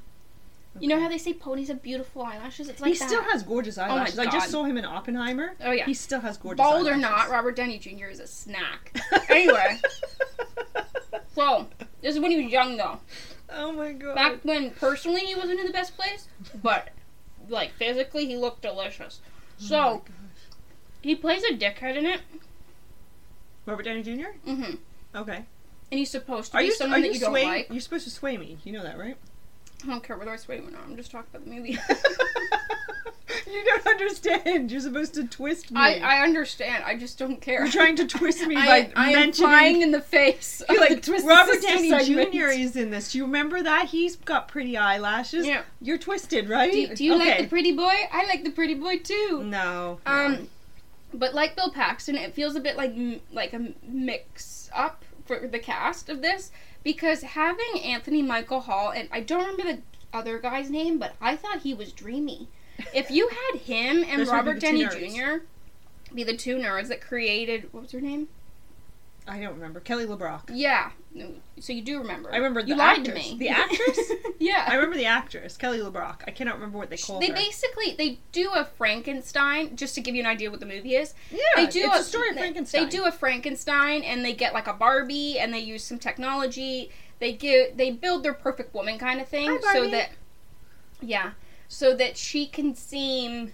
You 0.79 0.87
know 0.87 0.99
how 0.99 1.09
they 1.09 1.19
say 1.19 1.33
ponies 1.33 1.67
have 1.67 1.83
beautiful 1.83 2.23
eyelashes? 2.23 2.69
It's 2.69 2.81
like 2.81 2.93
he 2.93 2.97
that. 2.97 3.07
still 3.07 3.21
has 3.21 3.43
gorgeous 3.43 3.77
oh 3.77 3.81
my 3.81 3.93
eyelashes. 3.93 4.17
I 4.17 4.25
just 4.25 4.49
saw 4.49 4.63
him 4.63 4.77
in 4.79 4.85
Oppenheimer. 4.85 5.53
Oh 5.61 5.71
yeah. 5.71 5.85
He 5.85 5.93
still 5.93 6.21
has 6.21 6.37
gorgeous 6.37 6.57
Bald 6.57 6.87
or 6.87 6.97
not, 6.97 7.29
Robert 7.29 7.55
Downey 7.55 7.77
Jr. 7.77 8.05
is 8.05 8.19
a 8.19 8.27
snack. 8.27 8.99
Anyway. 9.29 9.79
So, 11.35 11.67
this 12.01 12.15
is 12.15 12.19
when 12.19 12.31
he 12.31 12.43
was 12.43 12.51
young 12.51 12.77
though. 12.77 12.99
oh 13.51 13.71
my 13.71 13.91
god. 13.91 14.15
Back 14.15 14.39
when 14.43 14.71
personally 14.71 15.21
he 15.21 15.35
wasn't 15.35 15.59
in 15.59 15.67
the 15.67 15.71
best 15.71 15.95
place, 15.95 16.27
but 16.63 16.89
like 17.51 17.73
physically 17.73 18.25
he 18.25 18.37
looked 18.37 18.61
delicious. 18.61 19.19
Oh 19.23 19.65
So 19.65 20.03
he 21.01 21.15
plays 21.15 21.43
a 21.43 21.53
dickhead 21.53 21.97
in 21.97 22.05
it. 22.05 22.21
Robert 23.65 23.83
Downey 23.83 24.03
Jr. 24.03 24.09
Mm-hmm. 24.47 24.75
Okay. 25.15 25.45
And 25.91 25.99
he's 25.99 26.09
supposed 26.09 26.51
to 26.51 26.57
Are 26.57 26.61
be 26.61 26.67
you 26.67 26.73
someone 26.73 26.99
are 26.99 27.01
that 27.01 27.07
you 27.09 27.13
you 27.15 27.19
don't 27.19 27.33
like. 27.33 27.69
You're 27.69 27.81
supposed 27.81 28.05
to 28.05 28.09
sway 28.09 28.37
me. 28.37 28.57
You 28.63 28.71
know 28.71 28.83
that, 28.83 28.97
right? 28.97 29.17
I 29.83 29.87
don't 29.87 30.03
care 30.03 30.17
whether 30.17 30.31
I 30.31 30.37
sway 30.37 30.57
him 30.57 30.67
or 30.67 30.71
not. 30.71 30.83
I'm 30.85 30.95
just 30.95 31.11
talking 31.11 31.27
about 31.33 31.45
the 31.45 31.51
movie. 31.51 31.77
you 33.53 33.63
don't 33.65 33.87
understand. 33.87 34.71
You're 34.71 34.81
supposed 34.81 35.13
to 35.15 35.27
twist 35.27 35.71
me. 35.71 35.79
I, 35.79 35.99
I 35.99 36.23
understand. 36.23 36.83
I 36.85 36.97
just 36.97 37.17
don't 37.17 37.41
care. 37.41 37.61
You're 37.61 37.71
trying 37.71 37.95
to 37.97 38.07
twist 38.07 38.45
me 38.45 38.55
I, 38.57 38.65
by 38.65 38.91
I 38.95 39.07
am 39.09 39.13
mentioning. 39.13 39.49
flying 39.49 39.81
in 39.81 39.91
the 39.91 40.01
face. 40.01 40.61
You're 40.69 40.79
like 40.79 41.01
Twisted 41.01 41.29
Robert 41.29 41.61
Downey 41.61 41.89
segment. 41.89 42.31
Jr. 42.33 42.47
is 42.47 42.75
in 42.75 42.91
this. 42.91 43.11
Do 43.11 43.17
you 43.17 43.25
remember 43.25 43.61
that? 43.61 43.87
He's 43.87 44.15
got 44.15 44.47
pretty 44.47 44.77
eyelashes. 44.77 45.45
Yeah. 45.45 45.63
You're 45.81 45.97
twisted, 45.97 46.49
right? 46.49 46.71
Do, 46.71 46.95
do 46.95 47.03
you 47.03 47.15
okay. 47.15 47.29
like 47.29 47.37
the 47.39 47.47
pretty 47.47 47.71
boy? 47.73 47.93
I 48.11 48.25
like 48.27 48.43
the 48.43 48.51
pretty 48.51 48.75
boy 48.75 48.99
too. 48.99 49.43
No. 49.43 49.99
Um, 50.05 50.49
but 51.13 51.33
like 51.33 51.55
Bill 51.55 51.71
Paxton, 51.71 52.15
it 52.15 52.33
feels 52.33 52.55
a 52.55 52.59
bit 52.59 52.77
like 52.77 52.95
like 53.31 53.53
a 53.53 53.73
mix 53.83 54.69
up 54.73 55.03
for 55.25 55.47
the 55.47 55.59
cast 55.59 56.09
of 56.09 56.21
this 56.21 56.51
because 56.83 57.21
having 57.21 57.81
Anthony 57.83 58.21
Michael 58.21 58.61
Hall 58.61 58.91
and 58.91 59.07
I 59.11 59.21
don't 59.21 59.39
remember 59.39 59.63
the 59.63 59.81
other 60.13 60.39
guy's 60.39 60.69
name, 60.69 60.97
but 60.97 61.13
I 61.21 61.35
thought 61.35 61.61
he 61.61 61.73
was 61.73 61.91
dreamy. 61.91 62.47
If 62.93 63.11
you 63.11 63.29
had 63.29 63.61
him 63.61 64.03
and 64.03 64.19
Those 64.21 64.27
would 64.27 64.31
be 64.31 64.37
Robert 64.37 64.59
Downey. 64.59 64.85
Jr. 64.85 65.45
be 66.13 66.23
the 66.23 66.35
two 66.35 66.57
nerds 66.57 66.87
that 66.87 67.01
created 67.01 67.71
what 67.71 67.83
was 67.83 67.91
her 67.91 68.01
name? 68.01 68.27
I 69.27 69.39
don't 69.39 69.53
remember. 69.53 69.79
Kelly 69.79 70.05
LeBrock. 70.05 70.49
Yeah, 70.51 70.91
so 71.59 71.73
you 71.73 71.81
do 71.81 71.99
remember. 71.99 72.31
I 72.31 72.37
remember 72.37 72.61
you 72.61 72.67
the 72.67 72.75
lied 72.75 72.99
actress. 72.99 73.23
to 73.25 73.33
me. 73.33 73.37
The 73.37 73.49
actress? 73.49 73.99
yeah. 74.39 74.65
I 74.67 74.75
remember 74.75 74.97
the 74.97 75.05
actress, 75.05 75.57
Kelly 75.57 75.79
LeBrock. 75.79 76.21
I 76.25 76.31
cannot 76.31 76.55
remember 76.55 76.77
what 76.77 76.89
they 76.89 76.97
called 76.97 77.21
They 77.21 77.27
her. 77.27 77.33
basically 77.33 77.93
they 77.97 78.19
do 78.31 78.51
a 78.53 78.65
Frankenstein 78.65 79.75
just 79.75 79.93
to 79.95 80.01
give 80.01 80.15
you 80.15 80.21
an 80.21 80.27
idea 80.27 80.49
what 80.49 80.59
the 80.59 80.65
movie 80.65 80.95
is. 80.95 81.13
yeah, 81.29 81.37
they 81.55 81.67
do 81.67 81.81
it's 81.83 81.99
a, 81.99 82.03
story 82.03 82.29
of 82.29 82.37
Frankenstein. 82.37 82.83
They 82.83 82.89
do 82.89 83.05
a 83.05 83.11
Frankenstein 83.11 84.03
and 84.03 84.23
they 84.25 84.33
get 84.33 84.53
like 84.53 84.67
a 84.67 84.73
Barbie 84.73 85.37
and 85.37 85.53
they 85.53 85.59
use 85.59 85.83
some 85.83 85.99
technology. 85.99 86.89
They 87.19 87.33
give 87.33 87.77
they 87.77 87.91
build 87.91 88.23
their 88.23 88.33
perfect 88.33 88.73
woman 88.73 88.97
kind 88.97 89.21
of 89.21 89.27
thing 89.27 89.59
Hi, 89.63 89.73
so 89.73 89.89
that 89.89 90.11
yeah, 91.01 91.31
so 91.71 91.95
that 91.95 92.17
she 92.17 92.45
can 92.45 92.75
seem 92.75 93.53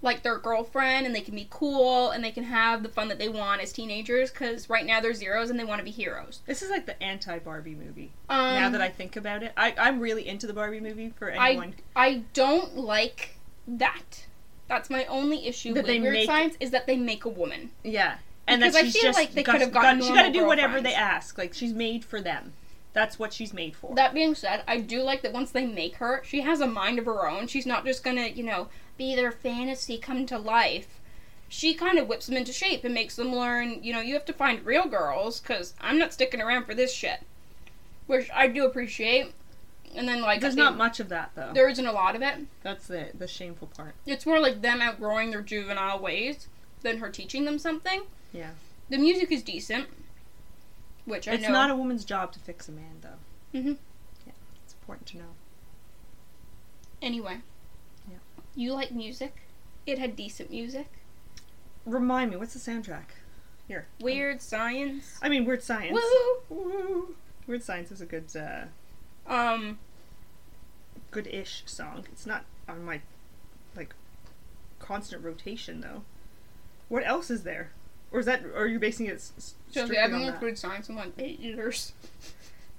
like 0.00 0.22
their 0.22 0.38
girlfriend 0.38 1.04
and 1.04 1.12
they 1.12 1.20
can 1.20 1.34
be 1.34 1.48
cool 1.50 2.10
and 2.10 2.22
they 2.22 2.30
can 2.30 2.44
have 2.44 2.84
the 2.84 2.88
fun 2.88 3.08
that 3.08 3.18
they 3.18 3.28
want 3.28 3.60
as 3.60 3.72
teenagers 3.72 4.30
cuz 4.30 4.70
right 4.70 4.86
now 4.86 5.00
they're 5.00 5.12
zeros 5.12 5.50
and 5.50 5.58
they 5.58 5.64
want 5.64 5.80
to 5.80 5.84
be 5.84 5.90
heroes. 5.90 6.42
This 6.46 6.62
is 6.62 6.70
like 6.70 6.86
the 6.86 7.02
anti-Barbie 7.02 7.74
movie. 7.74 8.12
Um, 8.28 8.54
now 8.54 8.68
that 8.70 8.80
I 8.80 8.88
think 8.88 9.16
about 9.16 9.42
it, 9.42 9.52
I, 9.56 9.74
I'm 9.78 9.98
really 9.98 10.28
into 10.28 10.46
the 10.46 10.52
Barbie 10.52 10.78
movie. 10.78 11.12
For 11.18 11.30
anyone, 11.30 11.74
I 11.96 12.22
don't 12.34 12.76
like 12.76 13.36
that. 13.66 14.26
That's 14.68 14.88
my 14.88 15.04
only 15.06 15.46
issue 15.48 15.74
That 15.74 15.80
with 15.80 15.86
they 15.86 15.98
Weird 16.00 16.12
make- 16.14 16.26
Science 16.26 16.56
is 16.60 16.70
that 16.70 16.86
they 16.86 16.96
make 16.96 17.24
a 17.24 17.28
woman. 17.28 17.70
yeah, 17.82 18.18
and 18.46 18.60
Because 18.60 18.76
I 18.76 18.82
feel 18.82 19.02
just 19.02 19.18
like 19.18 19.32
they 19.32 19.42
could 19.42 19.60
have 19.60 19.72
gotten 19.72 19.98
got- 19.98 20.06
She 20.06 20.14
got 20.14 20.22
to 20.22 20.30
do 20.32 20.46
whatever 20.46 20.80
they 20.80 20.94
ask. 20.94 21.36
Like 21.36 21.52
she's 21.52 21.72
made 21.72 22.04
for 22.04 22.20
them. 22.20 22.52
That's 22.96 23.18
what 23.18 23.34
she's 23.34 23.52
made 23.52 23.76
for. 23.76 23.94
That 23.94 24.14
being 24.14 24.34
said, 24.34 24.62
I 24.66 24.78
do 24.80 25.02
like 25.02 25.20
that 25.20 25.34
once 25.34 25.50
they 25.50 25.66
make 25.66 25.96
her, 25.96 26.22
she 26.24 26.40
has 26.40 26.62
a 26.62 26.66
mind 26.66 26.98
of 26.98 27.04
her 27.04 27.28
own. 27.28 27.46
She's 27.46 27.66
not 27.66 27.84
just 27.84 28.02
gonna, 28.02 28.28
you 28.28 28.42
know, 28.42 28.68
be 28.96 29.14
their 29.14 29.30
fantasy 29.30 29.98
come 29.98 30.24
to 30.24 30.38
life. 30.38 30.98
She 31.46 31.74
kind 31.74 31.98
of 31.98 32.08
whips 32.08 32.26
them 32.26 32.38
into 32.38 32.54
shape 32.54 32.84
and 32.84 32.94
makes 32.94 33.14
them 33.14 33.36
learn, 33.36 33.82
you 33.82 33.92
know, 33.92 34.00
you 34.00 34.14
have 34.14 34.24
to 34.24 34.32
find 34.32 34.64
real 34.64 34.86
girls 34.86 35.40
because 35.40 35.74
I'm 35.78 35.98
not 35.98 36.14
sticking 36.14 36.40
around 36.40 36.64
for 36.64 36.74
this 36.74 36.90
shit. 36.90 37.20
Which 38.06 38.30
I 38.34 38.46
do 38.46 38.64
appreciate. 38.64 39.34
And 39.94 40.08
then, 40.08 40.22
like, 40.22 40.40
There's 40.40 40.56
not 40.56 40.78
much 40.78 40.98
of 40.98 41.10
that 41.10 41.32
though. 41.34 41.52
There 41.52 41.68
isn't 41.68 41.86
a 41.86 41.92
lot 41.92 42.16
of 42.16 42.22
it. 42.22 42.46
That's 42.62 42.86
the 42.86 43.10
the 43.12 43.28
shameful 43.28 43.68
part. 43.68 43.94
It's 44.06 44.24
more 44.24 44.40
like 44.40 44.62
them 44.62 44.80
outgrowing 44.80 45.32
their 45.32 45.42
juvenile 45.42 45.98
ways 45.98 46.48
than 46.80 46.96
her 47.00 47.10
teaching 47.10 47.44
them 47.44 47.58
something. 47.58 48.04
Yeah. 48.32 48.52
The 48.88 48.96
music 48.96 49.30
is 49.30 49.42
decent. 49.42 49.88
Which 51.06 51.26
I 51.28 51.32
It's 51.34 51.44
know. 51.44 51.52
not 51.52 51.70
a 51.70 51.76
woman's 51.76 52.04
job 52.04 52.32
to 52.32 52.38
fix 52.38 52.68
a 52.68 52.72
man, 52.72 52.98
though. 53.00 53.58
Mhm. 53.58 53.78
Yeah, 54.26 54.32
it's 54.64 54.74
important 54.74 55.06
to 55.08 55.18
know. 55.18 55.34
Anyway. 57.00 57.40
Yeah. 58.10 58.18
You 58.54 58.72
like 58.74 58.90
music? 58.90 59.42
It 59.86 59.98
had 59.98 60.16
decent 60.16 60.50
music. 60.50 60.88
Remind 61.84 62.30
me, 62.32 62.36
what's 62.36 62.54
the 62.54 62.58
soundtrack? 62.58 63.10
Here. 63.68 63.86
Weird 64.00 64.42
science. 64.42 65.18
I 65.22 65.28
mean, 65.28 65.44
Weird 65.44 65.62
Science. 65.62 65.96
Woo! 66.50 66.56
Woo. 66.56 67.16
Weird 67.46 67.62
Science 67.62 67.90
is 67.92 68.00
a 68.00 68.06
good, 68.06 68.34
uh, 68.36 68.66
Um, 69.28 69.78
good-ish 71.10 71.62
song. 71.66 72.06
It's 72.12 72.26
not 72.26 72.44
on 72.68 72.84
my, 72.84 73.00
like, 73.74 73.94
constant 74.78 75.22
rotation 75.24 75.80
though. 75.80 76.02
What 76.88 77.04
else 77.04 77.30
is 77.30 77.42
there? 77.44 77.70
Or 78.16 78.20
is 78.20 78.26
that, 78.26 78.46
or 78.46 78.62
are 78.62 78.66
you 78.66 78.78
basing 78.78 79.06
it 79.06 79.30
Chelsea, 79.70 79.98
I've 79.98 80.10
been 80.10 80.22
on 80.22 80.32
with 80.32 80.40
weird 80.40 80.56
science 80.56 80.88
in 80.88 80.96
like 80.96 81.12
eight 81.18 81.38
years. 81.38 81.92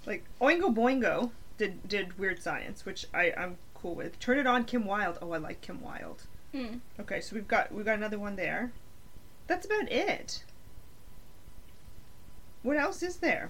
Like 0.08 0.24
Oingo 0.40 0.74
Boingo 0.74 1.32
did 1.58 1.86
did 1.86 2.18
Weird 2.18 2.42
Science, 2.42 2.86
which 2.86 3.06
I 3.14 3.34
I'm 3.38 3.58
cool 3.74 3.94
with. 3.94 4.18
Turn 4.22 4.40
it 4.40 4.48
on, 4.48 4.64
Kim 4.64 4.86
Wilde. 4.86 5.18
Oh, 5.22 5.34
I 5.34 5.38
like 5.38 5.60
Kim 5.60 5.82
Wilde. 5.82 6.24
Hmm. 6.54 6.78
Okay, 6.98 7.20
so 7.20 7.36
we've 7.36 7.48
got 7.48 7.74
we've 7.74 7.84
got 7.84 7.96
another 7.96 8.18
one 8.18 8.38
there. 8.38 8.72
That's 9.48 9.66
about 9.66 9.92
it. 9.92 10.46
What 12.64 12.78
else 12.78 13.04
is 13.04 13.18
there? 13.18 13.50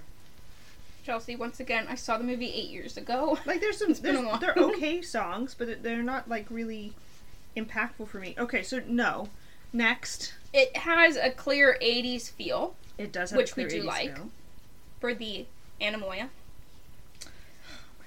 Chelsea, 1.05 1.35
once 1.35 1.59
again, 1.59 1.85
I 1.87 1.93
saw 1.93 2.17
the 2.17 2.23
movie 2.23 2.51
eight 2.51 2.71
years 2.71 2.97
ago. 2.97 3.37
Like 3.45 3.61
there's 3.61 3.77
some 3.77 3.93
there's, 4.01 4.39
they're 4.39 4.55
okay 4.57 5.03
songs, 5.03 5.55
but 5.55 5.83
they're 5.83 6.01
not 6.01 6.27
like 6.27 6.47
really 6.49 6.93
impactful 7.55 8.07
for 8.07 8.17
me. 8.17 8.33
Okay, 8.39 8.63
so 8.63 8.81
no. 8.87 9.29
Next, 9.71 10.33
It 10.57 10.75
has 10.77 11.17
a 11.17 11.29
clear 11.29 11.77
80s 11.81 12.31
feel 12.31 12.75
it 12.97 13.11
does 13.11 13.29
have 13.29 13.37
Which 13.37 13.51
a 13.51 13.55
we 13.57 13.65
do 13.65 13.83
80s 13.83 13.85
like. 13.85 14.15
feel. 14.15 14.29
for 14.99 15.13
the 15.13 15.45
Anemoia. 15.79 16.29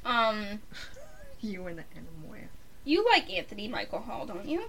Um, 0.05 0.61
You 1.41 1.67
and 1.69 1.79
the 1.79 1.83
Anemoia. 1.97 2.49
you 2.85 3.05
like 3.07 3.31
Anthony 3.33 3.67
Michael 3.69 4.01
Hall, 4.01 4.27
don't 4.27 4.47
you? 4.47 4.65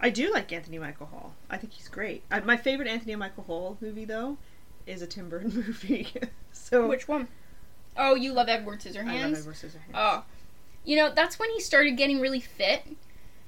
I 0.00 0.10
do 0.10 0.32
like 0.32 0.52
Anthony 0.52 0.78
Michael 0.78 1.06
Hall. 1.06 1.34
I 1.48 1.58
think 1.58 1.74
he's 1.74 1.88
great. 1.88 2.22
I, 2.30 2.40
my 2.40 2.56
favorite 2.56 2.88
Anthony 2.88 3.14
Michael 3.14 3.44
Hall 3.44 3.76
movie 3.80 4.04
though 4.04 4.36
is 4.86 5.00
a 5.02 5.06
Tim 5.06 5.28
Burton 5.28 5.54
movie. 5.54 6.08
so 6.52 6.88
Which 6.88 7.06
one? 7.06 7.28
Oh, 7.96 8.14
you 8.14 8.32
love 8.32 8.48
Edward 8.48 8.80
I 8.84 8.88
love 8.88 8.96
Scissorhands. 9.06 9.38
Edward 9.40 9.54
Scissorhands. 9.54 9.94
Oh, 9.94 10.24
you 10.84 10.96
know 10.96 11.12
that's 11.14 11.38
when 11.38 11.50
he 11.50 11.60
started 11.60 11.96
getting 11.96 12.20
really 12.20 12.40
fit. 12.40 12.82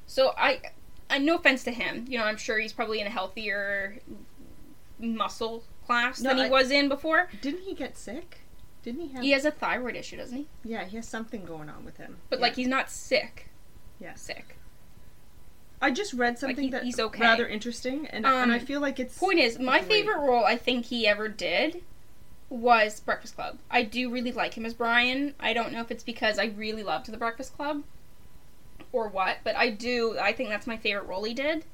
So 0.07 0.33
I, 0.37 0.61
I 1.11 1.19
no 1.19 1.37
offense 1.37 1.63
to 1.65 1.71
him, 1.71 2.07
you 2.09 2.19
know 2.19 2.25
I'm 2.25 2.37
sure 2.37 2.59
he's 2.59 2.73
probably 2.73 3.01
in 3.01 3.07
a 3.07 3.11
healthier 3.11 3.99
muscle 4.99 5.65
class 5.87 6.21
No, 6.21 6.31
than 6.31 6.39
he 6.39 6.45
I- 6.45 6.49
was 6.51 6.71
in 6.71 6.89
before. 6.89 7.29
Didn't 7.43 7.63
he 7.63 7.75
get 7.75 7.97
sick? 7.97 8.39
Didn't 8.83 9.01
he 9.01 9.09
have? 9.15 9.23
He 9.23 9.31
has 9.33 9.45
a 9.45 9.51
thyroid 9.51 9.97
issue, 9.97 10.17
doesn't 10.17 10.37
he? 10.37 10.47
Yeah, 10.65 10.85
he 10.85 10.97
has 10.97 11.09
something 11.09 11.45
going 11.45 11.69
on 11.69 11.85
with 11.85 11.97
him. 11.97 12.19
But 12.29 12.39
Yeah. 12.39 12.43
like 12.43 12.57
he's 12.57 12.69
not 12.69 12.91
sick. 12.91 13.49
Yeah. 14.01 14.15
Sick. 14.15 14.57
I 15.81 15.91
just 15.91 16.15
read 16.15 16.39
something 16.39 16.65
he- 16.65 16.71
that's 16.71 16.85
he's 16.85 16.99
okay. 17.01 17.21
rather 17.21 17.47
interesting, 17.47 18.07
and 18.07 18.25
and 18.27 18.53
I 18.53 18.59
Um, 18.59 18.67
feel 18.67 18.81
like 18.81 18.99
it's 18.99 19.17
Point 19.19 19.39
is, 19.39 19.59
my 19.59 19.79
great. 19.81 19.89
favorite 19.91 20.19
role 20.19 20.45
I 20.45 20.57
think 20.57 20.87
he 20.87 21.07
ever 21.07 21.29
did 21.29 21.83
was 22.49 23.01
Breakfast 23.01 23.35
Club. 23.35 23.59
I 23.71 23.83
do 23.83 24.11
really 24.11 24.33
like 24.33 24.55
him 24.55 24.65
as 24.65 24.75
Brian. 24.75 25.35
I 25.41 25.53
don't 25.53 25.73
know 25.73 25.81
if 25.81 25.91
it's 25.91 26.05
because 26.05 26.39
I 26.39 26.47
really 26.47 26.83
loved 26.83 27.07
The 27.07 27.17
Breakfast 27.17 27.55
Club 27.57 27.85
or 28.95 29.09
what, 29.09 29.39
but 29.43 29.57
I 29.57 29.71
do. 29.71 30.17
I 30.21 30.33
think 30.33 30.49
that's 30.51 30.67
my 30.67 30.77
favorite 30.77 31.07
role 31.07 31.25
he 31.25 31.35
did. 31.35 31.65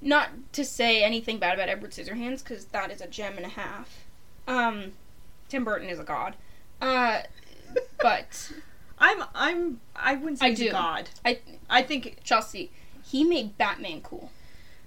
Not 0.00 0.30
to 0.52 0.64
say 0.64 1.02
anything 1.02 1.38
bad 1.38 1.54
about 1.54 1.68
Edward 1.68 1.90
Scissorhands, 1.90 2.42
because 2.42 2.66
that 2.66 2.90
is 2.90 3.00
a 3.00 3.06
gem 3.06 3.36
and 3.36 3.44
a 3.46 3.50
half. 3.50 4.04
Um, 4.48 4.92
Tim 5.48 5.64
Burton 5.64 5.88
is 5.88 5.98
a 5.98 6.04
god. 6.04 6.36
Uh, 6.80 7.22
but 8.00 8.52
I'm 8.98 9.24
I'm 9.34 9.80
I 9.96 10.14
wouldn't 10.14 10.38
say 10.38 10.46
I 10.46 10.50
he's 10.50 10.60
a 10.60 10.64
do. 10.64 10.70
god. 10.70 11.10
I 11.24 11.40
I 11.68 11.82
think 11.82 12.18
Chelsea, 12.24 12.70
he 13.04 13.24
made 13.24 13.58
Batman 13.58 14.00
cool. 14.02 14.30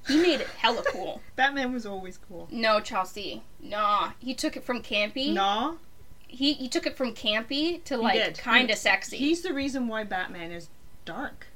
He 0.07 0.17
made 0.17 0.39
it 0.41 0.47
hella 0.47 0.83
cool. 0.87 1.21
Batman 1.35 1.73
was 1.73 1.85
always 1.85 2.17
cool. 2.17 2.47
No, 2.51 2.79
Chelsea. 2.79 3.41
Nah. 3.59 4.11
He 4.19 4.33
took 4.35 4.55
it 4.55 4.63
from 4.63 4.81
campy. 4.83 5.33
Nah, 5.33 5.75
He 6.27 6.53
he 6.53 6.67
took 6.69 6.85
it 6.85 6.95
from 6.95 7.13
campy 7.13 7.83
to 7.85 7.97
like 7.97 8.37
kind 8.37 8.69
of 8.69 8.77
sexy. 8.77 9.17
he's 9.17 9.41
the 9.41 9.53
reason 9.53 9.87
why 9.87 10.03
Batman 10.03 10.51
is 10.51 10.69
dark. 11.05 11.47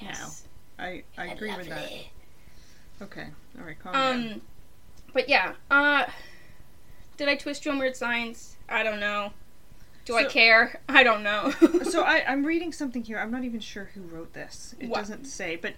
yes. 0.00 0.42
I 0.78 1.04
I 1.16 1.26
agree 1.28 1.54
with 1.56 1.68
that. 1.68 1.90
Okay, 3.00 3.26
all 3.58 3.64
right, 3.64 3.78
calm 3.78 3.92
down. 3.92 4.32
Um, 4.32 4.40
but 5.12 5.28
yeah. 5.28 5.54
Uh, 5.70 6.04
did 7.16 7.28
I 7.28 7.36
twist 7.36 7.64
you 7.64 7.70
on 7.72 7.78
weird 7.78 7.96
science? 7.96 8.56
I 8.68 8.82
don't 8.82 9.00
know. 9.00 9.32
Do 10.04 10.16
I 10.16 10.24
care? 10.24 10.80
I 10.88 11.02
don't 11.02 11.22
know. 11.22 11.52
So 11.84 12.02
I, 12.02 12.24
I'm 12.26 12.44
reading 12.44 12.72
something 12.72 13.02
here. 13.02 13.18
I'm 13.18 13.30
not 13.30 13.44
even 13.44 13.60
sure 13.60 13.90
who 13.94 14.02
wrote 14.02 14.34
this. 14.34 14.74
It 14.78 14.88
What? 14.90 14.98
doesn't 14.98 15.24
say. 15.24 15.56
But 15.56 15.74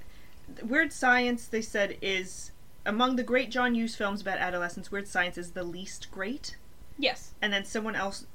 Weird 0.62 0.92
Science, 0.92 1.46
they 1.46 1.62
said, 1.62 1.96
is 2.02 2.50
among 2.84 3.16
the 3.16 3.22
great 3.22 3.50
John 3.50 3.74
Hughes 3.74 3.94
films 3.94 4.20
about 4.22 4.38
adolescence. 4.38 4.90
Weird 4.90 5.06
Science 5.06 5.38
is 5.38 5.52
the 5.52 5.62
least 5.62 6.10
great. 6.10 6.56
yes, 6.98 7.34
And 7.40 7.52
then 7.52 7.64
someone 7.64 7.94
else, 7.94 8.26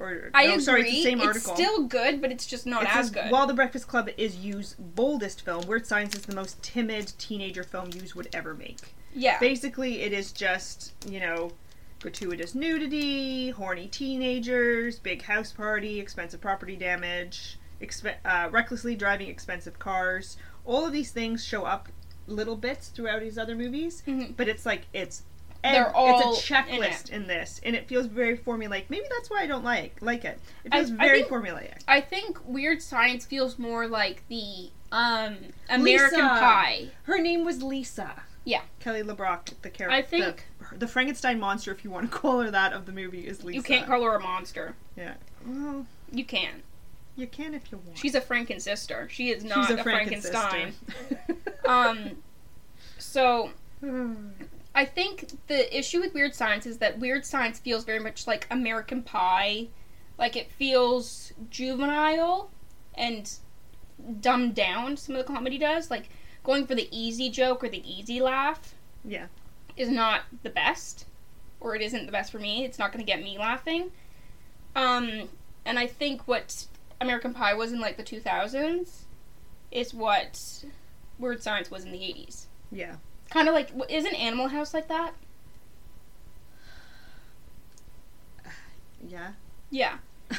or 0.00 0.30
I 0.34 0.46
no, 0.46 0.52
agree. 0.52 0.64
sorry, 0.64 0.80
it's 0.82 0.90
the 0.92 1.02
same 1.02 1.20
It's 1.20 1.42
still 1.44 1.84
good, 1.86 2.20
but 2.20 2.32
it's 2.32 2.46
just 2.46 2.66
not 2.66 2.86
as 2.86 3.10
good. 3.10 3.30
While 3.30 3.46
The 3.46 3.54
Breakfast 3.54 3.86
Club 3.86 4.08
is 4.16 4.34
Hughes's 4.36 4.74
boldest 4.78 5.42
film, 5.44 5.66
Weird 5.66 5.86
Science 5.86 6.14
is 6.16 6.22
the 6.22 6.34
most 6.34 6.60
timid 6.62 7.12
teenager 7.18 7.62
film 7.62 7.92
Hughes 7.92 8.16
would 8.16 8.28
ever 8.32 8.54
make. 8.54 8.94
yeah. 9.14 9.38
Basically, 9.38 10.00
it 10.02 10.12
is 10.12 10.32
just, 10.32 10.94
you 11.08 11.20
know, 11.20 11.52
gratuitous 12.00 12.54
nudity, 12.54 13.50
horny 13.50 13.86
teenagers, 13.88 14.98
big 14.98 15.22
house 15.22 15.52
party, 15.52 16.00
expensive 16.00 16.40
property 16.40 16.76
damage, 16.76 17.58
expe- 17.82 18.16
uh, 18.24 18.48
recklessly 18.50 18.96
driving 18.96 19.28
expensive 19.28 19.78
cars. 19.78 20.36
All 20.64 20.86
of 20.86 20.92
these 20.92 21.10
things 21.12 21.44
show 21.44 21.64
up 21.64 21.88
little 22.26 22.56
bits 22.56 22.88
throughout 22.88 23.22
his 23.22 23.36
other 23.36 23.54
movies, 23.56 24.02
Mhm. 24.06 24.36
but 24.36 24.48
it's 24.48 24.64
like 24.64 24.82
it's 24.92 25.22
They're 25.62 25.94
all 25.94 26.32
it's 26.32 26.48
a 26.50 26.52
checklist 26.52 27.10
in, 27.10 27.26
this, 27.26 27.60
and 27.64 27.76
it 27.76 27.86
feels 27.86 28.06
very 28.06 28.36
formulaic. 28.38 28.84
Maybe 28.88 29.04
that's 29.10 29.28
why 29.30 29.42
I 29.42 29.46
don't 29.46 29.64
like 29.64 29.96
like 30.00 30.24
it. 30.24 30.38
It 30.64 30.72
feels 30.72 30.90
I 30.92 30.94
very 30.96 31.22
think- 31.22 31.32
formulaic. 31.32 31.82
I 31.86 32.00
think 32.00 32.38
weird 32.46 32.80
science 32.82 33.26
feels 33.26 33.58
more 33.58 33.86
like 33.86 34.22
the 34.28 34.70
um 34.92 35.36
American 35.68 36.18
Lisa. 36.20 36.28
Pie. 36.28 36.88
Her 37.04 37.18
name 37.20 37.44
was 37.44 37.62
Lisa. 37.62 38.22
Yeah. 38.44 38.62
Kelly 38.80 39.02
LeBrock, 39.02 39.50
the 39.62 39.68
character. 39.70 39.94
I 39.96 40.02
think- 40.02 40.46
the, 40.70 40.78
the 40.78 40.88
Frankenstein 40.88 41.38
monster, 41.38 41.70
if 41.72 41.84
you 41.84 41.90
want 41.90 42.10
to 42.10 42.18
call 42.18 42.40
her 42.40 42.50
that, 42.50 42.72
of 42.72 42.86
the 42.86 42.92
movie 42.92 43.26
is 43.26 43.44
Lisa. 43.44 43.56
You 43.56 43.62
can't 43.62 43.86
call 43.86 44.02
her 44.02 44.14
a 44.14 44.20
monster. 44.20 44.74
Yeah. 44.96 45.14
Well, 45.46 45.86
You 46.10 46.24
can. 46.24 46.62
you 47.16 47.26
can 47.26 47.52
if 47.54 47.70
you 47.70 47.78
want. 47.84 47.98
She's 47.98 48.14
a 48.14 48.20
Franken 48.20 48.60
sister. 48.62 49.08
She 49.10 49.30
is 49.30 49.44
not 49.44 49.66
She's 49.68 49.78
a, 49.78 49.82
Frankenstein. 49.82 50.72
Um, 51.68 52.16
so 52.98 53.50
I 54.80 54.86
think 54.86 55.26
the 55.46 55.78
issue 55.78 56.00
with 56.00 56.14
Weird 56.14 56.34
Science 56.34 56.64
is 56.64 56.78
that 56.78 56.98
Weird 56.98 57.26
Science 57.26 57.58
feels 57.58 57.84
very 57.84 57.98
much 57.98 58.26
like 58.26 58.46
American 58.50 59.02
Pie. 59.02 59.68
Like 60.16 60.36
it 60.36 60.50
feels 60.50 61.34
juvenile 61.50 62.50
and 62.94 63.30
dumbed 64.22 64.54
down. 64.54 64.96
Some 64.96 65.16
of 65.16 65.26
the 65.26 65.30
comedy 65.30 65.58
does. 65.58 65.90
Like 65.90 66.08
going 66.44 66.66
for 66.66 66.74
the 66.74 66.88
easy 66.90 67.28
joke 67.28 67.62
or 67.62 67.68
the 67.68 67.84
easy 67.86 68.22
laugh 68.22 68.74
yeah. 69.04 69.26
is 69.76 69.90
not 69.90 70.22
the 70.44 70.48
best, 70.48 71.04
or 71.60 71.76
it 71.76 71.82
isn't 71.82 72.06
the 72.06 72.12
best 72.12 72.32
for 72.32 72.38
me. 72.38 72.64
It's 72.64 72.78
not 72.78 72.90
going 72.90 73.04
to 73.04 73.12
get 73.12 73.22
me 73.22 73.38
laughing. 73.38 73.90
Um, 74.74 75.28
and 75.66 75.78
I 75.78 75.88
think 75.88 76.26
what 76.26 76.64
American 77.02 77.34
Pie 77.34 77.52
was 77.52 77.70
in 77.70 77.80
like 77.80 77.98
the 77.98 78.02
2000s 78.02 79.02
is 79.70 79.92
what 79.92 80.64
Weird 81.18 81.42
Science 81.42 81.70
was 81.70 81.84
in 81.84 81.92
the 81.92 81.98
80s. 81.98 82.46
Yeah. 82.72 82.94
Kind 83.30 83.48
of 83.48 83.54
like, 83.54 83.70
isn't 83.88 84.14
Animal 84.14 84.48
House 84.48 84.74
like 84.74 84.88
that? 84.88 85.14
Yeah. 89.06 89.32
Yeah. 89.70 89.98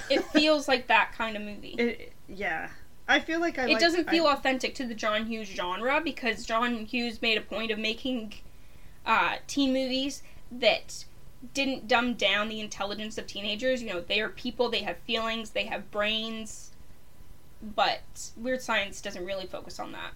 It 0.09 0.23
feels 0.33 0.67
like 0.67 0.87
that 0.87 1.13
kind 1.17 1.35
of 1.35 1.41
movie. 1.41 1.75
It, 1.77 2.13
yeah. 2.27 2.69
I 3.07 3.19
feel 3.19 3.39
like 3.39 3.57
I 3.57 3.65
like, 3.65 3.75
It 3.75 3.79
doesn't 3.79 4.09
feel 4.09 4.25
I, 4.27 4.33
authentic 4.33 4.75
to 4.75 4.85
the 4.85 4.93
John 4.93 5.25
Hughes 5.25 5.47
genre 5.47 6.01
because 6.03 6.45
John 6.45 6.85
Hughes 6.85 7.21
made 7.21 7.37
a 7.37 7.41
point 7.41 7.71
of 7.71 7.79
making 7.79 8.33
uh, 9.05 9.37
teen 9.47 9.73
movies 9.73 10.23
that 10.51 11.05
didn't 11.53 11.87
dumb 11.87 12.13
down 12.13 12.49
the 12.49 12.59
intelligence 12.59 13.17
of 13.17 13.25
teenagers. 13.25 13.81
You 13.81 13.89
know, 13.89 14.01
they 14.01 14.21
are 14.21 14.29
people, 14.29 14.69
they 14.69 14.83
have 14.83 14.97
feelings, 14.99 15.51
they 15.51 15.65
have 15.65 15.89
brains. 15.91 16.71
But 17.61 18.31
Weird 18.37 18.61
Science 18.61 19.01
doesn't 19.01 19.25
really 19.25 19.45
focus 19.45 19.79
on 19.79 19.91
that. 19.93 20.13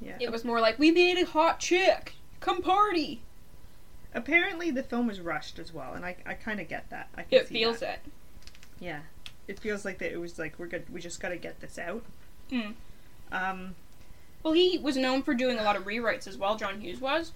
Yeah. 0.00 0.16
It 0.20 0.30
was 0.32 0.44
more 0.44 0.60
like, 0.60 0.78
we 0.78 0.90
made 0.90 1.18
a 1.18 1.26
hot 1.26 1.60
chick. 1.60 2.14
Come 2.40 2.62
party. 2.62 3.22
Apparently, 4.14 4.70
the 4.70 4.82
film 4.82 5.06
was 5.06 5.20
rushed 5.20 5.58
as 5.58 5.72
well, 5.72 5.92
and 5.94 6.04
I, 6.04 6.16
I 6.26 6.34
kind 6.34 6.58
of 6.60 6.68
get 6.68 6.90
that. 6.90 7.08
I 7.14 7.22
can 7.22 7.40
It 7.40 7.48
see 7.48 7.54
feels 7.54 7.80
that. 7.80 8.00
it. 8.04 8.12
Yeah. 8.80 9.00
It 9.46 9.58
feels 9.60 9.84
like 9.84 9.98
that. 9.98 10.12
It 10.12 10.18
was 10.18 10.38
like 10.38 10.58
we're 10.58 10.66
good. 10.66 10.84
We 10.92 11.00
just 11.00 11.20
got 11.20 11.28
to 11.30 11.36
get 11.36 11.60
this 11.60 11.78
out. 11.78 12.02
Mm. 12.50 12.74
Um. 13.32 13.74
Well, 14.42 14.54
he 14.54 14.78
was 14.78 14.96
known 14.96 15.22
for 15.22 15.34
doing 15.34 15.58
a 15.58 15.62
lot 15.62 15.76
of 15.76 15.84
rewrites 15.84 16.26
as 16.26 16.36
well. 16.38 16.56
John 16.56 16.80
Hughes 16.80 17.00
was. 17.00 17.32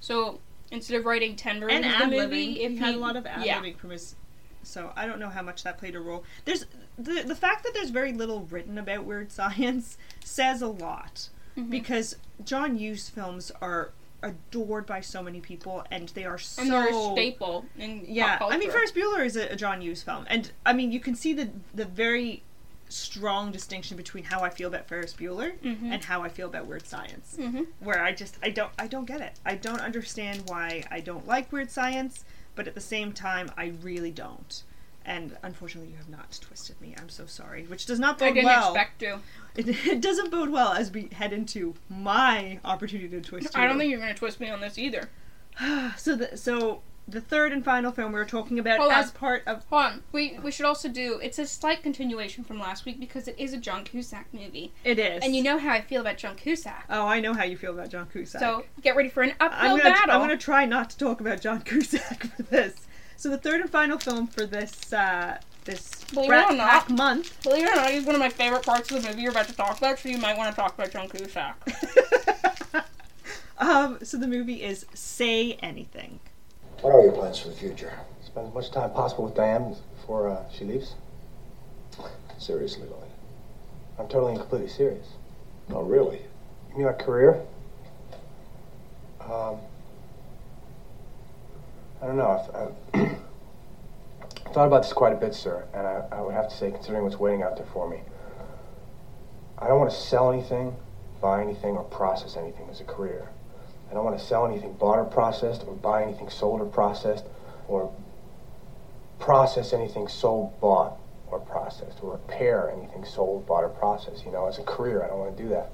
So 0.00 0.40
instead 0.70 0.96
of 0.98 1.04
writing 1.04 1.36
ten 1.36 1.60
versions 1.60 1.84
and 1.84 1.94
of 1.94 2.00
ad 2.02 2.10
the 2.10 2.16
libbing. 2.16 2.22
movie, 2.28 2.62
if 2.62 2.72
he 2.72 2.76
had 2.78 2.94
a 2.94 2.98
lot 2.98 3.16
of 3.16 3.26
ad 3.26 3.44
yeah, 3.44 3.60
libbing 3.60 3.76
from 3.76 3.90
his. 3.90 4.14
So 4.62 4.92
I 4.96 5.06
don't 5.06 5.18
know 5.18 5.28
how 5.30 5.42
much 5.42 5.62
that 5.64 5.78
played 5.78 5.94
a 5.94 6.00
role. 6.00 6.24
There's 6.44 6.64
the 6.96 7.22
the 7.22 7.34
fact 7.34 7.64
that 7.64 7.74
there's 7.74 7.90
very 7.90 8.12
little 8.12 8.46
written 8.50 8.78
about 8.78 9.04
weird 9.04 9.30
science 9.40 9.98
says 10.24 10.62
a 10.62 10.68
lot. 10.68 11.28
Mhm. 11.58 11.70
because 11.70 12.16
John 12.44 12.76
Hughes 12.76 13.08
films 13.08 13.50
are 13.60 13.90
adored 14.22 14.86
by 14.86 15.00
so 15.00 15.22
many 15.22 15.40
people, 15.40 15.84
and 15.90 16.08
they 16.10 16.24
are 16.24 16.38
so 16.38 16.62
And 16.62 16.70
they're 16.72 16.88
a 16.88 17.12
staple 17.12 17.66
in 17.78 18.04
yeah, 18.06 18.38
I 18.40 18.56
mean. 18.58 18.70
Ferris 18.70 18.92
Bueller 18.92 19.24
is 19.24 19.36
a, 19.36 19.48
a 19.52 19.56
John 19.56 19.80
Hughes 19.80 20.02
film, 20.02 20.24
and 20.28 20.50
I 20.66 20.72
mean, 20.72 20.90
you 20.92 21.00
can 21.00 21.14
see 21.14 21.32
the 21.32 21.50
the 21.74 21.84
very 21.84 22.42
strong 22.90 23.52
distinction 23.52 23.96
between 23.98 24.24
how 24.24 24.40
I 24.40 24.48
feel 24.50 24.66
about 24.68 24.88
Ferris 24.88 25.12
Bueller 25.12 25.58
Mhm. 25.58 25.92
and 25.92 26.04
how 26.04 26.22
I 26.22 26.30
feel 26.30 26.46
about 26.48 26.66
Weird 26.66 26.86
Science. 26.86 27.36
Mhm. 27.38 27.66
Where 27.80 28.02
I 28.02 28.12
just 28.12 28.38
I 28.42 28.48
don't 28.50 28.72
I 28.78 28.86
don't 28.86 29.04
get 29.04 29.20
it. 29.20 29.34
I 29.44 29.56
don't 29.56 29.80
understand 29.80 30.44
why 30.48 30.84
I 30.90 31.00
don't 31.00 31.26
like 31.26 31.52
Weird 31.52 31.70
Science, 31.70 32.24
but 32.54 32.66
at 32.66 32.74
the 32.74 32.80
same 32.80 33.12
time, 33.12 33.50
I 33.56 33.66
really 33.82 34.10
don't. 34.10 34.62
And 35.08 35.38
unfortunately, 35.42 35.90
you 35.90 35.96
have 35.96 36.10
not 36.10 36.38
twisted 36.38 36.78
me. 36.82 36.94
I'm 37.00 37.08
so 37.08 37.24
sorry. 37.24 37.64
Which 37.64 37.86
does 37.86 37.98
not 37.98 38.18
bode 38.18 38.26
well. 38.26 38.30
I 38.30 38.34
didn't 38.34 38.46
well. 38.46 38.74
expect 38.74 38.98
to. 39.00 39.18
It, 39.56 39.68
it 39.86 40.00
doesn't 40.02 40.30
bode 40.30 40.50
well 40.50 40.74
as 40.74 40.92
we 40.92 41.08
head 41.12 41.32
into 41.32 41.74
my 41.88 42.60
opportunity 42.62 43.08
to 43.08 43.20
twist 43.22 43.54
you. 43.54 43.60
I 43.60 43.66
don't 43.66 43.78
think 43.78 43.90
you're 43.90 44.00
gonna 44.00 44.14
twist 44.14 44.38
me 44.38 44.50
on 44.50 44.60
this 44.60 44.78
either. 44.78 45.08
so. 45.96 46.14
The, 46.14 46.36
so 46.36 46.82
the 47.08 47.22
third 47.22 47.52
and 47.52 47.64
final 47.64 47.90
film 47.90 48.12
we 48.12 48.18
were 48.18 48.26
talking 48.26 48.58
about 48.58 48.78
Hold 48.78 48.92
on. 48.92 48.98
as 48.98 49.10
part 49.10 49.42
of 49.46 49.64
Hold 49.70 49.82
on. 49.82 50.02
We 50.12 50.38
we 50.42 50.50
should 50.50 50.66
also 50.66 50.88
do. 50.88 51.18
It's 51.22 51.38
a 51.38 51.46
slight 51.46 51.82
continuation 51.82 52.44
from 52.44 52.60
last 52.60 52.84
week 52.84 53.00
because 53.00 53.26
it 53.26 53.34
is 53.38 53.54
a 53.54 53.56
John 53.56 53.84
Cusack 53.84 54.26
movie, 54.32 54.72
it 54.84 54.98
is, 54.98 55.24
and 55.24 55.34
you 55.34 55.42
know 55.42 55.58
how 55.58 55.72
I 55.72 55.80
feel 55.80 56.02
about 56.02 56.18
John 56.18 56.36
Cusack. 56.36 56.84
Oh, 56.90 57.06
I 57.06 57.20
know 57.20 57.32
how 57.32 57.44
you 57.44 57.56
feel 57.56 57.72
about 57.72 57.88
John 57.88 58.06
Cusack. 58.12 58.40
So 58.40 58.64
get 58.82 58.94
ready 58.94 59.08
for 59.08 59.22
an 59.22 59.32
I'm 59.40 59.50
uphill 59.50 59.78
gonna, 59.78 59.90
battle. 59.90 60.14
I'm 60.14 60.20
gonna 60.20 60.36
try 60.36 60.66
not 60.66 60.90
to 60.90 60.98
talk 60.98 61.20
about 61.22 61.40
John 61.40 61.62
Cusack 61.64 62.24
for 62.36 62.42
this. 62.42 62.87
So 63.18 63.28
the 63.30 63.36
third 63.36 63.60
and 63.60 63.68
final 63.68 63.98
film 63.98 64.28
for 64.28 64.46
this 64.46 64.92
uh, 64.92 65.38
this 65.64 66.04
Believe 66.14 66.26
it 66.26 66.28
Brat 66.28 66.52
or 66.52 66.56
not- 66.56 66.70
Pack 66.70 66.90
month. 66.90 67.42
Believe 67.42 67.64
it 67.64 67.72
or 67.72 67.74
not, 67.74 67.90
he's 67.90 68.04
one 68.04 68.14
of 68.14 68.20
my 68.20 68.28
favorite 68.28 68.64
parts 68.64 68.92
of 68.92 69.02
the 69.02 69.08
movie 69.08 69.22
you're 69.22 69.32
about 69.32 69.48
to 69.48 69.56
talk 69.56 69.76
about, 69.76 69.98
so 69.98 70.08
you 70.08 70.18
might 70.18 70.36
want 70.36 70.54
to 70.54 70.56
talk 70.60 70.72
about 70.78 70.92
John 70.92 71.08
Cusack. 71.08 71.56
um, 73.58 73.98
so 74.04 74.16
the 74.18 74.28
movie 74.28 74.62
is 74.62 74.86
Say 74.94 75.54
Anything. 75.54 76.20
What 76.80 76.94
are 76.94 77.02
your 77.02 77.10
plans 77.10 77.40
for 77.40 77.48
the 77.48 77.56
future? 77.56 77.92
Spend 78.24 78.46
as 78.46 78.54
much 78.54 78.70
time 78.70 78.90
possible 78.92 79.24
with 79.24 79.34
Diane 79.34 79.74
before 79.96 80.28
uh, 80.28 80.44
she 80.56 80.64
leaves. 80.64 80.94
Seriously, 82.38 82.86
Lloyd. 82.86 83.10
I'm 83.98 84.06
totally 84.06 84.34
and 84.34 84.40
completely 84.40 84.68
serious. 84.68 85.08
No, 85.68 85.82
really. 85.82 86.20
You 86.70 86.76
mean 86.78 86.86
like 86.86 87.00
career? 87.00 87.42
Um, 89.20 89.56
I 92.00 92.06
don't 92.06 92.16
know. 92.16 92.28
I've, 92.28 92.54
I've 92.54 93.16
thought 94.52 94.66
about 94.66 94.82
this 94.82 94.92
quite 94.92 95.12
a 95.12 95.16
bit, 95.16 95.34
sir, 95.34 95.66
and 95.74 95.86
I, 95.86 96.04
I 96.12 96.20
would 96.20 96.34
have 96.34 96.48
to 96.48 96.56
say, 96.56 96.70
considering 96.70 97.02
what's 97.02 97.18
waiting 97.18 97.42
out 97.42 97.56
there 97.56 97.66
for 97.72 97.88
me, 97.88 98.02
I 99.58 99.66
don't 99.66 99.80
want 99.80 99.90
to 99.90 99.96
sell 99.96 100.32
anything, 100.32 100.76
buy 101.20 101.42
anything, 101.42 101.76
or 101.76 101.82
process 101.84 102.36
anything 102.36 102.68
as 102.70 102.80
a 102.80 102.84
career. 102.84 103.28
I 103.90 103.94
don't 103.94 104.04
want 104.04 104.16
to 104.16 104.24
sell 104.24 104.46
anything 104.46 104.74
bought 104.74 104.98
or 104.98 105.04
processed, 105.04 105.64
or 105.66 105.74
buy 105.74 106.04
anything 106.04 106.30
sold 106.30 106.60
or 106.60 106.66
processed, 106.66 107.24
or 107.66 107.92
process 109.18 109.72
anything 109.72 110.06
sold, 110.06 110.60
bought, 110.60 110.98
or 111.32 111.40
processed, 111.40 111.98
or 112.02 112.12
repair 112.12 112.70
anything 112.70 113.04
sold, 113.04 113.44
bought, 113.46 113.64
or 113.64 113.70
processed. 113.70 114.24
You 114.24 114.30
know, 114.30 114.46
as 114.46 114.58
a 114.58 114.62
career, 114.62 115.02
I 115.02 115.08
don't 115.08 115.18
want 115.18 115.36
to 115.36 115.42
do 115.42 115.48
that. 115.48 115.72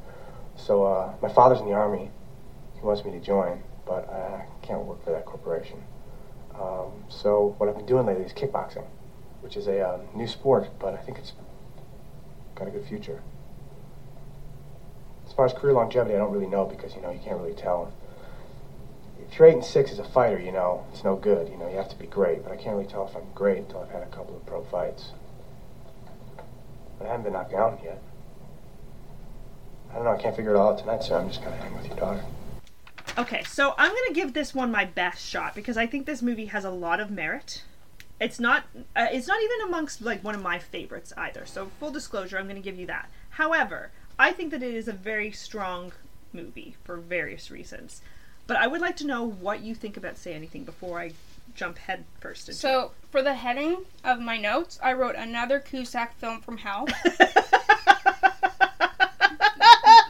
So, 0.57 0.85
uh, 0.85 1.13
my 1.21 1.29
father's 1.29 1.61
in 1.61 1.67
the 1.67 1.75
army. 1.75 2.11
He 2.77 2.81
wants 2.81 3.05
me 3.05 3.11
to 3.13 3.21
join, 3.21 3.63
but 3.85 4.09
I 4.09 4.47
can't 4.63 4.85
work 4.85 5.05
for 5.05 5.11
that 5.11 5.27
corporation. 5.27 5.83
Um, 6.61 7.05
so, 7.09 7.55
what 7.59 7.69
I've 7.69 7.77
been 7.77 7.87
doing 7.87 8.07
lately 8.07 8.25
is 8.25 8.33
kickboxing, 8.33 8.87
which 9.41 9.57
is 9.57 9.67
a 9.67 9.81
uh, 9.81 9.99
new 10.15 10.27
sport, 10.27 10.69
but 10.79 10.95
I 10.95 10.99
think 10.99 11.19
it's 11.19 11.33
got 12.55 12.69
a 12.69 12.71
good 12.71 12.87
future. 12.87 13.23
As 15.27 15.33
far 15.33 15.47
as 15.47 15.53
career 15.53 15.73
longevity, 15.73 16.15
I 16.15 16.19
don't 16.19 16.33
really 16.33 16.47
know 16.47 16.65
because, 16.65 16.95
you 16.95 17.03
know, 17.03 17.11
you 17.11 17.19
can't 17.19 17.41
really 17.41 17.55
tell. 17.55 17.93
If 19.19 19.39
you're 19.39 19.49
8 19.49 19.55
and 19.55 19.65
6 19.65 19.93
as 19.93 19.99
a 19.99 20.05
fighter, 20.05 20.39
you 20.39 20.53
know, 20.53 20.87
it's 20.93 21.03
no 21.03 21.17
good. 21.17 21.49
You 21.49 21.57
know, 21.57 21.69
you 21.69 21.77
have 21.77 21.89
to 21.89 21.97
be 21.97 22.07
great, 22.07 22.45
but 22.45 22.53
I 22.53 22.57
can't 22.57 22.77
really 22.77 22.89
tell 22.89 23.09
if 23.09 23.17
I'm 23.17 23.33
great 23.35 23.59
until 23.59 23.81
I've 23.81 23.91
had 23.91 24.03
a 24.03 24.07
couple 24.07 24.37
of 24.37 24.47
pro 24.47 24.63
fights. 24.65 25.11
But 26.99 27.09
I 27.09 27.11
haven't 27.11 27.25
been 27.25 27.33
knocked 27.33 27.51
down 27.51 27.81
yet. 27.83 28.01
I 29.91 29.95
don't 29.95 30.05
know, 30.05 30.13
I 30.13 30.23
can't 30.23 30.37
figure 30.37 30.55
it 30.55 30.57
all 30.57 30.73
out 30.73 30.79
tonight, 30.79 31.03
so 31.03 31.17
I'm 31.17 31.29
just 31.29 31.43
gonna 31.43 31.57
hang 31.57 31.75
with 31.75 31.87
your 31.87 31.97
daughter. 31.97 32.25
Okay, 33.17 33.45
so 33.45 33.75
I'm 33.79 33.91
gonna 33.91 34.13
give 34.13 34.33
this 34.33 34.55
one 34.55 34.73
my 34.73 34.85
best 34.85 35.25
shot 35.25 35.55
because 35.55 35.77
I 35.77 35.87
think 35.87 36.05
this 36.05 36.21
movie 36.21 36.47
has 36.47 36.65
a 36.65 36.71
lot 36.71 36.99
of 36.99 37.11
merit. 37.11 37.63
It's 38.21 38.41
not. 38.41 38.65
Uh, 38.97 39.07
it's 39.13 39.29
not 39.29 39.41
even 39.43 39.69
amongst 39.69 40.03
like 40.03 40.25
one 40.25 40.35
of 40.35 40.43
my 40.43 40.59
favorites 40.59 41.13
either. 41.17 41.47
So 41.47 41.71
full 41.79 41.91
disclosure, 41.91 42.39
I'm 42.39 42.49
gonna 42.49 42.61
give 42.61 42.79
you 42.79 42.87
that. 42.87 43.09
However, 43.31 43.91
I 44.19 44.33
think 44.33 44.51
that 44.51 44.63
it 44.63 44.75
is 44.75 44.89
a 44.89 44.93
very 44.93 45.31
strong 45.31 45.93
movie 46.33 46.77
for 46.85 46.97
various 46.97 47.51
reasons. 47.51 48.03
But 48.47 48.57
I 48.57 48.67
would 48.67 48.81
like 48.81 48.97
to 48.97 49.07
know 49.07 49.25
what 49.25 49.61
you 49.61 49.75
think 49.75 49.97
about 49.97 50.17
Say 50.17 50.35
Anything 50.35 50.65
before 50.65 50.99
I 50.99 51.13
jump 51.55 51.79
head 51.79 52.05
first 52.21 52.49
into 52.49 52.61
So 52.61 52.93
for 53.11 53.23
the 53.23 53.35
heading 53.35 53.85
of 54.03 54.21
my 54.21 54.37
notes, 54.37 54.79
I 54.83 54.93
wrote 54.93 55.15
another 55.15 55.61
Cusack 55.61 56.17
film 56.19 56.41
from 56.41 56.59
hell. 56.59 56.87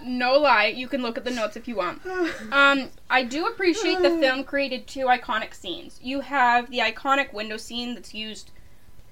no 0.05 0.39
lie, 0.39 0.67
you 0.67 0.89
can 0.89 1.03
look 1.03 1.17
at 1.19 1.25
the 1.25 1.31
notes 1.31 1.57
if 1.57 1.67
you 1.69 1.77
want. 1.77 2.01
Um, 2.53 2.91
I 3.11 3.25
do 3.25 3.47
appreciate 3.47 4.01
the 4.03 4.11
film 4.21 4.45
created 4.45 4.87
two 4.87 5.07
iconic 5.07 5.55
scenes. 5.55 5.99
You 6.03 6.21
have 6.21 6.71
the 6.71 6.79
iconic 6.79 7.33
window 7.33 7.57
scene 7.57 7.95
that's 7.95 8.15
used 8.15 8.51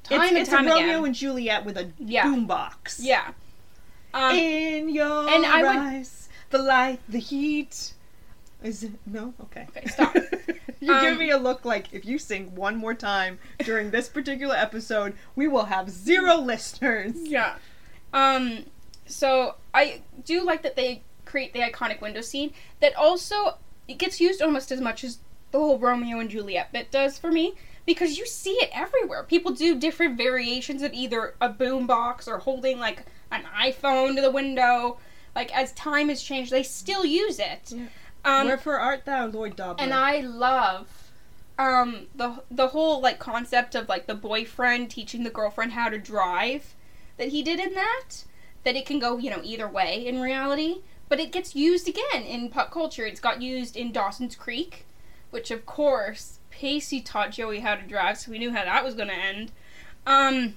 time 0.04 0.20
it's 0.20 0.28
and 0.30 0.38
it's 0.38 0.50
time 0.50 0.66
a 0.68 0.72
again. 0.72 0.88
Romeo 0.88 1.04
and 1.04 1.14
Juliet 1.14 1.64
with 1.64 1.76
a 1.78 1.90
Yeah. 1.98 2.26
boombox. 2.26 2.96
yeah. 3.00 3.32
Um, 4.14 4.34
In 4.36 4.88
your 4.90 5.28
and 5.28 5.46
I 5.46 5.62
would- 5.62 5.76
eyes, 5.76 6.28
the 6.50 6.58
light, 6.58 7.00
the 7.08 7.18
heat. 7.18 7.94
Is 8.62 8.84
it 8.84 8.92
no? 9.06 9.32
Okay. 9.44 9.66
Okay, 9.70 9.86
stop. 9.86 10.14
you 10.80 10.88
give 11.00 11.12
Um, 11.14 11.18
me 11.18 11.30
a 11.30 11.38
look 11.38 11.64
like 11.64 11.88
if 11.92 12.04
you 12.04 12.18
sing 12.18 12.54
one 12.54 12.76
more 12.76 12.94
time 12.94 13.38
during 13.64 13.90
this 13.90 14.08
particular 14.08 14.54
episode, 14.54 15.14
we 15.34 15.48
will 15.48 15.64
have 15.64 15.90
zero 15.90 16.36
listeners. 16.52 17.14
Yeah. 17.16 17.54
Um 18.12 18.66
so 19.06 19.56
I 19.74 20.02
do 20.24 20.44
like 20.44 20.62
that 20.62 20.76
they 20.76 21.02
create 21.24 21.52
the 21.52 21.60
iconic 21.60 22.00
window 22.00 22.20
scene 22.20 22.52
that 22.80 22.94
also 22.96 23.56
it 23.88 23.98
gets 23.98 24.20
used 24.20 24.42
almost 24.42 24.70
as 24.70 24.80
much 24.80 25.04
as 25.04 25.18
the 25.50 25.58
whole 25.58 25.78
Romeo 25.78 26.18
and 26.18 26.30
Juliet 26.30 26.72
bit 26.72 26.90
does 26.90 27.18
for 27.18 27.30
me 27.30 27.54
because 27.84 28.16
you 28.16 28.26
see 28.26 28.52
it 28.52 28.70
everywhere. 28.72 29.22
People 29.22 29.52
do 29.52 29.78
different 29.78 30.16
variations 30.16 30.82
of 30.82 30.92
either 30.92 31.34
a 31.40 31.50
boombox 31.50 32.28
or 32.28 32.38
holding 32.38 32.78
like 32.78 33.04
an 33.30 33.42
iPhone 33.58 34.14
to 34.16 34.22
the 34.22 34.30
window. 34.30 34.98
Like 35.34 35.54
as 35.56 35.72
time 35.72 36.08
has 36.08 36.22
changed, 36.22 36.50
they 36.52 36.62
still 36.62 37.04
use 37.04 37.38
it. 37.38 37.72
Yeah. 37.72 37.86
Um, 38.24 38.46
Wherefore 38.46 38.78
art 38.78 39.04
thou, 39.04 39.26
Lloyd 39.26 39.56
Dobler? 39.56 39.82
and 39.82 39.92
I 39.92 40.20
love 40.20 40.86
um 41.58 42.06
the 42.14 42.42
the 42.50 42.68
whole 42.68 43.00
like 43.00 43.18
concept 43.18 43.74
of 43.74 43.88
like 43.88 44.06
the 44.06 44.14
boyfriend 44.14 44.90
teaching 44.90 45.22
the 45.22 45.30
girlfriend 45.30 45.72
how 45.72 45.88
to 45.88 45.98
drive 45.98 46.74
that 47.18 47.28
he 47.28 47.42
did 47.42 47.60
in 47.60 47.74
that 47.74 48.24
that 48.64 48.76
it 48.76 48.86
can 48.86 48.98
go 48.98 49.18
you 49.18 49.30
know 49.30 49.40
either 49.42 49.68
way 49.68 50.06
in 50.06 50.20
reality 50.20 50.80
but 51.08 51.20
it 51.20 51.32
gets 51.32 51.54
used 51.54 51.88
again 51.88 52.22
in 52.22 52.48
pop 52.48 52.70
culture 52.70 53.04
it's 53.04 53.20
got 53.20 53.40
used 53.42 53.76
in 53.76 53.92
Dawson's 53.92 54.36
Creek 54.36 54.86
which 55.30 55.50
of 55.50 55.66
course 55.66 56.38
Pacey 56.50 57.00
taught 57.00 57.30
Joey 57.30 57.60
how 57.60 57.74
to 57.74 57.82
drive 57.82 58.18
so 58.18 58.30
we 58.30 58.38
knew 58.38 58.52
how 58.52 58.64
that 58.64 58.84
was 58.84 58.94
going 58.94 59.08
to 59.08 59.14
end 59.14 59.52
um 60.06 60.56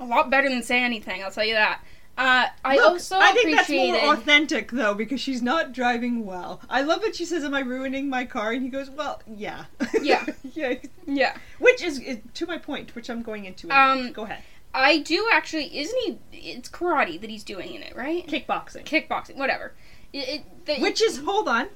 a 0.00 0.04
lot 0.04 0.30
better 0.30 0.48
than 0.48 0.62
say 0.62 0.82
anything 0.82 1.22
I'll 1.22 1.30
tell 1.30 1.44
you 1.44 1.54
that 1.54 1.80
uh, 2.20 2.48
I 2.62 2.76
Look, 2.76 2.90
also 2.90 3.18
I 3.18 3.32
think 3.32 3.56
that's 3.56 3.70
more 3.70 4.12
authentic 4.12 4.72
though 4.72 4.92
because 4.92 5.22
she's 5.22 5.40
not 5.40 5.72
driving 5.72 6.26
well. 6.26 6.60
I 6.68 6.82
love 6.82 7.00
that 7.00 7.16
she 7.16 7.24
says, 7.24 7.44
"Am 7.44 7.54
I 7.54 7.60
ruining 7.60 8.10
my 8.10 8.26
car?" 8.26 8.52
And 8.52 8.62
he 8.62 8.68
goes, 8.68 8.90
"Well, 8.90 9.22
yeah, 9.26 9.64
Yeah. 10.02 10.26
yeah." 10.52 10.74
yeah 11.06 11.36
Which 11.58 11.82
is, 11.82 11.98
is 11.98 12.18
to 12.34 12.46
my 12.46 12.58
point, 12.58 12.94
which 12.94 13.08
I'm 13.08 13.22
going 13.22 13.46
into. 13.46 13.70
Um. 13.70 14.12
Go 14.12 14.24
ahead. 14.24 14.42
I 14.72 14.98
do 14.98 15.28
actually. 15.32 15.78
Isn't 15.78 15.98
he? 16.30 16.50
It's 16.52 16.68
karate 16.68 17.20
that 17.20 17.30
he's 17.30 17.44
doing 17.44 17.74
in 17.74 17.82
it, 17.82 17.94
right? 17.96 18.26
Kickboxing. 18.26 18.84
Kickboxing, 18.84 19.36
whatever. 19.36 19.72
It, 20.12 20.28
it, 20.28 20.66
the, 20.66 20.76
Which 20.80 21.00
is, 21.02 21.18
hold 21.18 21.48
on. 21.48 21.68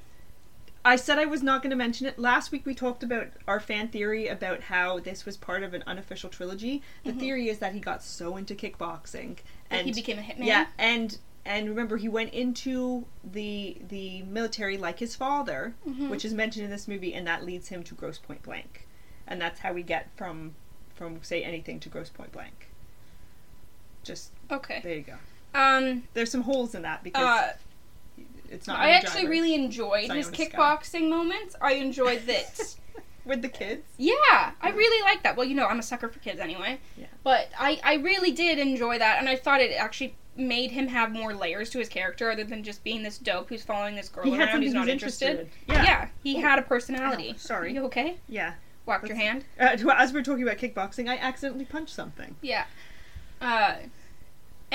I 0.83 0.97
said 0.97 1.17
I 1.17 1.25
was 1.25 1.41
not 1.41 1.63
going 1.63 1.71
to 1.71 1.75
mention 1.75 2.05
it. 2.05 2.19
Last 2.19 2.51
week 2.51 2.63
we 2.65 2.75
talked 2.75 3.01
about 3.01 3.27
our 3.47 3.59
fan 3.59 3.87
theory 3.87 4.27
about 4.27 4.61
how 4.61 4.99
this 4.99 5.25
was 5.25 5.35
part 5.35 5.63
of 5.63 5.73
an 5.73 5.83
unofficial 5.87 6.29
trilogy. 6.29 6.83
The 7.03 7.11
theory 7.13 7.49
is 7.49 7.57
that 7.57 7.73
he 7.73 7.79
got 7.79 8.03
so 8.03 8.37
into 8.37 8.53
kickboxing 8.53 9.37
and 9.71 9.87
he 9.87 9.93
became 9.93 10.19
a 10.19 10.21
hitman. 10.21 10.45
yeah, 10.45 10.67
and 10.77 11.17
and 11.43 11.67
remember 11.69 11.97
he 11.97 12.07
went 12.07 12.33
into 12.33 13.05
the 13.23 13.77
the 13.87 14.21
military 14.23 14.77
like 14.77 14.99
his 14.99 15.15
father, 15.15 15.73
Mhm. 15.87 16.09
which 16.09 16.23
is 16.23 16.35
mentioned 16.35 16.65
in 16.65 16.71
this 16.71 16.87
movie, 16.87 17.15
and 17.15 17.25
that 17.25 17.43
leads 17.43 17.69
him 17.69 17.81
to 17.83 17.95
Grosse 17.95 18.19
Pointe 18.19 18.43
Blank, 18.43 18.87
and 19.25 19.41
that's 19.41 19.61
how 19.61 19.73
we 19.73 19.81
get 19.81 20.09
from 20.15 20.53
from 20.93 21.23
say 21.23 21.43
anything 21.43 21.79
to 21.79 21.89
Grosse 21.89 22.09
Pointe 22.09 22.31
Blank. 22.31 22.69
Just 24.05 24.31
Okay. 24.51 24.79
there 24.83 24.95
you 24.95 25.01
go. 25.03 25.15
Um. 25.59 26.03
There's 26.13 26.31
some 26.31 26.41
holes 26.43 26.73
in 26.75 26.83
that 26.83 27.03
because 27.03 27.23
Uh. 27.23 27.53
it's 28.49 28.67
not. 28.67 28.79
I 28.79 28.91
actually 28.91 29.27
really 29.27 29.53
enjoyed 29.53 30.11
his 30.11 30.29
kickboxing 30.29 31.09
moments. 31.09 31.55
I 31.61 31.73
enjoyed 31.73 32.25
that. 32.27 32.75
with 33.25 33.41
the 33.41 33.49
kids. 33.49 33.81
yeah, 33.97 34.51
I 34.61 34.69
really 34.69 35.01
like 35.03 35.23
that. 35.23 35.35
Well, 35.35 35.47
you 35.47 35.55
know, 35.55 35.65
I'm 35.65 35.79
a 35.79 35.83
sucker 35.83 36.07
for 36.09 36.19
kids 36.19 36.39
anyway. 36.39 36.79
Yeah. 36.95 37.07
But 37.23 37.49
I, 37.59 37.79
I 37.83 37.95
really 37.95 38.31
did 38.31 38.59
enjoy 38.59 38.99
that, 38.99 39.17
and 39.19 39.27
I 39.27 39.35
thought 39.35 39.61
it 39.61 39.71
actually 39.71 40.15
made 40.37 40.69
him 40.69 40.87
have 40.89 41.11
more 41.11 41.33
layers 41.33 41.71
to 41.71 41.79
his 41.79 41.89
character 41.89 42.29
other 42.29 42.43
than 42.43 42.61
just 42.63 42.83
being 42.83 43.01
this 43.01 43.17
dope 43.17 43.49
who's 43.49 43.63
following 43.63 43.95
this 43.95 44.09
girl 44.09 44.25
He 44.25 44.37
around 44.37 44.61
who's 44.61 44.73
not 44.75 44.89
interested. 44.89 45.39
interested 45.39 45.69
in. 45.79 45.83
Yeah. 45.85 46.09
he 46.21 46.35
had 46.39 46.59
a 46.59 46.61
personality. 46.61 47.31
Ow, 47.31 47.37
sorry. 47.37 47.73
You 47.73 47.85
okay? 47.85 48.17
Yeah. 48.29 48.53
Whacked 48.85 49.07
your 49.07 49.17
hand. 49.17 49.45
Uh, 49.59 49.75
as 49.97 50.13
we 50.13 50.19
are 50.19 50.23
talking 50.23 50.43
about 50.43 50.57
kickboxing, 50.57 51.09
I 51.09 51.17
accidentally 51.17 51.65
punched 51.65 51.95
something. 51.95 52.35
Yeah. 52.43 52.65
Uh. 53.41 53.75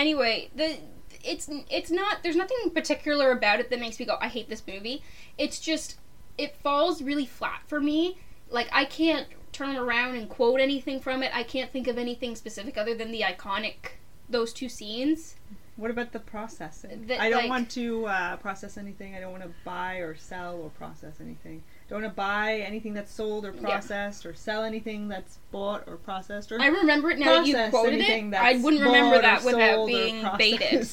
Anyway, 0.01 0.49
the 0.55 0.79
it's 1.23 1.51
it's 1.69 1.91
not 1.91 2.23
there's 2.23 2.35
nothing 2.35 2.71
particular 2.73 3.33
about 3.33 3.61
it 3.61 3.69
that 3.69 3.79
makes 3.79 4.01
me 4.01 4.07
go 4.07 4.17
I 4.19 4.29
hate 4.29 4.49
this 4.49 4.63
movie. 4.67 5.03
It's 5.37 5.61
just 5.61 5.99
it 6.39 6.57
falls 6.63 7.03
really 7.03 7.27
flat 7.27 7.61
for 7.67 7.81
me. 7.81 8.17
Like 8.49 8.71
I 8.73 8.87
can't 8.87 9.27
turn 9.53 9.77
around 9.77 10.17
and 10.17 10.27
quote 10.27 10.59
anything 10.59 11.01
from 11.01 11.23
it. 11.23 11.31
I 11.35 11.43
can't 11.43 11.71
think 11.71 11.87
of 11.87 11.99
anything 11.99 12.35
specific 12.35 12.79
other 12.79 12.95
than 12.95 13.13
the 13.13 13.21
iconic 13.21 13.99
those 14.27 14.55
two 14.55 14.71
scenes. 14.71 15.37
What 15.77 15.91
about 15.91 16.13
the 16.13 16.21
processing? 16.21 17.11
I 17.19 17.29
don't 17.29 17.43
like- 17.43 17.51
want 17.51 17.71
to 17.73 18.07
uh, 18.07 18.37
process 18.37 18.79
anything. 18.79 19.15
I 19.15 19.21
don't 19.21 19.33
want 19.33 19.43
to 19.43 19.51
buy 19.65 19.97
or 19.97 20.15
sell 20.15 20.57
or 20.57 20.71
process 20.71 21.21
anything. 21.21 21.63
Don't 21.91 22.03
want 22.03 22.13
to 22.13 22.17
buy 22.17 22.59
anything 22.59 22.95
that's 22.95 23.13
sold 23.13 23.45
or 23.45 23.53
Yeah. 23.53 23.63
processed 23.63 24.25
or 24.25 24.33
sell 24.33 24.63
anything 24.63 25.09
that's 25.09 25.39
bought 25.51 25.83
or 25.89 25.97
processed 25.97 26.53
or 26.53 26.61
I 26.61 26.69
remember 26.69 27.11
it 27.11 27.19
now 27.19 27.39
that 27.43 27.47
you 27.47 27.57
quoted 27.69 27.95
anything 27.95 28.33
it. 28.33 28.37
I 28.41 28.59
wouldn't 28.59 28.81
remember 28.83 29.21
that 29.21 29.43
without 29.45 29.87
being 29.89 30.25
baited. 30.39 30.89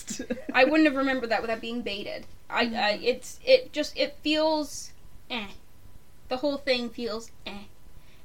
I 0.52 0.64
wouldn't 0.64 0.86
have 0.88 0.96
remembered 0.96 1.30
that 1.30 1.42
without 1.42 1.62
being 1.62 1.84
baited. 1.84 2.26
I, 2.50 2.62
I 2.64 3.00
it's 3.04 3.40
it 3.46 3.72
just 3.74 3.96
it 3.96 4.18
feels 4.24 4.92
eh. 5.30 5.46
The 6.30 6.38
whole 6.38 6.58
thing 6.58 6.90
feels 6.90 7.30
eh. 7.46 7.66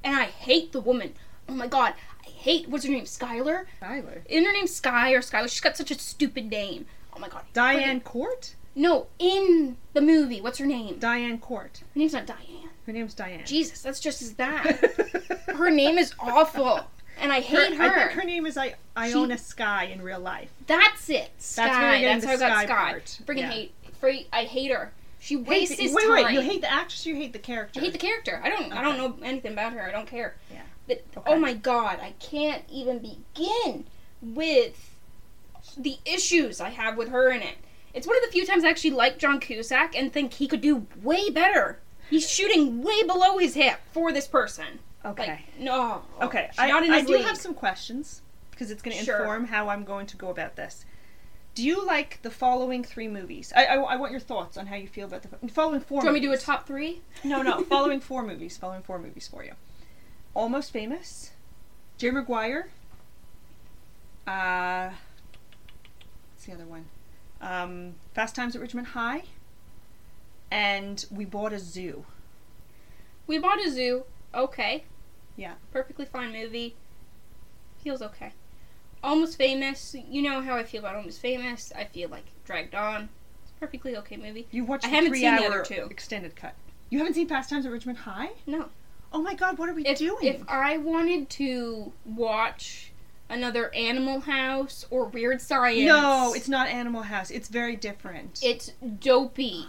And 0.02 0.16
I 0.16 0.24
hate 0.24 0.72
the 0.72 0.80
woman. 0.80 1.12
Oh 1.50 1.52
my 1.54 1.66
god. 1.66 1.92
I 2.26 2.30
hate 2.30 2.70
what's 2.70 2.86
her 2.86 2.90
name? 2.90 3.04
Skylar? 3.04 3.66
Tyler. 3.80 4.22
In 4.30 4.46
her 4.46 4.52
name 4.52 4.66
Sky 4.66 5.12
or 5.12 5.20
Skylar. 5.20 5.50
She's 5.50 5.60
got 5.60 5.76
such 5.76 5.90
a 5.90 5.98
stupid 5.98 6.48
name. 6.50 6.86
Oh 7.14 7.20
my 7.20 7.28
god. 7.28 7.42
Diane 7.52 8.00
Court? 8.00 8.54
No, 8.74 9.06
in 9.18 9.76
the 9.92 10.00
movie. 10.00 10.40
What's 10.40 10.58
her 10.58 10.66
name? 10.66 10.98
Diane 10.98 11.38
Court. 11.38 11.80
Her 11.94 11.98
name's 11.98 12.12
not 12.14 12.26
Diane. 12.26 12.70
Her 12.86 12.92
name's 12.92 13.14
Diane. 13.14 13.42
Jesus, 13.44 13.82
that's 13.82 14.00
just 14.00 14.22
as 14.22 14.32
bad. 14.32 14.76
her 15.54 15.70
name 15.70 15.98
is 15.98 16.14
awful. 16.18 16.80
And 17.20 17.30
I 17.32 17.40
hate 17.40 17.74
her. 17.74 17.84
I 17.84 17.94
think 18.06 18.12
her 18.12 18.24
name 18.24 18.46
is 18.46 18.56
I- 18.56 18.74
Ione 18.96 19.36
Skye 19.38 19.84
in 19.84 20.00
real 20.02 20.18
life. 20.20 20.50
That's 20.66 21.08
it. 21.10 21.30
Sky. 21.38 22.02
That's 22.02 22.24
where 22.26 22.36
That's 22.38 22.52
how 22.52 22.58
I 22.58 22.64
got 22.66 22.68
Sky 22.68 22.90
part. 22.92 23.18
Freaking 23.26 23.38
Yeah. 23.40 23.50
hate. 23.50 23.74
Free. 24.00 24.26
I 24.32 24.44
hate 24.44 24.70
her. 24.72 24.92
She 25.20 25.36
Hate 25.36 25.46
wastes 25.46 25.76
the- 25.76 25.86
time. 25.86 25.94
wait, 25.94 26.24
wait, 26.24 26.32
you 26.32 26.40
hate 26.40 26.62
the 26.62 26.72
actress 26.72 27.06
or 27.06 27.10
you 27.10 27.16
hate 27.16 27.32
the 27.32 27.38
character? 27.38 27.78
I 27.78 27.84
hate 27.84 27.92
the 27.92 27.98
character. 27.98 28.40
I 28.42 28.48
don't. 28.48 28.72
I 28.72 28.82
don't 28.82 28.96
know 28.98 29.16
anything 29.24 29.52
about 29.52 29.74
her. 29.74 29.82
I 29.86 29.92
don't 29.92 30.08
care. 30.08 30.34
Yeah. 30.50 30.62
But 30.88 31.04
Okay. 31.16 31.32
oh 31.32 31.38
my 31.38 31.52
god, 31.54 32.00
I 32.02 32.14
can't 32.18 32.64
even 32.68 32.98
begin 32.98 33.84
with 34.20 34.96
the 35.76 35.98
issues 36.04 36.60
I 36.60 36.70
have 36.70 36.96
with 36.96 37.10
her 37.10 37.30
in 37.30 37.42
it. 37.42 37.54
It's 37.94 38.06
one 38.06 38.16
of 38.16 38.22
the 38.24 38.30
few 38.32 38.46
times 38.46 38.64
I 38.64 38.70
actually 38.70 38.90
like 38.92 39.18
John 39.18 39.38
Cusack 39.40 39.94
and 39.96 40.12
think 40.12 40.34
he 40.34 40.48
could 40.48 40.60
do 40.60 40.86
way 41.02 41.28
better. 41.30 41.78
He's 42.08 42.28
shooting 42.30 42.82
way 42.82 43.02
below 43.02 43.38
his 43.38 43.54
hip 43.54 43.80
for 43.92 44.12
this 44.12 44.26
person. 44.26 44.78
Okay. 45.04 45.26
Like 45.26 45.58
no. 45.58 46.02
Okay, 46.20 46.50
I, 46.58 46.70
I 46.70 47.02
do 47.02 47.14
league. 47.14 47.24
have 47.24 47.36
some 47.36 47.54
questions 47.54 48.22
because 48.50 48.70
it's 48.70 48.82
going 48.82 48.96
to 48.96 49.04
Sure. 49.04 49.18
inform 49.18 49.46
how 49.46 49.68
I'm 49.68 49.84
going 49.84 50.06
to 50.06 50.16
go 50.16 50.28
about 50.30 50.56
this. 50.56 50.84
Do 51.54 51.62
you 51.64 51.84
like 51.84 52.20
the 52.22 52.30
following 52.30 52.82
three 52.82 53.08
movies? 53.08 53.52
I, 53.54 53.66
I, 53.66 53.74
I 53.76 53.96
want 53.96 54.10
your 54.12 54.20
thoughts 54.20 54.56
on 54.56 54.66
how 54.68 54.76
you 54.76 54.86
feel 54.88 55.06
about 55.06 55.22
the 55.22 55.48
following 55.48 55.80
four. 55.80 56.00
Do 56.00 56.06
you 56.06 56.12
want 56.12 56.14
me 56.14 56.20
to 56.20 56.26
do 56.28 56.32
a 56.32 56.38
top 56.38 56.66
three? 56.66 57.02
No, 57.24 57.42
no, 57.42 57.62
following 57.64 58.00
four 58.00 58.22
movies. 58.22 58.56
Following 58.56 58.82
four 58.82 58.98
movies 58.98 59.28
for 59.28 59.44
you. 59.44 59.52
Almost 60.34 60.72
Famous, 60.72 61.32
Jerry 61.98 62.12
Maguire. 62.14 62.68
Uh, 64.26 64.90
what's 66.32 66.46
the 66.46 66.52
other 66.52 66.64
one? 66.64 66.86
Um, 67.42 67.94
Fast 68.14 68.34
Times 68.34 68.56
at 68.56 68.62
Ridgemont 68.62 68.86
High. 68.86 69.24
And 70.50 71.04
We 71.10 71.24
Bought 71.24 71.52
a 71.52 71.58
Zoo. 71.58 72.04
We 73.26 73.38
bought 73.38 73.58
a 73.64 73.70
zoo. 73.70 74.04
Okay. 74.34 74.84
Yeah. 75.36 75.54
Perfectly 75.72 76.04
fine 76.04 76.32
movie. 76.32 76.74
Feels 77.82 78.02
okay. 78.02 78.32
Almost 79.02 79.38
Famous. 79.38 79.94
You 80.08 80.22
know 80.22 80.40
how 80.42 80.56
I 80.56 80.64
feel 80.64 80.80
about 80.80 80.96
Almost 80.96 81.20
Famous. 81.20 81.72
I 81.76 81.84
feel 81.84 82.08
like 82.08 82.24
Dragged 82.44 82.74
On. 82.74 83.08
It's 83.42 83.50
a 83.52 83.60
perfectly 83.60 83.96
okay 83.96 84.16
movie. 84.16 84.46
You 84.50 84.64
watched 84.64 84.84
I 84.84 84.88
the 84.90 84.94
haven't 84.96 85.10
three 85.10 85.20
seen 85.20 85.36
the 85.36 85.42
hour 85.42 85.46
other 85.60 85.64
two. 85.64 85.86
extended 85.90 86.36
cut. 86.36 86.54
You 86.90 86.98
haven't 86.98 87.14
seen 87.14 87.28
Fast 87.28 87.48
Times 87.50 87.64
at 87.66 87.72
Ridgemont 87.72 87.96
High? 87.96 88.30
No. 88.46 88.66
Oh 89.12 89.22
my 89.22 89.34
god, 89.34 89.58
what 89.58 89.68
are 89.68 89.74
we 89.74 89.84
If, 89.86 89.98
doing? 89.98 90.18
if 90.22 90.42
I 90.48 90.76
wanted 90.78 91.28
to 91.30 91.92
watch 92.04 92.91
another 93.32 93.74
Animal 93.74 94.20
House 94.20 94.86
or 94.90 95.06
Weird 95.06 95.40
Science. 95.40 95.86
no, 95.86 96.32
it's 96.36 96.48
not 96.48 96.68
Animal 96.68 97.02
House. 97.02 97.30
It's 97.30 97.48
very 97.48 97.74
different. 97.76 98.40
It's 98.42 98.72
dopey. 99.00 99.66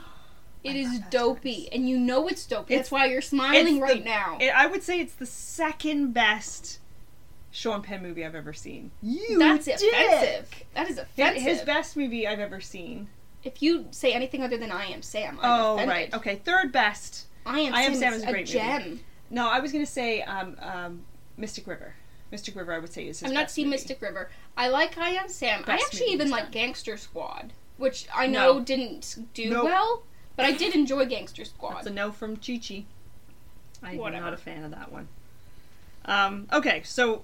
It 0.64 0.72
I 0.76 0.80
is 0.80 1.00
dopey. 1.10 1.68
And 1.72 1.90
you 1.90 1.98
know 1.98 2.28
it's 2.28 2.46
dopey. 2.46 2.74
It's- 2.76 2.86
That's 2.86 2.92
why 2.92 3.06
you're 3.08 3.22
smiling 3.22 3.80
right 3.80 4.04
the- 4.04 4.10
now. 4.10 4.38
It, 4.40 4.50
I 4.56 4.66
would 4.68 4.84
say 4.84 5.00
it's 5.00 5.16
the 5.16 5.26
second 5.26 6.14
best 6.14 6.80
Sean 7.52 7.82
Penn 7.82 8.02
movie 8.02 8.26
I've 8.26 8.36
ever 8.36 8.54
seen. 8.54 8.92
You 9.02 9.38
That's 9.40 9.66
dick! 9.66 9.76
offensive. 9.76 10.64
That 10.74 10.90
is 10.90 10.98
offensive. 10.98 11.42
his 11.44 11.62
best 11.62 11.96
movie 11.98 12.28
I've 12.28 12.40
ever 12.40 12.60
seen. 12.62 13.10
If 13.44 13.62
you 13.62 13.88
say 13.92 14.14
anything 14.14 14.42
other 14.42 14.58
than 14.58 14.72
I 14.72 14.86
am 14.86 15.02
Sam, 15.02 15.38
I'm 15.42 15.62
oh 15.62 15.74
offended. 15.76 15.90
right, 15.96 16.14
okay. 16.14 16.36
Third 16.46 16.72
best. 16.72 17.26
I 17.46 17.60
am 17.60 17.74
I 17.76 17.82
Am 17.82 17.92
Sam, 17.94 18.00
Sam 18.00 18.14
is 18.14 18.24
a 18.24 18.28
a, 18.28 18.32
great 18.32 18.48
movie. 18.48 18.58
gem. 18.58 19.00
No, 19.30 19.50
I 19.50 19.60
was 19.60 19.72
gonna 19.74 19.86
say 19.86 20.22
um, 20.22 20.56
um, 20.62 21.02
Mystic 21.36 21.68
River. 21.68 21.94
Mystic 22.34 22.56
River, 22.56 22.74
I 22.74 22.80
would 22.80 22.92
say 22.92 23.08
is 23.08 23.20
his. 23.20 23.30
I've 23.30 23.34
not 23.34 23.44
best 23.44 23.54
seen 23.56 23.68
movie. 23.68 23.76
Mystic 23.76 24.02
River. 24.02 24.30
I 24.58 24.68
like 24.70 24.98
I 24.98 25.10
Am 25.12 25.30
Sam. 25.30 25.64
I 25.68 25.76
actually 25.76 26.08
even 26.08 26.30
like 26.32 26.46
done. 26.46 26.52
Gangster 26.52 26.98
Squad, 26.98 27.54
which 27.78 28.08
I 28.14 28.26
know 28.28 28.54
No. 28.54 28.60
didn't 28.60 29.28
do 29.36 29.52
Nope. 29.52 29.64
well, 29.66 30.04
but 30.36 30.46
I 30.48 30.52
did 30.58 30.74
enjoy 30.76 31.06
Gangster 31.06 31.46
Squad. 31.46 31.76
That's 31.76 31.82
Squad. 31.86 31.92
a 31.92 31.96
no 31.96 32.12
from 32.12 32.36
Chi 32.38 32.60
Chi. 32.68 32.86
I'm 33.84 33.98
Whatever. 33.98 34.26
not 34.26 34.34
a 34.34 34.38
fan 34.38 34.64
of 34.64 34.72
that 34.72 34.92
one. 34.92 35.08
Um, 36.06 36.48
okay, 36.52 36.82
so 36.84 37.24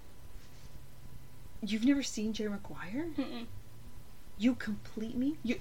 you've 1.62 1.86
never 1.86 2.04
seen 2.04 2.32
Jerry 2.34 2.52
Maguire? 2.52 3.08
Mm-mm. 3.18 3.46
You 4.38 4.56
complete 4.56 5.16
me. 5.18 5.38
You 5.44 5.56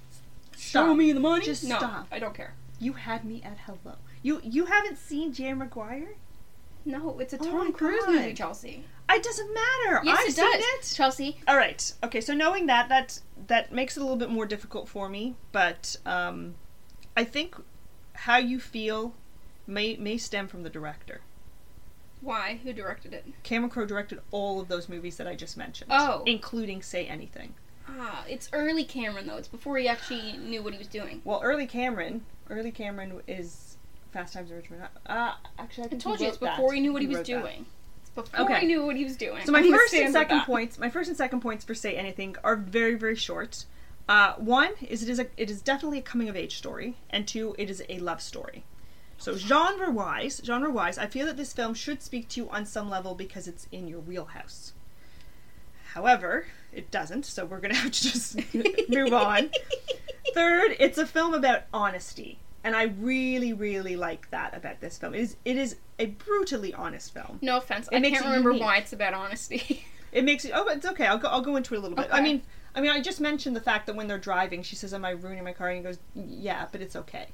Show 0.57 0.85
stop. 0.85 0.97
me 0.97 1.11
the 1.13 1.21
money. 1.21 1.45
Just 1.45 1.65
no, 1.65 1.79
stop. 1.79 2.07
I 2.13 2.19
don't 2.19 2.35
care. 2.35 2.53
You 2.79 2.93
had 2.93 3.25
me 3.25 3.43
at 3.45 3.57
hello. 3.67 3.97
You 4.23 4.41
you 4.45 4.67
haven't 4.67 4.99
seen 4.99 5.33
Jerry 5.33 5.55
Maguire? 5.55 6.17
No, 6.89 7.19
it's 7.19 7.33
a 7.35 7.39
Oh 7.41 7.45
Tom 7.45 7.73
Cruise 7.73 8.03
God. 8.05 8.15
movie, 8.15 8.35
Chelsea. 8.35 8.85
It 9.11 9.23
doesn't 9.23 9.53
matter. 9.55 10.01
Yes, 10.05 10.19
I've 10.21 10.29
it 10.29 10.37
does. 10.37 10.93
it. 10.93 10.97
Chelsea, 10.97 11.37
All 11.47 11.57
right. 11.57 11.93
Okay. 12.03 12.21
So 12.21 12.35
knowing 12.35 12.67
that, 12.67 12.89
that 12.89 13.21
that 13.47 13.73
makes 13.73 13.97
it 13.97 14.01
a 14.01 14.03
little 14.03 14.17
bit 14.17 14.31
more 14.31 14.47
difficult 14.47 14.89
for 14.89 15.09
me. 15.09 15.37
But 15.53 15.97
um, 16.07 16.55
I 17.17 17.25
think 17.25 17.57
how 18.15 18.39
you 18.39 18.59
feel 18.59 19.15
may 19.67 19.97
may 19.97 20.17
stem 20.17 20.49
from 20.49 20.63
the 20.63 20.71
director. 20.71 21.21
why? 22.21 22.61
Who 22.65 22.73
directed 22.73 23.13
it? 23.15 23.25
Cameron 23.43 23.71
Crowe 23.71 23.87
directed 23.87 24.21
all 24.31 24.61
of 24.61 24.69
those 24.69 24.89
movies 24.89 25.17
that 25.19 25.27
I 25.27 25.35
just 25.35 25.57
mentioned. 25.57 25.91
Oh. 25.93 26.23
including 26.27 26.83
Say 26.83 27.07
Anything. 27.07 27.55
Ah, 27.87 28.25
it's 28.29 28.49
early 28.53 28.85
Cameron 28.85 29.27
though. 29.27 29.37
It's 29.37 29.49
before 29.49 29.77
he 29.79 29.89
actually 29.89 30.33
knew 30.39 30.63
what 30.63 30.73
he 30.73 30.79
was 30.79 30.89
doing. 30.89 31.21
Well, 31.25 31.41
early 31.43 31.67
Cameron, 31.67 32.25
early 32.51 32.71
Cameron 32.71 33.21
is 33.27 33.68
Fast 34.13 34.35
Times 34.35 34.51
at 34.51 34.63
Ridgemont. 34.65 34.89
Uh, 35.07 35.35
actually, 35.59 35.85
I 35.85 35.87
I 35.87 35.89
think 35.91 36.03
told 36.03 36.21
you 36.21 36.29
it's 36.29 36.41
wrote 36.41 36.51
before 36.53 36.71
that. 36.71 36.75
he 36.77 36.81
knew 36.81 36.93
what 36.93 37.03
he, 37.03 37.09
was 37.09 37.21
doing. 37.27 37.67
It's 38.01 38.11
before 38.11 38.41
Okay. 38.41 38.61
he 38.61 38.67
knew 38.67 38.85
what 38.87 38.97
he 38.97 39.05
was 39.05 39.17
doing. 39.17 39.45
So 39.45 39.53
my 39.53 39.59
I'm 39.61 39.71
first 39.71 39.95
and 39.95 40.13
second 40.13 40.43
points, 40.43 40.79
my 40.79 40.89
first 40.91 41.09
and 41.09 41.17
second 41.17 41.41
points 41.41 41.65
for 41.65 41.75
Say 41.75 41.95
Anything 41.97 42.37
are 42.43 42.57
very 42.57 42.95
very 42.95 43.17
short. 43.17 43.65
Uh, 44.09 44.35
one 44.37 44.71
is 44.89 45.03
it 45.03 45.09
is 45.11 45.19
a 45.19 45.27
it 45.37 45.51
is 45.51 45.61
definitely 45.61 45.99
a 45.99 46.03
coming 46.03 46.29
of 46.29 46.37
age 46.37 46.57
story, 46.57 46.97
and 47.11 47.29
two 47.29 47.55
it 47.59 47.69
is 47.69 47.83
a 47.89 47.99
love 47.99 48.23
story. 48.23 48.65
So 49.19 49.37
genre 49.37 49.91
wise, 49.91 50.41
genre 50.45 50.71
wise, 50.71 50.97
I 50.97 51.07
feel 51.07 51.27
that 51.27 51.37
this 51.37 51.53
film 51.53 51.75
should 51.75 52.03
speak 52.03 52.29
to 52.31 52.41
you 52.41 52.51
on 52.51 52.65
some 52.65 52.89
level 52.89 53.15
because 53.15 53.47
it's 53.49 53.67
in 53.73 53.89
your 53.89 54.01
wheelhouse. 54.01 54.73
However, 55.95 56.47
it 56.73 56.91
doesn't, 56.91 57.25
so 57.27 57.45
we're 57.45 57.61
gonna 57.61 57.75
have 57.75 57.91
to 57.93 58.03
just 58.13 58.37
move 58.89 59.13
on. 59.13 59.51
Third, 60.35 60.77
it's 60.79 60.99
a 60.99 61.07
film 61.07 61.35
about 61.35 61.63
honesty, 61.73 62.39
and 62.65 62.75
I 62.75 62.85
really, 62.85 63.53
really 63.53 63.97
like 63.97 64.31
that 64.31 64.57
about 64.57 64.81
this 64.81 64.99
film. 64.99 65.15
It 65.15 65.21
is 65.21 65.37
it 65.45 65.57
is 65.57 65.77
a 65.99 66.07
brutally 66.07 66.75
honest 66.75 67.15
film. 67.15 67.39
No 67.43 67.59
offense. 67.59 67.89
It 67.91 67.97
I 67.97 68.11
can't 68.11 68.25
remember 68.25 68.51
unique. 68.51 68.63
why 68.63 68.77
it's 68.79 68.93
about 68.93 69.15
honesty. 69.15 69.85
It 70.11 70.25
makes 70.25 70.47
it. 70.47 70.53
Oh, 70.55 70.67
it's 70.69 70.87
okay. 70.87 71.07
I'll 71.07 71.19
go. 71.19 71.29
I'll 71.29 71.43
go 71.43 71.57
into 71.57 71.75
it 71.75 71.77
a 71.77 71.81
little 71.83 71.95
bit. 71.95 72.09
I 72.11 72.23
mean, 72.23 72.41
I 72.75 72.81
mean, 72.81 72.91
I 72.91 73.03
just 73.03 73.21
mentioned 73.21 73.55
the 73.55 73.61
fact 73.61 73.87
that 73.87 73.95
when 73.95 74.09
they're 74.09 74.17
driving, 74.17 74.63
she 74.63 74.75
says, 74.75 74.95
"Am 74.95 75.05
I 75.05 75.11
ruining 75.11 75.45
my 75.45 75.53
car?" 75.53 75.69
And 75.69 75.77
he 75.77 75.83
goes, 75.83 75.99
"Yeah, 76.15 76.67
but 76.73 76.81
it's 76.81 76.97
okay." 76.97 77.27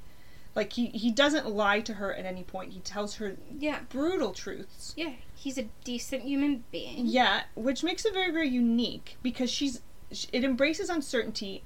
Like 0.55 0.72
he 0.72 0.87
he 0.87 1.11
doesn't 1.11 1.49
lie 1.49 1.81
to 1.81 1.95
her 1.95 2.14
at 2.14 2.25
any 2.25 2.45
point. 2.45 2.72
He 2.72 2.81
tells 2.81 3.16
her 3.16 3.37
yeah. 3.59 3.81
brutal 3.89 4.33
truths. 4.33 4.95
Yeah. 4.97 5.12
He's 5.35 5.59
a 5.59 5.68
decent 5.85 6.22
human 6.22 6.64
being. 6.70 7.07
Yeah, 7.07 7.43
which 7.55 7.83
makes 7.83 8.05
it 8.05 8.12
very 8.12 8.31
very 8.31 8.49
unique 8.49 9.18
because 9.22 9.51
she's 9.51 9.83
sh- 10.12 10.27
it 10.33 10.45
embraces 10.45 10.89
uncertainty, 10.89 11.64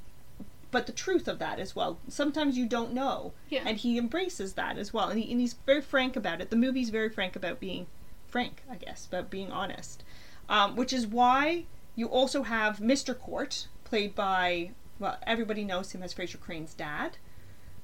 but 0.71 0.87
the 0.87 0.93
truth 0.93 1.29
of 1.29 1.39
that 1.39 1.59
as 1.59 1.75
well. 1.75 1.99
Sometimes 2.09 2.57
you 2.59 2.67
don't 2.67 2.93
know, 2.93 3.33
Yeah. 3.49 3.63
and 3.67 3.79
he 3.79 3.97
embraces 3.99 4.55
that 4.55 4.77
as 4.79 4.93
well, 4.93 5.09
and, 5.09 5.19
he, 5.21 5.31
and 5.31 5.41
he's 5.41 5.55
very 5.55 5.81
frank 5.81 6.17
about 6.17 6.41
it. 6.41 6.51
The 6.51 6.57
movie's 6.57 6.91
very 6.91 7.09
frank 7.09 7.35
about 7.37 7.59
being 7.61 7.87
frank, 8.27 8.63
I 8.71 8.77
guess, 8.77 9.07
about 9.07 9.31
being 9.31 9.51
honest, 9.51 10.05
um, 10.49 10.77
which 10.77 10.93
is 10.93 11.07
why 11.07 11.65
you 11.97 12.07
also 12.09 12.43
have 12.43 12.79
Mr. 12.79 13.19
Court, 13.19 13.67
played 13.85 14.15
by 14.15 14.71
well, 14.99 15.17
everybody 15.27 15.65
knows 15.65 15.93
him 15.93 16.03
as 16.03 16.13
Frasier 16.13 16.41
Crane's 16.41 16.75
dad. 16.75 17.19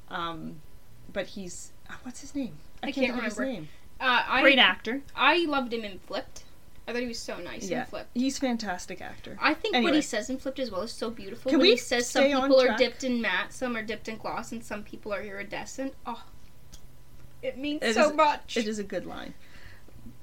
Um, 0.09 0.61
but 1.13 1.29
he's 1.29 1.73
uh, 1.89 1.95
what's 2.03 2.21
his 2.21 2.35
name? 2.35 2.59
I 2.83 2.87
can't, 2.91 2.95
can't 2.95 3.07
think 3.07 3.19
of 3.19 3.25
his 3.25 3.39
remember. 3.39 3.61
name. 3.61 3.69
Uh, 4.01 4.23
I 4.27 4.41
Great 4.43 4.59
actor. 4.59 5.03
I 5.15 5.45
loved 5.47 5.73
him 5.73 5.85
in 5.85 5.99
Flipped. 6.01 6.45
I 6.87 6.93
thought 6.93 7.01
he 7.01 7.09
was 7.09 7.19
so 7.19 7.39
nice 7.39 7.69
Yeah, 7.69 7.81
in 7.81 7.87
Flipped. 7.87 8.11
he's 8.15 8.39
fantastic 8.39 9.01
actor. 9.01 9.39
I 9.41 9.55
think 9.55 9.75
what 9.83 9.95
he 9.95 10.03
says 10.03 10.29
in 10.29 10.39
Flipped 10.39 10.59
as 10.59 10.71
well 10.71 10.83
is 10.83 10.93
so 10.93 11.09
beautiful. 11.11 11.51
Can 11.51 11.59
when 11.59 11.67
we 11.69 11.71
he 11.73 11.77
says 11.79 12.07
some 12.09 12.25
people 12.25 12.61
are 12.61 12.77
dipped 12.77 13.05
in 13.05 13.21
matte, 13.23 13.53
some 13.53 13.75
are 13.77 13.83
dipped 13.83 14.09
in 14.09 14.17
gloss, 14.19 14.53
and 14.53 14.63
some 14.63 14.83
people 14.83 15.13
are 15.15 15.23
iridescent. 15.23 15.95
Oh, 16.07 16.23
it 17.43 17.57
means 17.59 17.83
It 17.83 17.95
so 17.95 18.11
is- 18.11 18.17
much. 18.17 18.57
It 18.57 18.67
is 18.69 18.79
a 18.79 18.85
good 18.85 19.07
line. 19.07 19.35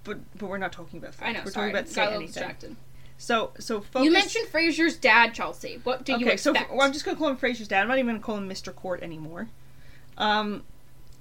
But 0.04 0.20
but 0.38 0.50
we're 0.50 0.58
not 0.58 0.72
talking 0.72 1.00
about. 1.00 1.16
I 1.22 1.32
know. 1.32 1.42
We're 1.46 1.52
sorry, 1.52 1.72
talking 1.72 1.80
about 1.80 1.84
got 1.86 1.90
a 1.90 1.94
say 1.94 2.02
little 2.02 2.16
anything. 2.18 2.34
distracted. 2.34 2.76
So 3.18 3.52
so 3.60 3.82
focus. 3.82 4.06
You 4.06 4.12
mentioned 4.12 4.48
Frasier's 4.48 4.98
dad, 4.98 5.34
Chelsea. 5.34 5.80
What 5.84 6.06
do 6.06 6.14
you 6.14 6.28
expect? 6.28 6.58
okay, 6.58 6.66
so 6.68 6.76
well, 6.76 6.86
I'm 6.86 6.94
just 6.94 7.06
gonna 7.06 7.18
call 7.18 7.28
him 7.30 7.38
Frasier's 7.38 7.68
dad. 7.68 7.82
I'm 7.82 7.88
not 7.88 8.00
even 8.00 8.08
gonna 8.16 8.20
call 8.24 8.38
him 8.38 8.50
Mr. 8.50 8.74
Court 8.76 9.04
anymore. 9.04 9.50
Um, 10.18 10.64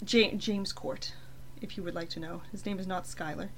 James 0.04 0.42
James 0.42 0.72
Court, 0.72 1.12
if 1.60 1.76
you 1.76 1.82
would 1.82 1.94
like 1.94 2.08
to 2.10 2.20
know, 2.20 2.40
his 2.52 2.64
name 2.64 2.78
is 2.78 2.86
not 2.86 3.04
Skylar. 3.04 3.50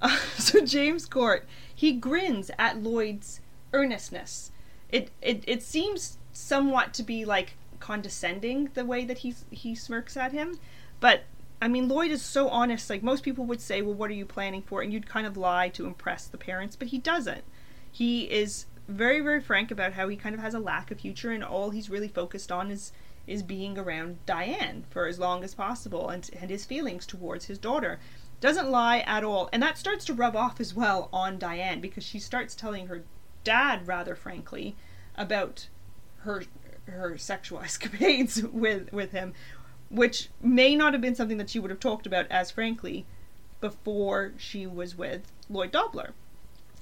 Uh, 0.00 0.16
so 0.38 0.64
James 0.64 1.06
Court, 1.06 1.46
he 1.74 1.92
grins 1.92 2.50
at 2.58 2.82
Lloyd's 2.82 3.40
earnestness. 3.72 4.52
It 4.88 5.10
it 5.20 5.44
it 5.46 5.62
seems 5.62 6.18
somewhat 6.32 6.94
to 6.94 7.02
be 7.02 7.24
like 7.24 7.54
condescending 7.80 8.70
the 8.74 8.84
way 8.84 9.04
that 9.04 9.18
he 9.18 9.34
he 9.50 9.74
smirks 9.74 10.16
at 10.16 10.32
him, 10.32 10.58
but 11.00 11.22
I 11.60 11.68
mean 11.68 11.88
Lloyd 11.88 12.10
is 12.10 12.22
so 12.22 12.48
honest. 12.48 12.88
Like 12.88 13.02
most 13.02 13.24
people 13.24 13.44
would 13.46 13.60
say, 13.60 13.82
well, 13.82 13.94
what 13.94 14.10
are 14.10 14.14
you 14.14 14.26
planning 14.26 14.62
for? 14.62 14.82
And 14.82 14.92
you'd 14.92 15.08
kind 15.08 15.26
of 15.26 15.36
lie 15.36 15.68
to 15.70 15.86
impress 15.86 16.26
the 16.26 16.38
parents, 16.38 16.76
but 16.76 16.88
he 16.88 16.98
doesn't. 16.98 17.44
He 17.90 18.30
is 18.30 18.66
very 18.88 19.20
very 19.20 19.40
frank 19.40 19.70
about 19.70 19.94
how 19.94 20.08
he 20.08 20.16
kind 20.16 20.34
of 20.34 20.40
has 20.40 20.54
a 20.54 20.60
lack 20.60 20.90
of 20.92 21.00
future 21.00 21.32
and 21.32 21.42
all 21.42 21.70
he's 21.70 21.90
really 21.90 22.08
focused 22.08 22.52
on 22.52 22.70
is 22.70 22.92
is 23.26 23.42
being 23.42 23.76
around 23.76 24.24
Diane 24.26 24.84
for 24.90 25.08
as 25.08 25.18
long 25.18 25.42
as 25.42 25.54
possible 25.54 26.08
and 26.08 26.30
and 26.40 26.50
his 26.50 26.64
feelings 26.64 27.04
towards 27.04 27.46
his 27.46 27.58
daughter 27.58 27.98
doesn't 28.40 28.70
lie 28.70 28.98
at 29.00 29.24
all 29.24 29.48
and 29.52 29.62
that 29.62 29.78
starts 29.78 30.04
to 30.04 30.14
rub 30.14 30.36
off 30.36 30.60
as 30.60 30.74
well 30.74 31.08
on 31.12 31.38
Diane 31.38 31.80
because 31.80 32.04
she 32.04 32.18
starts 32.18 32.54
telling 32.54 32.86
her 32.86 33.02
dad 33.44 33.86
rather 33.86 34.14
frankly 34.14 34.76
about 35.16 35.68
her 36.18 36.44
her 36.86 37.16
sexual 37.16 37.60
escapades 37.62 38.42
with 38.42 38.92
with 38.92 39.12
him 39.12 39.32
which 39.88 40.28
may 40.42 40.74
not 40.74 40.92
have 40.92 41.02
been 41.02 41.14
something 41.14 41.38
that 41.38 41.50
she 41.50 41.58
would 41.58 41.70
have 41.70 41.80
talked 41.80 42.06
about 42.06 42.26
as 42.30 42.50
frankly 42.50 43.06
before 43.60 44.32
she 44.36 44.66
was 44.66 44.96
with 44.96 45.32
Lloyd 45.48 45.72
Dobler 45.72 46.12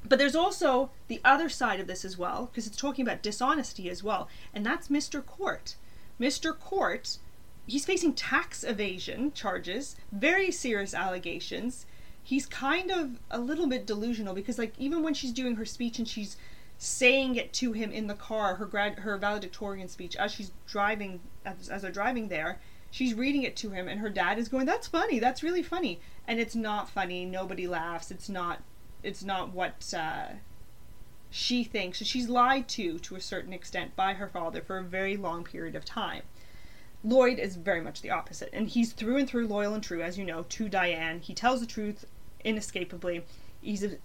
but 0.06 0.18
there's 0.18 0.36
also 0.36 0.90
the 1.08 1.20
other 1.24 1.48
side 1.48 1.80
of 1.80 1.86
this 1.86 2.04
as 2.04 2.18
well, 2.18 2.46
because 2.46 2.66
it's 2.66 2.76
talking 2.76 3.04
about 3.04 3.22
dishonesty 3.22 3.88
as 3.88 4.02
well, 4.02 4.28
and 4.52 4.64
that's 4.64 4.88
Mr. 4.88 5.24
Court. 5.24 5.76
Mr. 6.20 6.56
Court, 6.56 7.16
he's 7.66 7.84
facing 7.84 8.14
tax 8.14 8.64
evasion 8.64 9.32
charges, 9.32 9.96
very 10.12 10.50
serious 10.50 10.94
allegations. 10.94 11.86
He's 12.22 12.46
kind 12.46 12.90
of 12.90 13.20
a 13.30 13.38
little 13.38 13.66
bit 13.66 13.86
delusional 13.86 14.34
because, 14.34 14.58
like, 14.58 14.72
even 14.78 15.02
when 15.02 15.14
she's 15.14 15.32
doing 15.32 15.56
her 15.56 15.64
speech 15.64 15.98
and 15.98 16.08
she's 16.08 16.36
saying 16.78 17.36
it 17.36 17.52
to 17.54 17.72
him 17.72 17.92
in 17.92 18.06
the 18.06 18.14
car, 18.14 18.56
her 18.56 18.66
grad, 18.66 19.00
her 19.00 19.16
valedictorian 19.18 19.88
speech, 19.88 20.16
as 20.16 20.32
she's 20.32 20.50
driving, 20.66 21.20
as, 21.44 21.68
as 21.68 21.82
they're 21.82 21.90
driving 21.90 22.28
there, 22.28 22.60
she's 22.90 23.12
reading 23.14 23.42
it 23.42 23.56
to 23.56 23.70
him, 23.70 23.88
and 23.88 24.00
her 24.00 24.08
dad 24.08 24.38
is 24.38 24.48
going, 24.48 24.66
"That's 24.66 24.86
funny. 24.86 25.18
That's 25.18 25.42
really 25.42 25.62
funny," 25.62 26.00
and 26.26 26.40
it's 26.40 26.54
not 26.54 26.88
funny. 26.88 27.24
Nobody 27.24 27.66
laughs. 27.66 28.10
It's 28.10 28.28
not 28.28 28.62
it's 29.02 29.22
not 29.22 29.52
what 29.52 29.92
uh, 29.96 30.28
she 31.30 31.64
thinks. 31.64 31.98
So 31.98 32.04
she's 32.04 32.28
lied 32.28 32.68
to 32.70 32.98
to 33.00 33.16
a 33.16 33.20
certain 33.20 33.52
extent 33.52 33.94
by 33.96 34.14
her 34.14 34.28
father 34.28 34.62
for 34.62 34.78
a 34.78 34.82
very 34.82 35.16
long 35.16 35.44
period 35.44 35.74
of 35.74 35.84
time. 35.84 36.22
Lloyd 37.04 37.38
is 37.38 37.56
very 37.56 37.82
much 37.82 38.00
the 38.00 38.10
opposite, 38.10 38.48
and 38.54 38.66
he's 38.66 38.92
through 38.92 39.18
and 39.18 39.28
through 39.28 39.46
loyal 39.46 39.74
and 39.74 39.82
true, 39.82 40.00
as 40.00 40.16
you 40.16 40.24
know, 40.24 40.44
to 40.48 40.68
Diane. 40.70 41.20
He 41.20 41.34
tells 41.34 41.60
the 41.60 41.66
truth 41.66 42.06
inescapably. 42.42 43.24
He's 43.60 43.84
uh, 43.84 43.96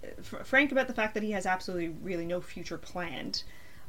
frank 0.44 0.70
about 0.70 0.86
the 0.86 0.94
fact 0.94 1.14
that 1.14 1.22
he 1.22 1.32
has 1.32 1.46
absolutely, 1.46 1.88
really 1.88 2.26
no 2.26 2.42
future 2.42 2.76
planned. 2.76 3.42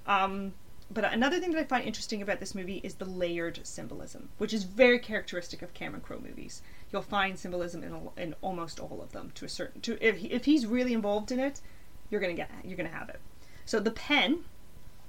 Um, 0.08 0.54
but 0.90 1.06
another 1.06 1.40
thing 1.40 1.52
that 1.52 1.60
I 1.60 1.64
find 1.64 1.86
interesting 1.86 2.22
about 2.22 2.40
this 2.40 2.56
movie 2.56 2.82
is 2.84 2.96
the 2.96 3.06
layered 3.06 3.60
symbolism, 3.66 4.30
which 4.38 4.54
is 4.54 4.64
very 4.64 5.00
characteristic 5.00 5.62
of 5.62 5.74
Cameron 5.74 6.02
Crowe 6.02 6.20
movies. 6.20 6.62
You'll 6.92 7.02
find 7.02 7.38
symbolism 7.38 7.84
in, 7.84 7.94
al- 7.94 8.14
in 8.18 8.36
almost 8.42 8.80
all 8.80 9.02
of 9.02 9.12
them 9.12 9.32
to 9.36 9.46
a 9.46 9.50
certain 9.50 9.82
to 9.82 9.98
if 10.06 10.18
he, 10.18 10.28
if 10.28 10.46
he's 10.46 10.66
really 10.66 10.94
involved 10.94 11.32
in 11.32 11.40
it, 11.40 11.62
you're 12.10 12.22
gonna 12.22 12.34
get 12.34 12.50
you're 12.64 12.78
gonna 12.78 12.90
have 12.90 13.10
it. 13.10 13.20
So 13.66 13.80
the 13.80 13.92
pen, 13.92 14.44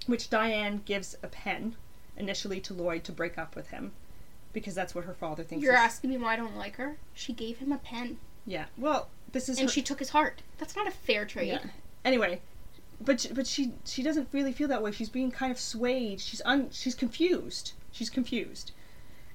which 0.07 0.31
Diane 0.31 0.83
gives 0.85 1.17
a 1.23 1.29
pen 1.29 1.77
initially 2.23 2.61
to 2.61 2.73
Lloyd 2.75 3.05
to 3.05 3.13
break 3.13 3.37
up 3.37 3.55
with 3.57 3.69
him, 3.71 3.93
because 4.53 4.75
that's 4.75 4.95
what 4.95 5.05
her 5.05 5.15
father 5.15 5.43
thinks. 5.43 5.63
You're 5.63 5.75
is- 5.75 5.81
asking 5.81 6.11
me 6.11 6.17
why 6.19 6.35
I 6.35 6.37
don't 6.37 6.57
like 6.57 6.77
her? 6.77 6.97
She 7.15 7.33
gave 7.33 7.59
him 7.59 7.73
a 7.73 7.79
pen, 7.79 8.19
Yeah. 8.47 8.67
Well, 8.79 9.09
this 9.33 9.49
is 9.49 9.59
and 9.59 9.69
her- 9.69 9.73
she 9.73 9.83
took 9.83 9.99
his 9.99 10.11
heart. 10.11 10.43
That's 10.59 10.75
not 10.77 10.87
a 10.87 10.91
fair 10.91 11.25
trade. 11.27 11.49
Yeah. 11.49 11.65
Anyway, 12.05 12.41
but 13.01 13.21
sh- 13.21 13.27
but 13.35 13.47
she 13.47 13.73
she 13.85 14.03
doesn't 14.03 14.29
really 14.33 14.53
feel 14.53 14.69
that 14.69 14.83
way. 14.83 14.93
She's 14.93 15.09
being 15.11 15.31
kind 15.31 15.53
of 15.53 15.59
swayed. 15.61 16.21
She's 16.21 16.43
un 16.45 16.71
she's 16.73 16.95
confused. 16.95 17.73
She's 17.93 18.11
confused. 18.11 18.73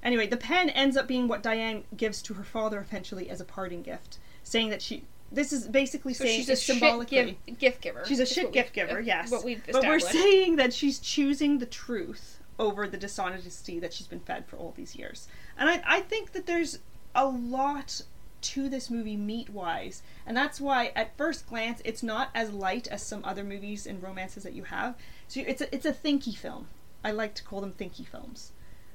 Anyway, 0.02 0.26
the 0.26 0.36
pen 0.36 0.70
ends 0.70 0.96
up 0.96 1.06
being 1.08 1.26
what 1.28 1.42
Diane 1.42 1.84
gives 1.96 2.22
to 2.22 2.34
her 2.34 2.44
father 2.44 2.80
eventually 2.80 3.28
as 3.30 3.40
a 3.40 3.44
parting 3.44 3.82
gift, 3.82 4.18
saying 4.44 4.70
that 4.70 4.82
she. 4.82 5.04
This 5.30 5.52
is 5.52 5.66
basically 5.68 6.14
So 6.14 6.24
saying 6.24 6.38
she's 6.40 6.48
a 6.48 6.56
symbolically. 6.56 7.36
gift, 7.46 7.58
gift 7.58 7.80
giver. 7.82 8.02
She's 8.06 8.20
a 8.20 8.24
shit 8.26 8.50
gift 8.52 8.72
giver, 8.72 8.98
yes. 9.00 9.30
What 9.30 9.44
we've 9.44 9.62
But 9.70 9.84
we're 9.86 9.98
saying 10.00 10.56
that 10.56 10.72
she's 10.72 10.98
choosing 10.98 11.58
the 11.58 11.66
truth 11.66 12.37
over 12.58 12.88
the 12.88 12.96
dishonesty 12.96 13.78
that 13.78 13.92
she's 13.92 14.06
been 14.06 14.20
fed 14.20 14.46
for 14.46 14.56
all 14.56 14.74
these 14.76 14.96
years. 14.96 15.28
And 15.56 15.68
I, 15.68 15.82
I 15.86 16.00
think 16.00 16.32
that 16.32 16.46
there's 16.46 16.78
a 17.14 17.26
lot 17.26 18.02
to 18.40 18.68
this 18.68 18.88
movie 18.90 19.16
meat 19.16 19.50
wise. 19.50 20.02
And 20.26 20.36
that's 20.36 20.60
why 20.60 20.92
at 20.94 21.16
first 21.16 21.48
glance 21.48 21.80
it's 21.84 22.02
not 22.02 22.30
as 22.34 22.52
light 22.52 22.86
as 22.88 23.02
some 23.02 23.24
other 23.24 23.42
movies 23.44 23.86
and 23.86 24.02
romances 24.02 24.42
that 24.44 24.52
you 24.52 24.64
have. 24.64 24.94
So 25.26 25.40
it's 25.46 25.60
a, 25.60 25.74
it's 25.74 25.86
a 25.86 25.92
thinky 25.92 26.36
film. 26.36 26.68
I 27.04 27.10
like 27.12 27.34
to 27.34 27.42
call 27.44 27.60
them 27.60 27.72
thinky 27.72 28.06
films. 28.06 28.52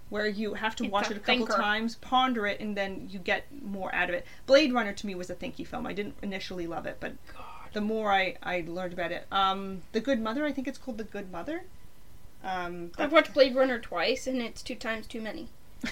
Where 0.09 0.27
you 0.27 0.53
have 0.55 0.75
to 0.75 0.83
It's 0.83 0.91
watch 0.93 1.07
a 1.07 1.11
it 1.11 1.17
a 1.17 1.19
couple 1.21 1.45
thinker. 1.47 1.53
times, 1.61 1.95
ponder 1.95 2.45
it, 2.45 2.59
and 2.59 2.77
then 2.77 3.07
you 3.11 3.17
get 3.19 3.45
more 3.63 3.93
out 3.95 4.09
of 4.09 4.15
it. 4.15 4.25
Blade 4.45 4.71
Runner 4.71 4.93
to 4.93 5.07
me 5.07 5.15
was 5.15 5.29
a 5.29 5.35
thinky 5.35 5.65
film. 5.65 5.87
I 5.87 5.93
didn't 5.93 6.15
initially 6.21 6.67
love 6.67 6.85
it, 6.85 6.97
but 6.99 7.13
the 7.73 7.81
more 7.81 8.11
I, 8.11 8.35
I 8.43 8.63
learned 8.67 8.93
about 8.93 9.11
it. 9.11 9.25
Um, 9.31 9.81
The 9.91 9.99
Good 10.01 10.21
Mother, 10.21 10.45
I 10.45 10.51
think 10.51 10.67
it's 10.67 10.77
called 10.77 10.99
The 10.99 11.03
Good 11.03 11.31
Mother. 11.31 11.63
Um, 12.43 12.91
I've 12.97 13.11
watched 13.11 13.33
Blade 13.33 13.55
Runner 13.55 13.79
twice, 13.79 14.27
and 14.27 14.41
it's 14.41 14.61
two 14.61 14.75
times 14.75 15.07
too 15.07 15.21
many. 15.21 15.49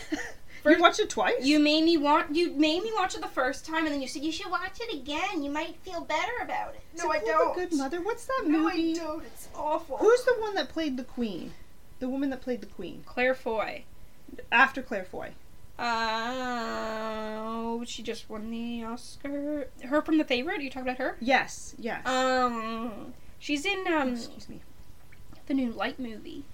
you 0.65 0.79
watched 0.79 0.99
it 0.99 1.09
twice? 1.09 1.43
You 1.43 1.59
made 1.59 1.83
me 1.83 1.97
want. 1.97 2.35
You 2.35 2.51
made 2.51 2.83
me 2.83 2.91
watch 2.93 3.15
it 3.15 3.21
the 3.21 3.27
first 3.27 3.65
time, 3.65 3.85
and 3.85 3.93
then 3.93 4.01
you 4.01 4.07
said 4.07 4.23
you 4.23 4.31
should 4.31 4.51
watch 4.51 4.79
it 4.81 4.93
again. 4.93 5.43
You 5.43 5.51
might 5.51 5.77
feel 5.77 6.01
better 6.01 6.31
about 6.41 6.75
it. 6.75 6.81
Is 6.93 7.03
no, 7.03 7.11
it 7.11 7.23
called 7.25 7.55
The 7.55 7.61
Good 7.61 7.73
Mother. 7.77 8.01
What's 8.01 8.25
that 8.25 8.43
No, 8.45 8.59
movie? 8.63 8.93
No, 8.93 9.01
I 9.01 9.05
don't. 9.05 9.25
It's 9.25 9.47
awful. 9.55 9.97
Who's 9.97 10.23
the 10.25 10.35
one 10.39 10.55
that 10.55 10.69
played 10.69 10.97
the 10.97 11.03
Queen? 11.03 11.53
The 11.99 12.09
woman 12.09 12.29
that 12.31 12.41
played 12.41 12.61
the 12.61 12.67
Queen 12.67 13.03
Claire 13.05 13.35
Foy? 13.35 13.83
after 14.51 14.81
Claire 14.81 15.05
Foy. 15.05 15.31
Oh, 15.79 17.83
she 17.85 18.03
just 18.03 18.29
won 18.29 18.51
the 18.51 18.83
Oscar. 18.83 19.67
Her 19.83 20.01
from 20.01 20.17
The 20.17 20.25
Favorite. 20.25 20.59
Are 20.59 20.61
you 20.61 20.69
talking 20.69 20.83
about 20.87 20.97
her? 20.97 21.17
Yes, 21.19 21.75
yes. 21.79 22.05
Um, 22.05 23.13
she's 23.39 23.65
in 23.65 23.85
um 23.87 24.13
Excuse 24.13 24.49
me. 24.49 24.61
The 25.51 25.55
new 25.55 25.71
Light 25.73 25.99
movie. 25.99 26.45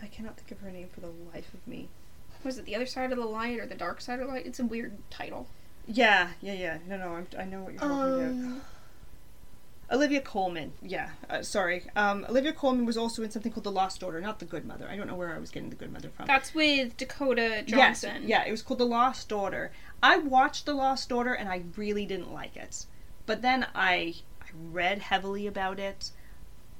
I 0.00 0.06
cannot 0.06 0.38
think 0.38 0.50
of 0.50 0.60
her 0.60 0.70
name 0.70 0.88
for 0.90 1.00
the 1.00 1.10
life 1.34 1.52
of 1.52 1.66
me. 1.66 1.90
Was 2.44 2.56
it 2.56 2.64
The 2.64 2.74
Other 2.76 2.86
Side 2.86 3.12
of 3.12 3.18
the 3.18 3.26
Light 3.26 3.60
or 3.60 3.66
The 3.66 3.74
Dark 3.74 4.00
Side 4.00 4.20
of 4.20 4.26
the 4.26 4.32
Light? 4.32 4.46
It's 4.46 4.58
a 4.58 4.64
weird 4.64 4.96
title. 5.10 5.48
Yeah, 5.86 6.30
yeah, 6.40 6.54
yeah. 6.54 6.78
No, 6.88 6.96
no, 6.96 7.08
I'm, 7.10 7.26
I 7.38 7.44
know 7.44 7.60
what 7.60 7.74
you're 7.74 7.82
talking 7.82 8.14
about. 8.14 8.30
Um, 8.30 8.60
Olivia 9.92 10.22
Colman. 10.22 10.72
Yeah, 10.80 11.10
uh, 11.28 11.42
sorry. 11.42 11.84
Um, 11.94 12.24
Olivia 12.26 12.54
Colman 12.54 12.86
was 12.86 12.96
also 12.96 13.22
in 13.22 13.30
something 13.30 13.52
called 13.52 13.64
The 13.64 13.70
Lost 13.70 14.00
Daughter, 14.00 14.18
not 14.18 14.38
The 14.38 14.46
Good 14.46 14.64
Mother. 14.64 14.88
I 14.90 14.96
don't 14.96 15.08
know 15.08 15.14
where 15.14 15.34
I 15.34 15.38
was 15.38 15.50
getting 15.50 15.68
The 15.68 15.76
Good 15.76 15.92
Mother 15.92 16.08
from. 16.08 16.24
that's 16.24 16.54
with 16.54 16.96
Dakota 16.96 17.64
Johnson. 17.66 18.22
Yes, 18.22 18.28
yeah, 18.30 18.44
it 18.46 18.50
was 18.50 18.62
called 18.62 18.80
The 18.80 18.86
Lost 18.86 19.28
Daughter. 19.28 19.72
I 20.02 20.16
watched 20.16 20.64
The 20.64 20.72
Lost 20.72 21.10
Daughter 21.10 21.34
and 21.34 21.50
I 21.50 21.64
really 21.76 22.06
didn't 22.06 22.32
like 22.32 22.56
it. 22.56 22.86
But 23.26 23.42
then 23.42 23.66
I 23.74 24.14
I 24.40 24.46
read 24.72 25.00
heavily 25.00 25.46
about 25.46 25.78
it 25.78 26.12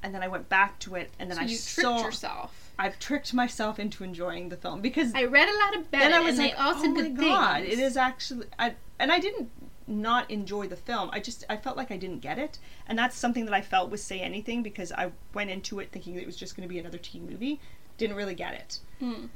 and 0.03 0.15
then 0.15 0.23
I 0.23 0.29
went 0.29 0.49
back 0.49 0.79
to 0.81 0.95
it 0.95 1.11
and 1.19 1.31
then 1.31 1.37
So 1.37 1.43
I 1.43 1.47
you 1.47 1.57
tricked 1.57 1.63
saw 1.63 2.05
yourself. 2.05 2.73
I've 2.79 2.99
tricked 2.99 3.35
myself 3.35 3.79
into 3.79 4.05
enjoying 4.05 4.49
the 4.51 4.57
film 4.57 4.81
because 4.81 5.13
I 5.15 5.25
read 5.25 5.49
a 5.49 5.59
lot 5.59 5.75
about 5.77 5.91
then 5.91 6.13
it, 6.13 6.17
I 6.17 6.21
was 6.21 6.39
and 6.39 6.49
like, 6.49 6.55
"Oh 6.59 6.89
my 6.89 7.09
god, 7.09 7.63
things. 7.63 7.73
it 7.75 7.79
is 7.81 7.97
actually." 7.97 8.47
I, 8.59 8.75
and 8.99 9.11
I 9.11 9.19
didn't 9.19 9.51
not 9.89 10.31
enjoy 10.31 10.69
the 10.69 10.77
film. 10.77 11.11
I 11.13 11.19
just 11.21 11.45
I 11.49 11.57
felt 11.57 11.77
like 11.77 11.91
I 11.91 11.97
didn't 11.97 12.21
get 12.21 12.39
it, 12.39 12.59
and 12.87 12.99
that's 12.99 13.17
something 13.17 13.45
that 13.47 13.55
I 13.55 13.63
felt 13.63 13.91
was 13.91 14.03
say 14.03 14.21
anything 14.21 14.63
because 14.63 14.93
I 14.93 15.11
went 15.35 15.51
into 15.51 15.81
it 15.81 15.91
thinking 15.91 16.15
it 16.15 16.27
was 16.27 16.37
just 16.37 16.57
going 16.57 16.69
to 16.69 16.73
be 16.73 16.79
another 16.79 16.99
teen 16.99 17.27
movie. 17.29 17.61
Didn't 17.97 18.17
really 18.17 18.35
get 18.35 18.55
it. 18.55 18.79
Hmm. 19.01 19.27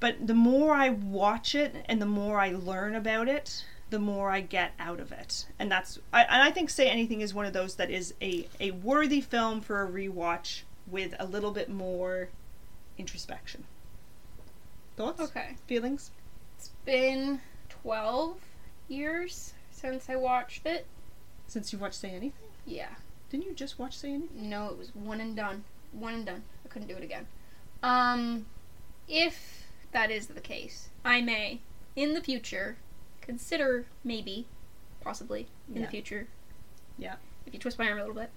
But 0.00 0.26
the 0.26 0.34
more 0.34 0.72
I 0.72 0.88
watch 0.88 1.54
it 1.54 1.76
and 1.86 2.00
the 2.00 2.06
more 2.06 2.40
I 2.40 2.52
learn 2.52 2.94
about 2.94 3.28
it, 3.28 3.64
the 3.90 3.98
more 3.98 4.30
I 4.30 4.40
get 4.40 4.72
out 4.78 5.00
of 5.00 5.12
it, 5.12 5.46
and 5.58 5.70
that's 5.70 5.98
I, 6.12 6.22
and 6.22 6.42
I 6.42 6.50
think 6.50 6.70
say 6.70 6.88
anything 6.88 7.20
is 7.20 7.34
one 7.34 7.46
of 7.46 7.52
those 7.52 7.74
that 7.76 7.90
is 7.90 8.14
a 8.22 8.48
a 8.58 8.70
worthy 8.70 9.20
film 9.20 9.60
for 9.60 9.82
a 9.82 9.88
rewatch 9.88 10.62
with 10.86 11.14
a 11.18 11.26
little 11.26 11.50
bit 11.50 11.68
more 11.68 12.28
introspection. 12.98 13.64
Thoughts? 14.96 15.20
Okay. 15.20 15.56
Feelings? 15.66 16.10
It's 16.58 16.70
been 16.84 17.40
12 17.82 18.36
years 18.88 19.54
since 19.70 20.10
I 20.10 20.16
watched 20.16 20.66
it. 20.66 20.86
Since 21.46 21.72
you 21.72 21.78
watched 21.78 21.94
Say 21.94 22.10
Anything? 22.10 22.32
Yeah. 22.66 22.90
Didn't 23.30 23.46
you 23.46 23.54
just 23.54 23.78
watch 23.78 23.96
Say 23.96 24.10
Anything? 24.10 24.50
No, 24.50 24.66
it 24.66 24.78
was 24.78 24.94
one 24.94 25.20
and 25.20 25.34
done. 25.34 25.64
One 25.92 26.14
and 26.14 26.26
done. 26.26 26.42
I 26.64 26.68
couldn't 26.68 26.88
do 26.88 26.96
it 26.96 27.02
again. 27.02 27.26
Um, 27.82 28.46
if 29.08 29.66
that 29.92 30.10
is 30.10 30.26
the 30.26 30.40
case, 30.40 30.90
I 31.04 31.20
may, 31.20 31.60
in 31.96 32.14
the 32.14 32.20
future, 32.20 32.76
consider 33.30 33.86
maybe, 34.02 34.46
possibly, 35.00 35.46
in 35.68 35.76
Yeah. 35.76 35.86
the 35.86 35.90
future. 35.90 36.26
Yeah. 36.98 37.14
If 37.46 37.54
you 37.54 37.60
twist 37.60 37.78
my 37.78 37.88
arm 37.88 37.98
a 37.98 38.00
little 38.00 38.14
bit, 38.14 38.30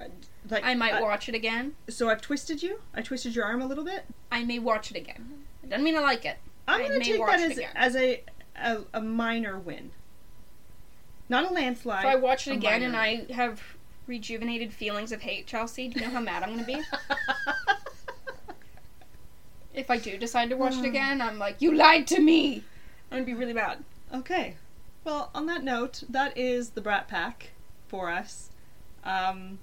Uh, 0.00 0.04
like 0.48 0.64
I 0.64 0.74
might 0.74 0.94
uh, 0.94 1.02
watch 1.02 1.28
it 1.28 1.34
again. 1.34 1.74
So 1.90 2.08
I've 2.08 2.22
twisted 2.22 2.62
you. 2.62 2.80
I 2.94 3.02
twisted 3.02 3.34
your 3.34 3.44
arm 3.44 3.60
a 3.60 3.66
little 3.66 3.84
bit. 3.84 4.06
I 4.32 4.44
may 4.44 4.58
watch 4.58 4.90
it 4.90 4.96
again. 4.96 5.44
It 5.62 5.68
doesn't 5.68 5.84
mean 5.84 5.94
I 5.94 6.00
like 6.00 6.24
it. 6.24 6.38
I'm 6.66 6.80
going 6.80 6.98
to 6.98 7.04
take 7.04 7.20
that 7.20 7.40
as, 7.40 7.60
as 7.74 7.96
a, 7.96 8.22
a 8.56 8.78
a 8.94 9.00
minor 9.02 9.58
win. 9.58 9.90
Not 11.28 11.50
a 11.50 11.52
landslide. 11.52 12.06
If 12.06 12.12
I 12.12 12.16
watch 12.16 12.48
it 12.48 12.52
again 12.52 12.82
and 12.82 12.92
minor 12.92 13.26
I 13.30 13.32
have 13.34 13.60
rejuvenated 14.06 14.72
feelings 14.72 15.12
of 15.12 15.20
hate, 15.20 15.46
Chelsea, 15.46 15.88
do 15.88 16.00
you 16.00 16.06
know 16.06 16.12
how 16.12 16.20
mad 16.20 16.42
I'm 16.42 16.54
going 16.54 16.60
to 16.60 16.66
be? 16.66 16.80
if 19.74 19.90
I 19.90 19.98
do 19.98 20.16
decide 20.16 20.48
to 20.48 20.56
watch 20.56 20.76
it 20.76 20.86
again, 20.86 21.20
I'm 21.20 21.38
like, 21.38 21.60
you 21.60 21.74
lied 21.74 22.06
to 22.08 22.20
me! 22.20 22.64
I'm 23.10 23.18
going 23.18 23.22
to 23.24 23.26
be 23.26 23.34
really 23.38 23.52
mad. 23.52 23.84
Okay. 24.12 24.56
Well, 25.04 25.30
on 25.34 25.46
that 25.46 25.64
note, 25.64 26.02
that 26.08 26.36
is 26.36 26.70
the 26.70 26.80
Brat 26.80 27.08
Pack 27.08 27.50
for 27.88 28.10
us. 28.10 28.50
Um, 29.04 29.58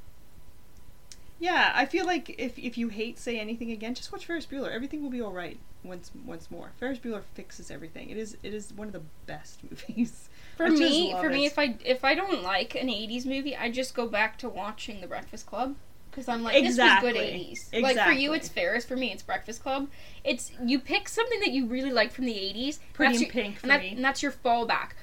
yeah, 1.40 1.72
I 1.76 1.86
feel 1.86 2.06
like 2.06 2.36
if 2.40 2.58
if 2.58 2.78
you 2.78 2.90
hate 2.90 3.20
Say 3.20 3.40
Anything 3.40 3.72
again, 3.72 3.94
just 3.94 4.12
watch 4.12 4.26
Ferris 4.26 4.46
Bueller. 4.46 4.72
Everything 4.72 5.04
will 5.04 5.12
be 5.12 5.22
all 5.22 5.32
right 5.32 5.60
once 5.84 6.12
once 6.26 6.50
more. 6.50 6.72
Ferris 6.80 6.98
Bueller 6.98 7.22
fixes 7.36 7.70
everything. 7.70 8.10
It 8.10 8.18
is 8.18 8.38
it 8.42 8.54
is 8.54 8.74
one 8.74 8.88
of 8.88 8.94
the 8.94 9.04
best 9.28 9.62
movies. 9.70 10.30
For 10.56 10.66
I 10.66 10.70
me, 10.70 11.12
for 11.12 11.30
me, 11.30 11.46
if 11.46 11.60
I 11.60 11.76
if 11.86 12.04
I 12.04 12.16
don't 12.16 12.42
like 12.42 12.74
an 12.74 12.88
'80s 12.88 13.26
movie, 13.26 13.56
I 13.56 13.70
just 13.70 13.94
go 13.94 14.08
back 14.08 14.38
to 14.40 14.50
watching 14.50 15.02
The 15.02 15.08
Breakfast 15.08 15.46
Club 15.46 15.76
because 16.18 16.28
I'm 16.28 16.42
like, 16.42 16.56
this 16.56 16.64
was 16.64 16.70
Exactly. 16.80 17.14
good 17.14 17.22
'80s. 17.22 17.84
Like 17.84 17.96
for 18.00 18.12
you, 18.12 18.34
Exactly. 18.34 18.38
it's 18.38 18.50
Ferris. 18.50 18.86
For 18.86 18.98
me, 18.98 19.12
it's 19.12 19.22
Breakfast 19.22 19.62
Club. 19.62 19.88
It's 20.24 20.52
you 20.66 20.80
pick 20.80 21.08
something 21.08 21.40
that 21.42 21.52
you 21.52 21.68
really 21.68 21.92
like 21.92 22.12
from 22.12 22.26
the 22.26 22.34
'80s. 22.34 22.80
Pretty 22.94 23.26
in 23.26 23.30
Pink 23.30 23.60
for 23.60 23.66
and, 23.66 23.72
that- 23.72 23.82
me. 23.82 23.90
and 23.90 24.04
that's 24.04 24.24
your 24.24 24.32
fallback. 24.32 24.94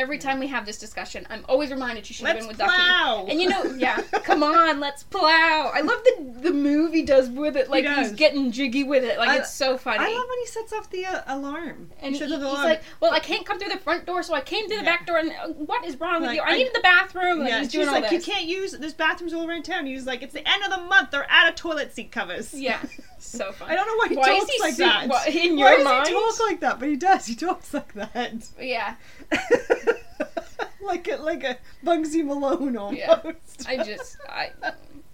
Every 0.00 0.16
time 0.18 0.38
we 0.40 0.46
have 0.48 0.64
this 0.64 0.78
discussion, 0.78 1.26
I'm 1.28 1.44
always 1.48 1.70
reminded 1.70 2.08
you 2.08 2.14
should 2.14 2.26
have 2.26 2.38
been 2.38 2.48
with 2.48 2.58
plow. 2.58 3.18
Duckie. 3.20 3.30
And 3.32 3.40
you 3.42 3.48
know, 3.50 3.64
yeah, 3.76 4.00
come 4.24 4.42
on, 4.42 4.80
let's 4.80 5.02
plow. 5.02 5.70
I 5.74 5.82
love 5.82 6.02
the 6.04 6.40
the 6.48 6.52
movie 6.52 7.02
does 7.02 7.28
with 7.28 7.56
it, 7.56 7.68
like 7.68 7.84
he's 7.84 8.08
does. 8.08 8.12
getting 8.12 8.50
jiggy 8.50 8.82
with 8.82 9.04
it, 9.04 9.18
like 9.18 9.28
I- 9.28 9.36
it's 9.38 9.52
so 9.52 9.76
funny. 9.76 9.98
I 10.04 10.08
love 10.16 10.26
when 10.28 10.38
he 10.38 10.46
sets 10.46 10.72
off 10.72 10.88
the 10.90 11.04
uh, 11.04 11.22
alarm. 11.26 11.90
And 12.00 12.14
He 12.14 12.18
he, 12.18 12.18
sets 12.18 12.32
he's 12.32 12.40
alarm. 12.40 12.64
like, 12.64 12.82
"Well, 13.00 13.12
I 13.12 13.18
can't 13.20 13.44
come 13.44 13.58
through 13.58 13.68
the 13.70 13.78
front 13.78 14.06
door, 14.06 14.22
so 14.22 14.32
I 14.34 14.40
came 14.40 14.66
through 14.68 14.78
the 14.78 14.84
Yeah. 14.84 14.96
back 14.96 15.06
door. 15.06 15.18
And 15.18 15.30
uh, 15.32 15.48
what 15.48 15.84
is 15.84 16.00
wrong 16.00 16.22
with 16.22 16.32
you? 16.32 16.40
I, 16.40 16.50
I- 16.52 16.56
needed 16.56 16.72
the 16.74 16.80
bathroom." 16.80 17.40
And 17.40 17.48
yeah, 17.48 17.58
he's 17.58 17.66
she's 17.66 17.72
doing 17.72 17.88
all 17.88 17.94
like, 17.94 18.08
this. 18.10 18.26
you 18.26 18.32
can't 18.32 18.46
use. 18.46 18.72
There's 18.72 18.94
bathrooms 18.94 19.34
all 19.34 19.46
around 19.48 19.64
town. 19.64 19.84
He 19.86 19.94
was 19.94 20.06
like, 20.06 20.22
it's 20.22 20.32
the 20.32 20.48
end 20.50 20.64
of 20.64 20.70
the 20.70 20.84
month. 20.86 21.10
They're 21.10 21.30
out 21.30 21.48
of 21.48 21.54
toilet 21.56 21.94
seat 21.94 22.10
covers. 22.10 22.54
Yeah, 22.54 22.80
so 23.26 23.52
funny. 23.52 23.72
I 23.72 23.76
don't 23.76 23.86
know 23.86 23.94
why 23.96 24.08
he 24.08 24.16
Why 24.16 24.38
talks 24.38 24.50
he 24.52 24.60
like 24.60 24.74
su- 24.74 24.84
that. 24.84 25.08
why- 25.08 25.26
in 25.26 25.56
why 25.56 25.68
your 25.70 25.76
does 25.78 25.84
mind? 25.84 26.06
he 26.08 26.12
talk 26.14 26.40
like 26.40 26.60
that? 26.60 26.78
But 26.80 26.88
he 26.88 26.96
does. 26.96 27.26
He 27.26 27.34
talks 27.34 27.72
like 27.74 27.92
that. 27.94 28.48
Yeah, 28.60 28.96
like 30.82 31.08
a 31.08 31.16
like 31.16 31.44
a 31.44 31.58
Bugsy 31.84 32.24
Malone 32.24 32.76
almost. 32.76 32.98
Yeah. 32.98 33.20
I 33.66 33.76
just 33.84 34.16
I 34.28 34.50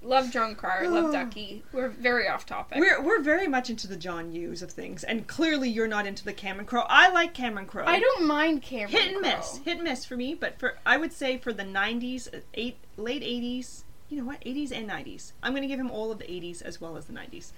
love 0.02 0.30
Jon 0.30 0.54
Cryer, 0.54 0.88
love 0.88 1.12
Duckie. 1.12 1.64
We're 1.72 1.88
very 1.88 2.28
off 2.28 2.46
topic. 2.46 2.78
We're 2.78 3.02
we're 3.02 3.20
very 3.20 3.48
much 3.48 3.70
into 3.70 3.86
the 3.88 3.96
John 3.96 4.30
Hughes 4.30 4.62
of 4.62 4.70
things, 4.70 5.04
and 5.04 5.26
clearly 5.26 5.68
you're 5.68 5.88
not 5.88 6.06
into 6.06 6.24
the 6.24 6.32
Cameron 6.32 6.66
Crowe. 6.66 6.86
I 6.88 7.10
like 7.10 7.34
Cameron 7.34 7.66
Crowe. 7.66 7.84
I 7.86 7.98
don't 8.00 8.26
mind 8.26 8.62
Cameron. 8.62 8.90
hit 8.90 9.12
and 9.12 9.22
Crowe. 9.22 9.36
miss, 9.36 9.58
hit 9.64 9.74
and 9.76 9.84
miss 9.84 10.04
for 10.04 10.16
me. 10.16 10.34
But 10.34 10.58
for 10.58 10.78
I 10.86 10.96
would 10.96 11.12
say 11.12 11.38
for 11.38 11.52
the 11.52 11.64
'90s, 11.64 12.28
eight 12.54 12.76
late 12.96 13.22
'80s, 13.22 13.82
you 14.08 14.18
know 14.18 14.24
what, 14.24 14.40
'80s 14.42 14.70
and 14.72 14.88
'90s. 14.88 15.32
I'm 15.42 15.52
going 15.52 15.62
to 15.62 15.68
give 15.68 15.80
him 15.80 15.90
all 15.90 16.12
of 16.12 16.18
the 16.18 16.26
'80s 16.26 16.62
as 16.62 16.80
well 16.80 16.96
as 16.96 17.06
the 17.06 17.12
'90s. 17.12 17.50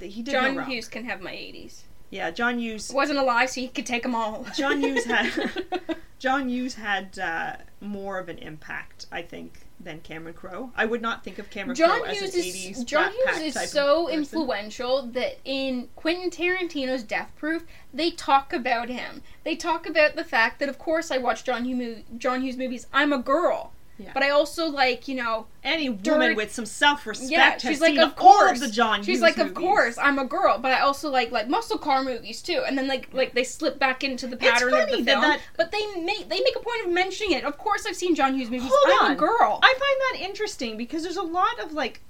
He 0.00 0.22
did 0.22 0.32
no 0.32 0.40
John 0.40 0.56
wrong. 0.56 0.70
Hughes 0.70 0.88
can 0.88 1.04
have 1.04 1.20
my 1.20 1.32
80s. 1.32 1.82
Yeah, 2.10 2.30
John 2.30 2.58
Hughes. 2.58 2.92
Wasn't 2.92 3.18
alive, 3.18 3.50
so 3.50 3.60
he 3.60 3.68
could 3.68 3.86
take 3.86 4.02
them 4.02 4.14
all. 4.14 4.46
John 4.56 4.80
Hughes 4.80 5.04
had 5.04 5.64
John 6.18 6.48
Hughes 6.48 6.74
had 6.74 7.18
uh, 7.18 7.56
more 7.80 8.18
of 8.18 8.28
an 8.28 8.38
impact, 8.38 9.06
I 9.10 9.22
think, 9.22 9.66
than 9.80 10.00
Cameron 10.00 10.34
Crowe. 10.34 10.70
I 10.76 10.84
would 10.84 11.02
not 11.02 11.24
think 11.24 11.38
of 11.38 11.50
Cameron 11.50 11.74
John 11.74 12.00
Crowe 12.00 12.10
Hughes 12.10 12.22
as 12.22 12.34
an 12.34 12.40
80s 12.40 12.70
is 12.70 12.84
John 12.84 13.12
Brat 13.12 13.34
Pack 13.34 13.42
Hughes 13.42 13.56
is 13.56 13.70
so 13.70 14.08
influential 14.08 15.02
that 15.08 15.38
in 15.44 15.88
Quentin 15.96 16.30
Tarantino's 16.30 17.02
Death 17.02 17.32
Proof, 17.36 17.64
they 17.92 18.10
talk 18.10 18.52
about 18.52 18.88
him. 18.88 19.22
They 19.42 19.56
talk 19.56 19.86
about 19.86 20.16
the 20.16 20.24
fact 20.24 20.60
that, 20.60 20.68
of 20.68 20.78
course, 20.78 21.10
I 21.10 21.18
watch 21.18 21.44
John 21.44 21.64
Hughes, 21.64 22.04
John 22.16 22.42
Hughes 22.42 22.56
movies. 22.56 22.86
I'm 22.92 23.12
a 23.12 23.18
girl, 23.18 23.72
Yeah. 23.96 24.10
but 24.12 24.22
I 24.24 24.30
also 24.30 24.66
like 24.68 25.06
you 25.06 25.14
know. 25.14 25.46
Any 25.62 25.88
woman 25.88 26.02
during- 26.02 26.36
with 26.36 26.52
some 26.52 26.66
self-respect 26.66 27.30
Yeah, 27.30 27.50
has 27.52 27.62
she's 27.62 27.80
like, 27.80 27.92
seen 27.94 28.00
of 28.00 28.10
all 28.18 28.32
course. 28.38 28.52
of 28.52 28.60
the 28.60 28.68
John 28.72 28.98
She's 29.00 29.06
Hughes 29.06 29.20
like, 29.22 29.38
of 29.38 29.54
course, 29.54 29.96
I'm 29.96 30.18
a 30.18 30.24
girl, 30.24 30.58
but 30.58 30.72
I 30.72 30.80
also 30.80 31.10
like 31.10 31.30
like 31.30 31.48
muscle 31.48 31.78
car 31.78 32.02
movies 32.02 32.42
too. 32.42 32.62
And 32.66 32.76
then 32.76 32.88
like 32.88 33.08
like 33.12 33.34
they 33.34 33.44
slip 33.44 33.78
back 33.78 34.02
into 34.04 34.26
the 34.26 34.36
pattern 34.36 34.74
of 34.74 34.80
funny 34.80 34.96
the 34.96 35.02
that 35.04 35.10
film, 35.12 35.22
that- 35.22 35.40
but 35.56 35.70
they 35.70 35.86
make 36.02 36.28
they 36.28 36.40
make 36.40 36.56
a 36.56 36.60
point 36.60 36.84
of 36.86 36.92
mentioning 36.92 37.32
it. 37.38 37.44
Of 37.44 37.56
course, 37.56 37.86
I've 37.86 37.96
seen 37.96 38.14
John 38.14 38.34
Hughes 38.34 38.50
movies. 38.50 38.68
Hold 38.72 39.00
I'm 39.00 39.06
on. 39.06 39.12
a 39.12 39.16
girl. 39.16 39.60
I 39.62 39.72
find 39.72 40.20
that 40.20 40.28
interesting 40.28 40.76
because 40.76 41.02
there's 41.02 41.16
a 41.16 41.22
lot 41.22 41.58
of 41.60 41.72
like 41.72 42.00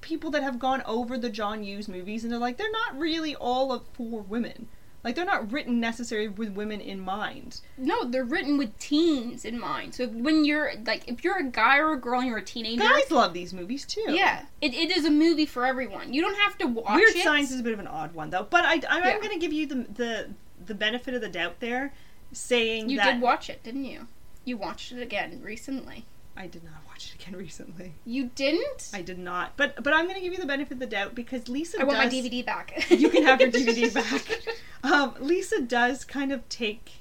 people 0.00 0.30
that 0.30 0.42
have 0.42 0.58
gone 0.58 0.82
over 0.86 1.18
the 1.18 1.28
John 1.28 1.62
Hughes 1.62 1.86
movies 1.86 2.24
and 2.24 2.32
they're 2.32 2.38
like 2.40 2.56
they're 2.56 2.72
not 2.72 2.98
really 2.98 3.36
all 3.36 3.72
of 3.72 3.82
for 3.92 4.22
women. 4.22 4.68
Like 5.02 5.14
they're 5.16 5.24
not 5.24 5.50
written 5.50 5.80
necessarily 5.80 6.28
with 6.28 6.50
women 6.50 6.80
in 6.80 7.00
mind. 7.00 7.60
No, 7.78 8.04
they're 8.04 8.24
written 8.24 8.58
with 8.58 8.78
teens 8.78 9.44
in 9.46 9.58
mind. 9.58 9.94
So 9.94 10.06
when 10.08 10.44
you're 10.44 10.72
like, 10.84 11.08
if 11.08 11.24
you're 11.24 11.38
a 11.38 11.44
guy 11.44 11.78
or 11.78 11.92
a 11.92 11.96
girl 11.96 12.20
and 12.20 12.28
you're 12.28 12.38
a 12.38 12.42
teenager, 12.44 12.82
Guys 12.82 13.10
love 13.10 13.32
these 13.32 13.54
movies 13.54 13.86
too. 13.86 14.04
yeah, 14.08 14.44
it, 14.60 14.74
it 14.74 14.94
is 14.94 15.06
a 15.06 15.10
movie 15.10 15.46
for 15.46 15.64
everyone. 15.64 16.12
You 16.12 16.20
don't 16.20 16.36
have 16.38 16.58
to 16.58 16.66
watch 16.66 16.94
Weird 16.96 17.16
it. 17.16 17.22
Science 17.24 17.50
is 17.50 17.60
a 17.60 17.62
bit 17.62 17.72
of 17.72 17.78
an 17.78 17.86
odd 17.86 18.14
one 18.14 18.28
though, 18.28 18.46
but 18.50 18.64
I, 18.66 18.80
I 18.90 19.10
am 19.10 19.20
going 19.20 19.32
to 19.32 19.38
give 19.38 19.52
you 19.54 19.66
the 19.66 19.86
the 19.94 20.28
the 20.66 20.74
benefit 20.74 21.14
of 21.14 21.22
the 21.22 21.28
doubt 21.30 21.60
there, 21.60 21.94
saying 22.32 22.90
You 22.90 22.98
that 22.98 23.12
did 23.12 23.20
watch 23.22 23.48
it, 23.48 23.62
didn't 23.62 23.86
you? 23.86 24.06
You 24.44 24.56
watched 24.58 24.92
it 24.92 25.00
again 25.00 25.40
recently. 25.42 26.04
I 26.36 26.46
did 26.46 26.62
not 26.64 26.74
watch 26.86 27.14
it 27.14 27.22
again 27.22 27.38
recently. 27.38 27.94
You 28.04 28.30
didn't? 28.34 28.90
I 28.92 29.00
did 29.00 29.18
not, 29.18 29.56
but 29.56 29.82
but 29.82 29.94
I'm 29.94 30.04
going 30.04 30.16
to 30.16 30.20
give 30.20 30.32
you 30.34 30.38
the 30.38 30.46
benefit 30.46 30.74
of 30.74 30.78
the 30.80 30.86
doubt 30.86 31.14
because 31.14 31.48
Lisa. 31.48 31.80
I 31.80 31.84
want 31.84 31.98
my 31.98 32.06
DVD 32.06 32.44
back. 32.44 32.84
You 32.90 33.08
can 33.08 33.22
have 33.24 33.40
your 33.40 33.50
DVD 33.50 33.92
back. 33.94 34.46
Um, 34.82 35.14
Lisa 35.20 35.60
does 35.60 36.04
kind 36.04 36.32
of 36.32 36.48
take 36.48 36.92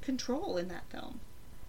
control 0.00 0.56
in 0.56 0.68
that 0.68 0.84
film. 0.90 1.20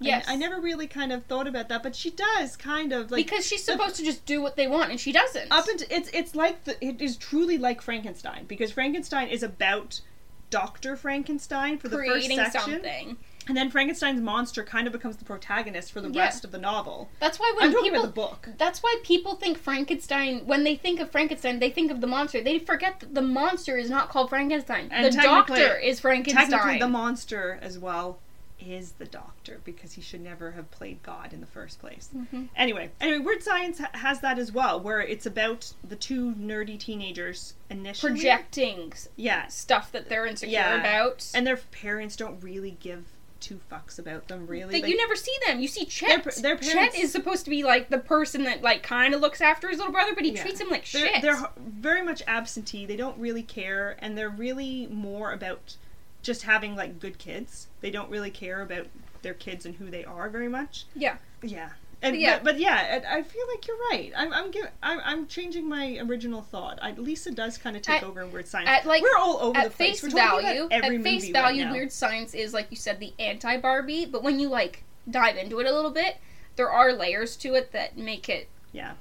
I- 0.01 0.05
Yes. 0.05 0.25
I, 0.27 0.35
never 0.35 0.59
really 0.59 0.87
kind 0.87 1.11
of 1.11 1.25
thought 1.25 1.45
about 1.47 1.69
that, 1.69 1.83
but 1.83 1.95
she 1.95 2.09
does 2.09 2.57
kind 2.57 2.91
of 2.91 3.11
like 3.11 3.23
because 3.23 3.45
she's 3.45 3.63
supposed 3.63 3.97
to 3.97 4.03
just 4.03 4.25
do 4.25 4.41
what 4.41 4.55
they 4.55 4.65
want, 4.67 4.89
and 4.89 4.99
she 4.99 5.11
doesn't. 5.11 5.51
up 5.51 5.67
into 5.69 5.85
it's 5.95 6.09
it's 6.11 6.33
like 6.33 6.63
the 6.63 6.75
it 6.83 6.99
is 7.01 7.17
truly 7.17 7.59
like 7.59 7.81
Frankenstein 7.83 8.45
because 8.47 8.71
Frankenstein 8.71 9.27
is 9.27 9.43
about 9.43 10.01
Doctor 10.49 10.95
Frankenstein 10.95 11.77
for 11.77 11.87
the 11.87 11.97
creating 11.97 12.37
first 12.39 12.53
section, 12.53 12.73
something. 12.73 13.17
And 13.47 13.57
then 13.57 13.69
Frankenstein's 13.69 14.21
monster 14.21 14.63
kind 14.63 14.85
of 14.87 14.93
becomes 14.93 15.17
the 15.17 15.25
protagonist 15.25 15.91
for 15.91 15.99
the 16.01 16.09
Yeah. 16.09 16.21
rest 16.23 16.45
of 16.45 16.51
the 16.51 16.57
novel. 16.57 17.09
That's 17.19 17.39
why 17.39 17.53
when 17.57 17.75
I'm 17.75 17.83
people 17.83 18.01
the 18.03 18.07
book. 18.07 18.49
That's 18.57 18.83
why 18.83 18.95
people 19.03 19.35
think 19.35 19.57
Frankenstein. 19.57 20.45
When 20.45 20.63
they 20.63 20.75
think 20.75 20.99
of 20.99 21.11
Frankenstein, 21.11 21.59
they 21.59 21.69
think 21.71 21.91
of 21.91 22.01
the 22.01 22.07
monster. 22.07 22.41
They 22.41 22.59
forget 22.59 22.99
that 22.99 23.13
the 23.15 23.21
monster 23.21 23.77
is 23.77 23.89
not 23.89 24.09
called 24.09 24.29
Frankenstein. 24.29 24.89
And 24.91 25.05
the 25.05 25.11
doctor 25.21 25.75
is 25.77 25.99
Frankenstein. 25.99 26.49
Technically, 26.49 26.79
the 26.79 26.87
monster 26.87 27.57
as 27.61 27.79
well 27.79 28.19
is 28.63 28.91
the 28.99 29.05
Doctor 29.05 29.59
because 29.63 29.93
he 29.93 30.01
should 30.03 30.21
never 30.21 30.51
have 30.51 30.69
played 30.69 31.01
God 31.01 31.33
in 31.33 31.41
the 31.41 31.47
first 31.47 31.79
place. 31.79 32.09
Mm-hmm. 32.15 32.43
Anyway, 32.55 32.91
anyway, 33.01 33.17
Weird 33.17 33.41
Science 33.41 33.79
ha- 33.79 33.89
has 33.93 34.21
that 34.21 34.37
as 34.37 34.51
well, 34.51 34.79
where 34.79 35.01
it's 35.01 35.25
about 35.25 35.73
the 35.83 35.95
two 35.95 36.35
nerdy 36.35 36.77
teenagers 36.79 37.55
initially 37.71 38.11
projecting 38.11 38.93
Yeah, 39.15 39.47
stuff 39.47 39.91
that 39.93 40.09
they're 40.09 40.27
insecure 40.27 40.53
Yeah. 40.59 40.75
about. 40.79 41.27
and 41.33 41.47
their 41.47 41.57
parents 41.57 42.15
don't 42.15 42.39
really 42.43 42.77
give 42.79 43.05
two 43.51 43.59
fucks 43.71 43.99
about 43.99 44.27
them. 44.27 44.47
Really, 44.47 44.71
That 44.75 44.81
Like, 44.83 44.91
you 44.91 44.97
never 44.97 45.15
see 45.15 45.35
them. 45.45 45.59
You 45.59 45.67
see 45.67 45.81
Their 45.81 45.89
Chet. 45.89 46.23
pa- 46.23 46.41
their 46.41 46.57
parents- 46.57 46.95
Chet 46.95 47.03
is 47.03 47.11
supposed 47.11 47.43
to 47.45 47.49
be 47.49 47.63
like 47.63 47.89
the 47.89 47.97
person 47.97 48.43
that 48.43 48.61
like 48.61 48.81
kind 48.83 49.13
of 49.13 49.21
looks 49.21 49.41
after 49.41 49.69
his 49.69 49.77
little 49.77 49.91
brother, 49.91 50.13
but 50.15 50.23
he 50.23 50.31
Yeah. 50.31 50.41
treats 50.41 50.59
him 50.61 50.69
like 50.69 50.89
they're, 50.89 51.07
shit. 51.13 51.21
they're 51.21 51.49
very 51.57 52.01
much 52.01 52.21
absentee. 52.27 52.85
They 52.85 52.95
don't 52.95 53.17
really 53.17 53.43
care, 53.43 53.97
and 53.99 54.17
they're 54.17 54.29
really 54.29 54.87
more 54.87 55.31
about 55.33 55.75
just 56.21 56.43
having 56.43 56.75
like 56.75 56.99
good 56.99 57.17
kids. 57.17 57.67
They 57.81 57.91
don't 57.91 58.09
really 58.09 58.31
care 58.31 58.61
about 58.61 58.87
their 59.21 59.33
kids 59.33 59.65
and 59.65 59.75
who 59.75 59.89
they 59.89 60.05
are 60.05 60.29
very 60.29 60.47
much. 60.47 60.85
Yeah. 60.95 61.17
Yeah. 61.41 61.71
And, 62.03 62.15
Yeah. 62.15 62.37
But, 62.37 62.43
but 62.43 62.59
yeah, 62.59 63.01
I 63.07 63.17
I 63.19 63.23
feel 63.23 63.43
like 63.47 63.67
you're 63.67 63.77
right. 63.91 64.11
I'm 64.17 64.33
I'm, 64.33 64.49
give, 64.51 64.65
I'm 64.81 64.99
I'm 65.03 65.27
changing 65.27 65.69
my 65.69 65.97
original 66.01 66.41
thought. 66.41 66.79
I, 66.81 66.91
Lisa 66.93 67.31
does 67.31 67.57
kind 67.57 67.75
of 67.75 67.83
take 67.83 67.97
At- 68.01 68.03
over 68.03 68.21
in 68.21 68.31
Weird 68.31 68.47
Science. 68.47 68.69
at, 68.69 68.85
like, 68.85 69.03
We're 69.03 69.17
all 69.19 69.37
over 69.37 69.53
the 69.59 69.65
at 69.67 69.73
place. 69.75 70.01
face 70.01 70.13
value, 70.13 70.67
at 70.71 70.83
face 71.03 71.23
right 71.25 71.33
value, 71.33 71.65
now. 71.65 71.73
Weird 71.73 71.91
Science 71.91 72.33
is 72.33 72.53
like 72.53 72.67
you 72.71 72.77
said 72.77 72.99
the 72.99 73.13
anti 73.19 73.57
Barbie, 73.57 74.05
but 74.05 74.23
when 74.23 74.39
you 74.39 74.49
like 74.49 74.83
dive 75.09 75.35
into 75.37 75.59
it 75.59 75.67
a 75.67 75.71
little 75.73 75.91
bit, 75.91 76.17
there 76.55 76.71
are 76.71 76.91
layers 76.93 77.35
to 77.37 77.53
it 77.53 77.71
that 77.71 77.97
make 77.97 78.29
it 78.29 78.49
Yeah. 78.71 78.93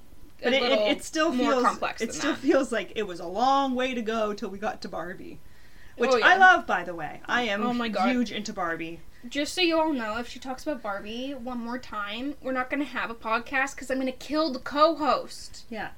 But 0.43 0.53
it, 0.55 0.63
it, 0.63 0.73
it 0.99 1.05
still 1.05 1.33
more 1.33 1.53
feels 1.53 1.65
complex 1.65 2.01
it 2.01 2.15
still 2.15 2.33
that. 2.33 2.39
feels 2.41 2.73
like 2.73 2.93
it 2.97 3.07
was 3.07 3.21
a 3.21 3.27
long 3.27 3.75
way 3.75 3.93
to 3.95 4.01
go 4.03 4.33
till 4.33 4.49
we 4.49 4.59
got 4.59 4.81
to 4.83 4.89
Barbie. 4.89 5.39
Which 5.99 6.11
Oh, 6.13 6.17
yeah. 6.17 6.29
I 6.29 6.37
love 6.37 6.67
by 6.67 6.83
the 6.85 6.95
way. 6.95 7.21
I 7.27 7.43
am 7.43 7.63
Oh 7.63 7.75
my 7.75 7.89
God. 7.91 8.09
huge 8.11 8.33
into 8.33 8.53
Barbie. 8.55 9.01
Just 9.29 9.55
so 9.55 9.61
you 9.61 9.79
all 9.79 9.93
know, 9.93 10.17
if 10.19 10.29
she 10.29 10.39
talks 10.39 10.63
about 10.63 10.83
Barbie 10.83 11.33
one 11.33 11.59
more 11.59 11.79
time, 11.79 12.35
we're 12.43 12.53
not 12.53 12.71
going 12.71 12.81
to 12.81 12.87
have 12.89 13.11
a 13.11 13.15
podcast 13.15 13.75
because 13.75 13.91
I'm 13.91 13.99
going 14.01 14.07
to 14.11 14.19
kill 14.19 14.53
the 14.53 14.59
co-host. 14.59 15.65
Yeah. 15.69 15.91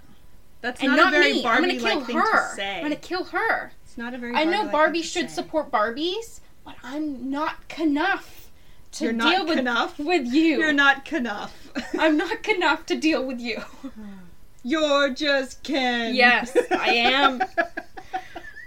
That's 0.60 0.80
And 0.80 0.90
not, 0.90 0.96
not, 0.96 1.08
a 1.14 1.16
very 1.18 1.32
me. 1.34 1.38
I'm 1.38 1.42
Barbie 1.44 1.66
going 1.66 1.78
to 1.78 1.84
kill 1.86 1.98
like 1.98 2.06
thing 2.06 2.16
her. 2.16 2.50
to 2.50 2.56
say. 2.56 2.74
I'm 2.76 2.80
going 2.80 2.90
to 2.92 2.96
kill 3.08 3.24
her. 3.24 3.72
It's 3.84 3.96
not 3.98 4.14
a 4.14 4.18
very 4.18 4.34
I 4.34 4.44
know 4.44 4.50
Barbie-like 4.50 4.72
Barbie 4.72 5.02
should 5.02 5.28
say. 5.30 5.34
support 5.36 5.70
Barbies, 5.70 6.40
but 6.64 6.74
I'm 6.82 7.30
not 7.30 7.56
enough 7.80 8.50
to 8.92 9.04
You're 9.04 9.12
deal 9.14 9.46
with, 9.46 9.58
enough? 9.58 9.98
with 9.98 10.26
you. 10.26 10.58
You're 10.58 10.72
not 10.72 11.10
enough. 11.12 11.70
I'm 11.98 12.16
not 12.16 12.46
enough 12.48 12.86
to 12.86 12.96
deal 12.96 13.24
with 13.24 13.40
you. 13.40 13.62
You're 14.64 15.10
just 15.10 15.62
Ken. 15.62 16.14
Yes, 16.14 16.56
I 16.70 16.88
am. 16.90 17.42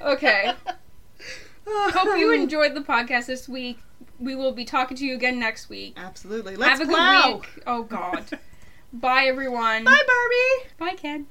Okay. 0.01 0.53
Hope 1.67 2.19
you 2.19 2.31
enjoyed 2.31 2.75
the 2.75 2.81
podcast 2.81 3.25
this 3.25 3.49
week. 3.49 3.79
We 4.19 4.35
will 4.35 4.51
be 4.51 4.65
talking 4.65 4.97
to 4.97 5.05
you 5.05 5.15
again 5.15 5.39
next 5.39 5.69
week. 5.69 5.93
Absolutely. 5.97 6.55
Let's 6.55 6.79
Have 6.79 6.87
a 6.89 6.91
plow. 6.91 7.21
good 7.33 7.41
week. 7.41 7.63
Oh 7.67 7.83
God. 7.83 8.23
Bye 8.93 9.25
everyone. 9.25 9.83
Bye, 9.83 10.01
Barbie. 10.07 10.69
Bye 10.77 10.95
Ken. 10.97 11.27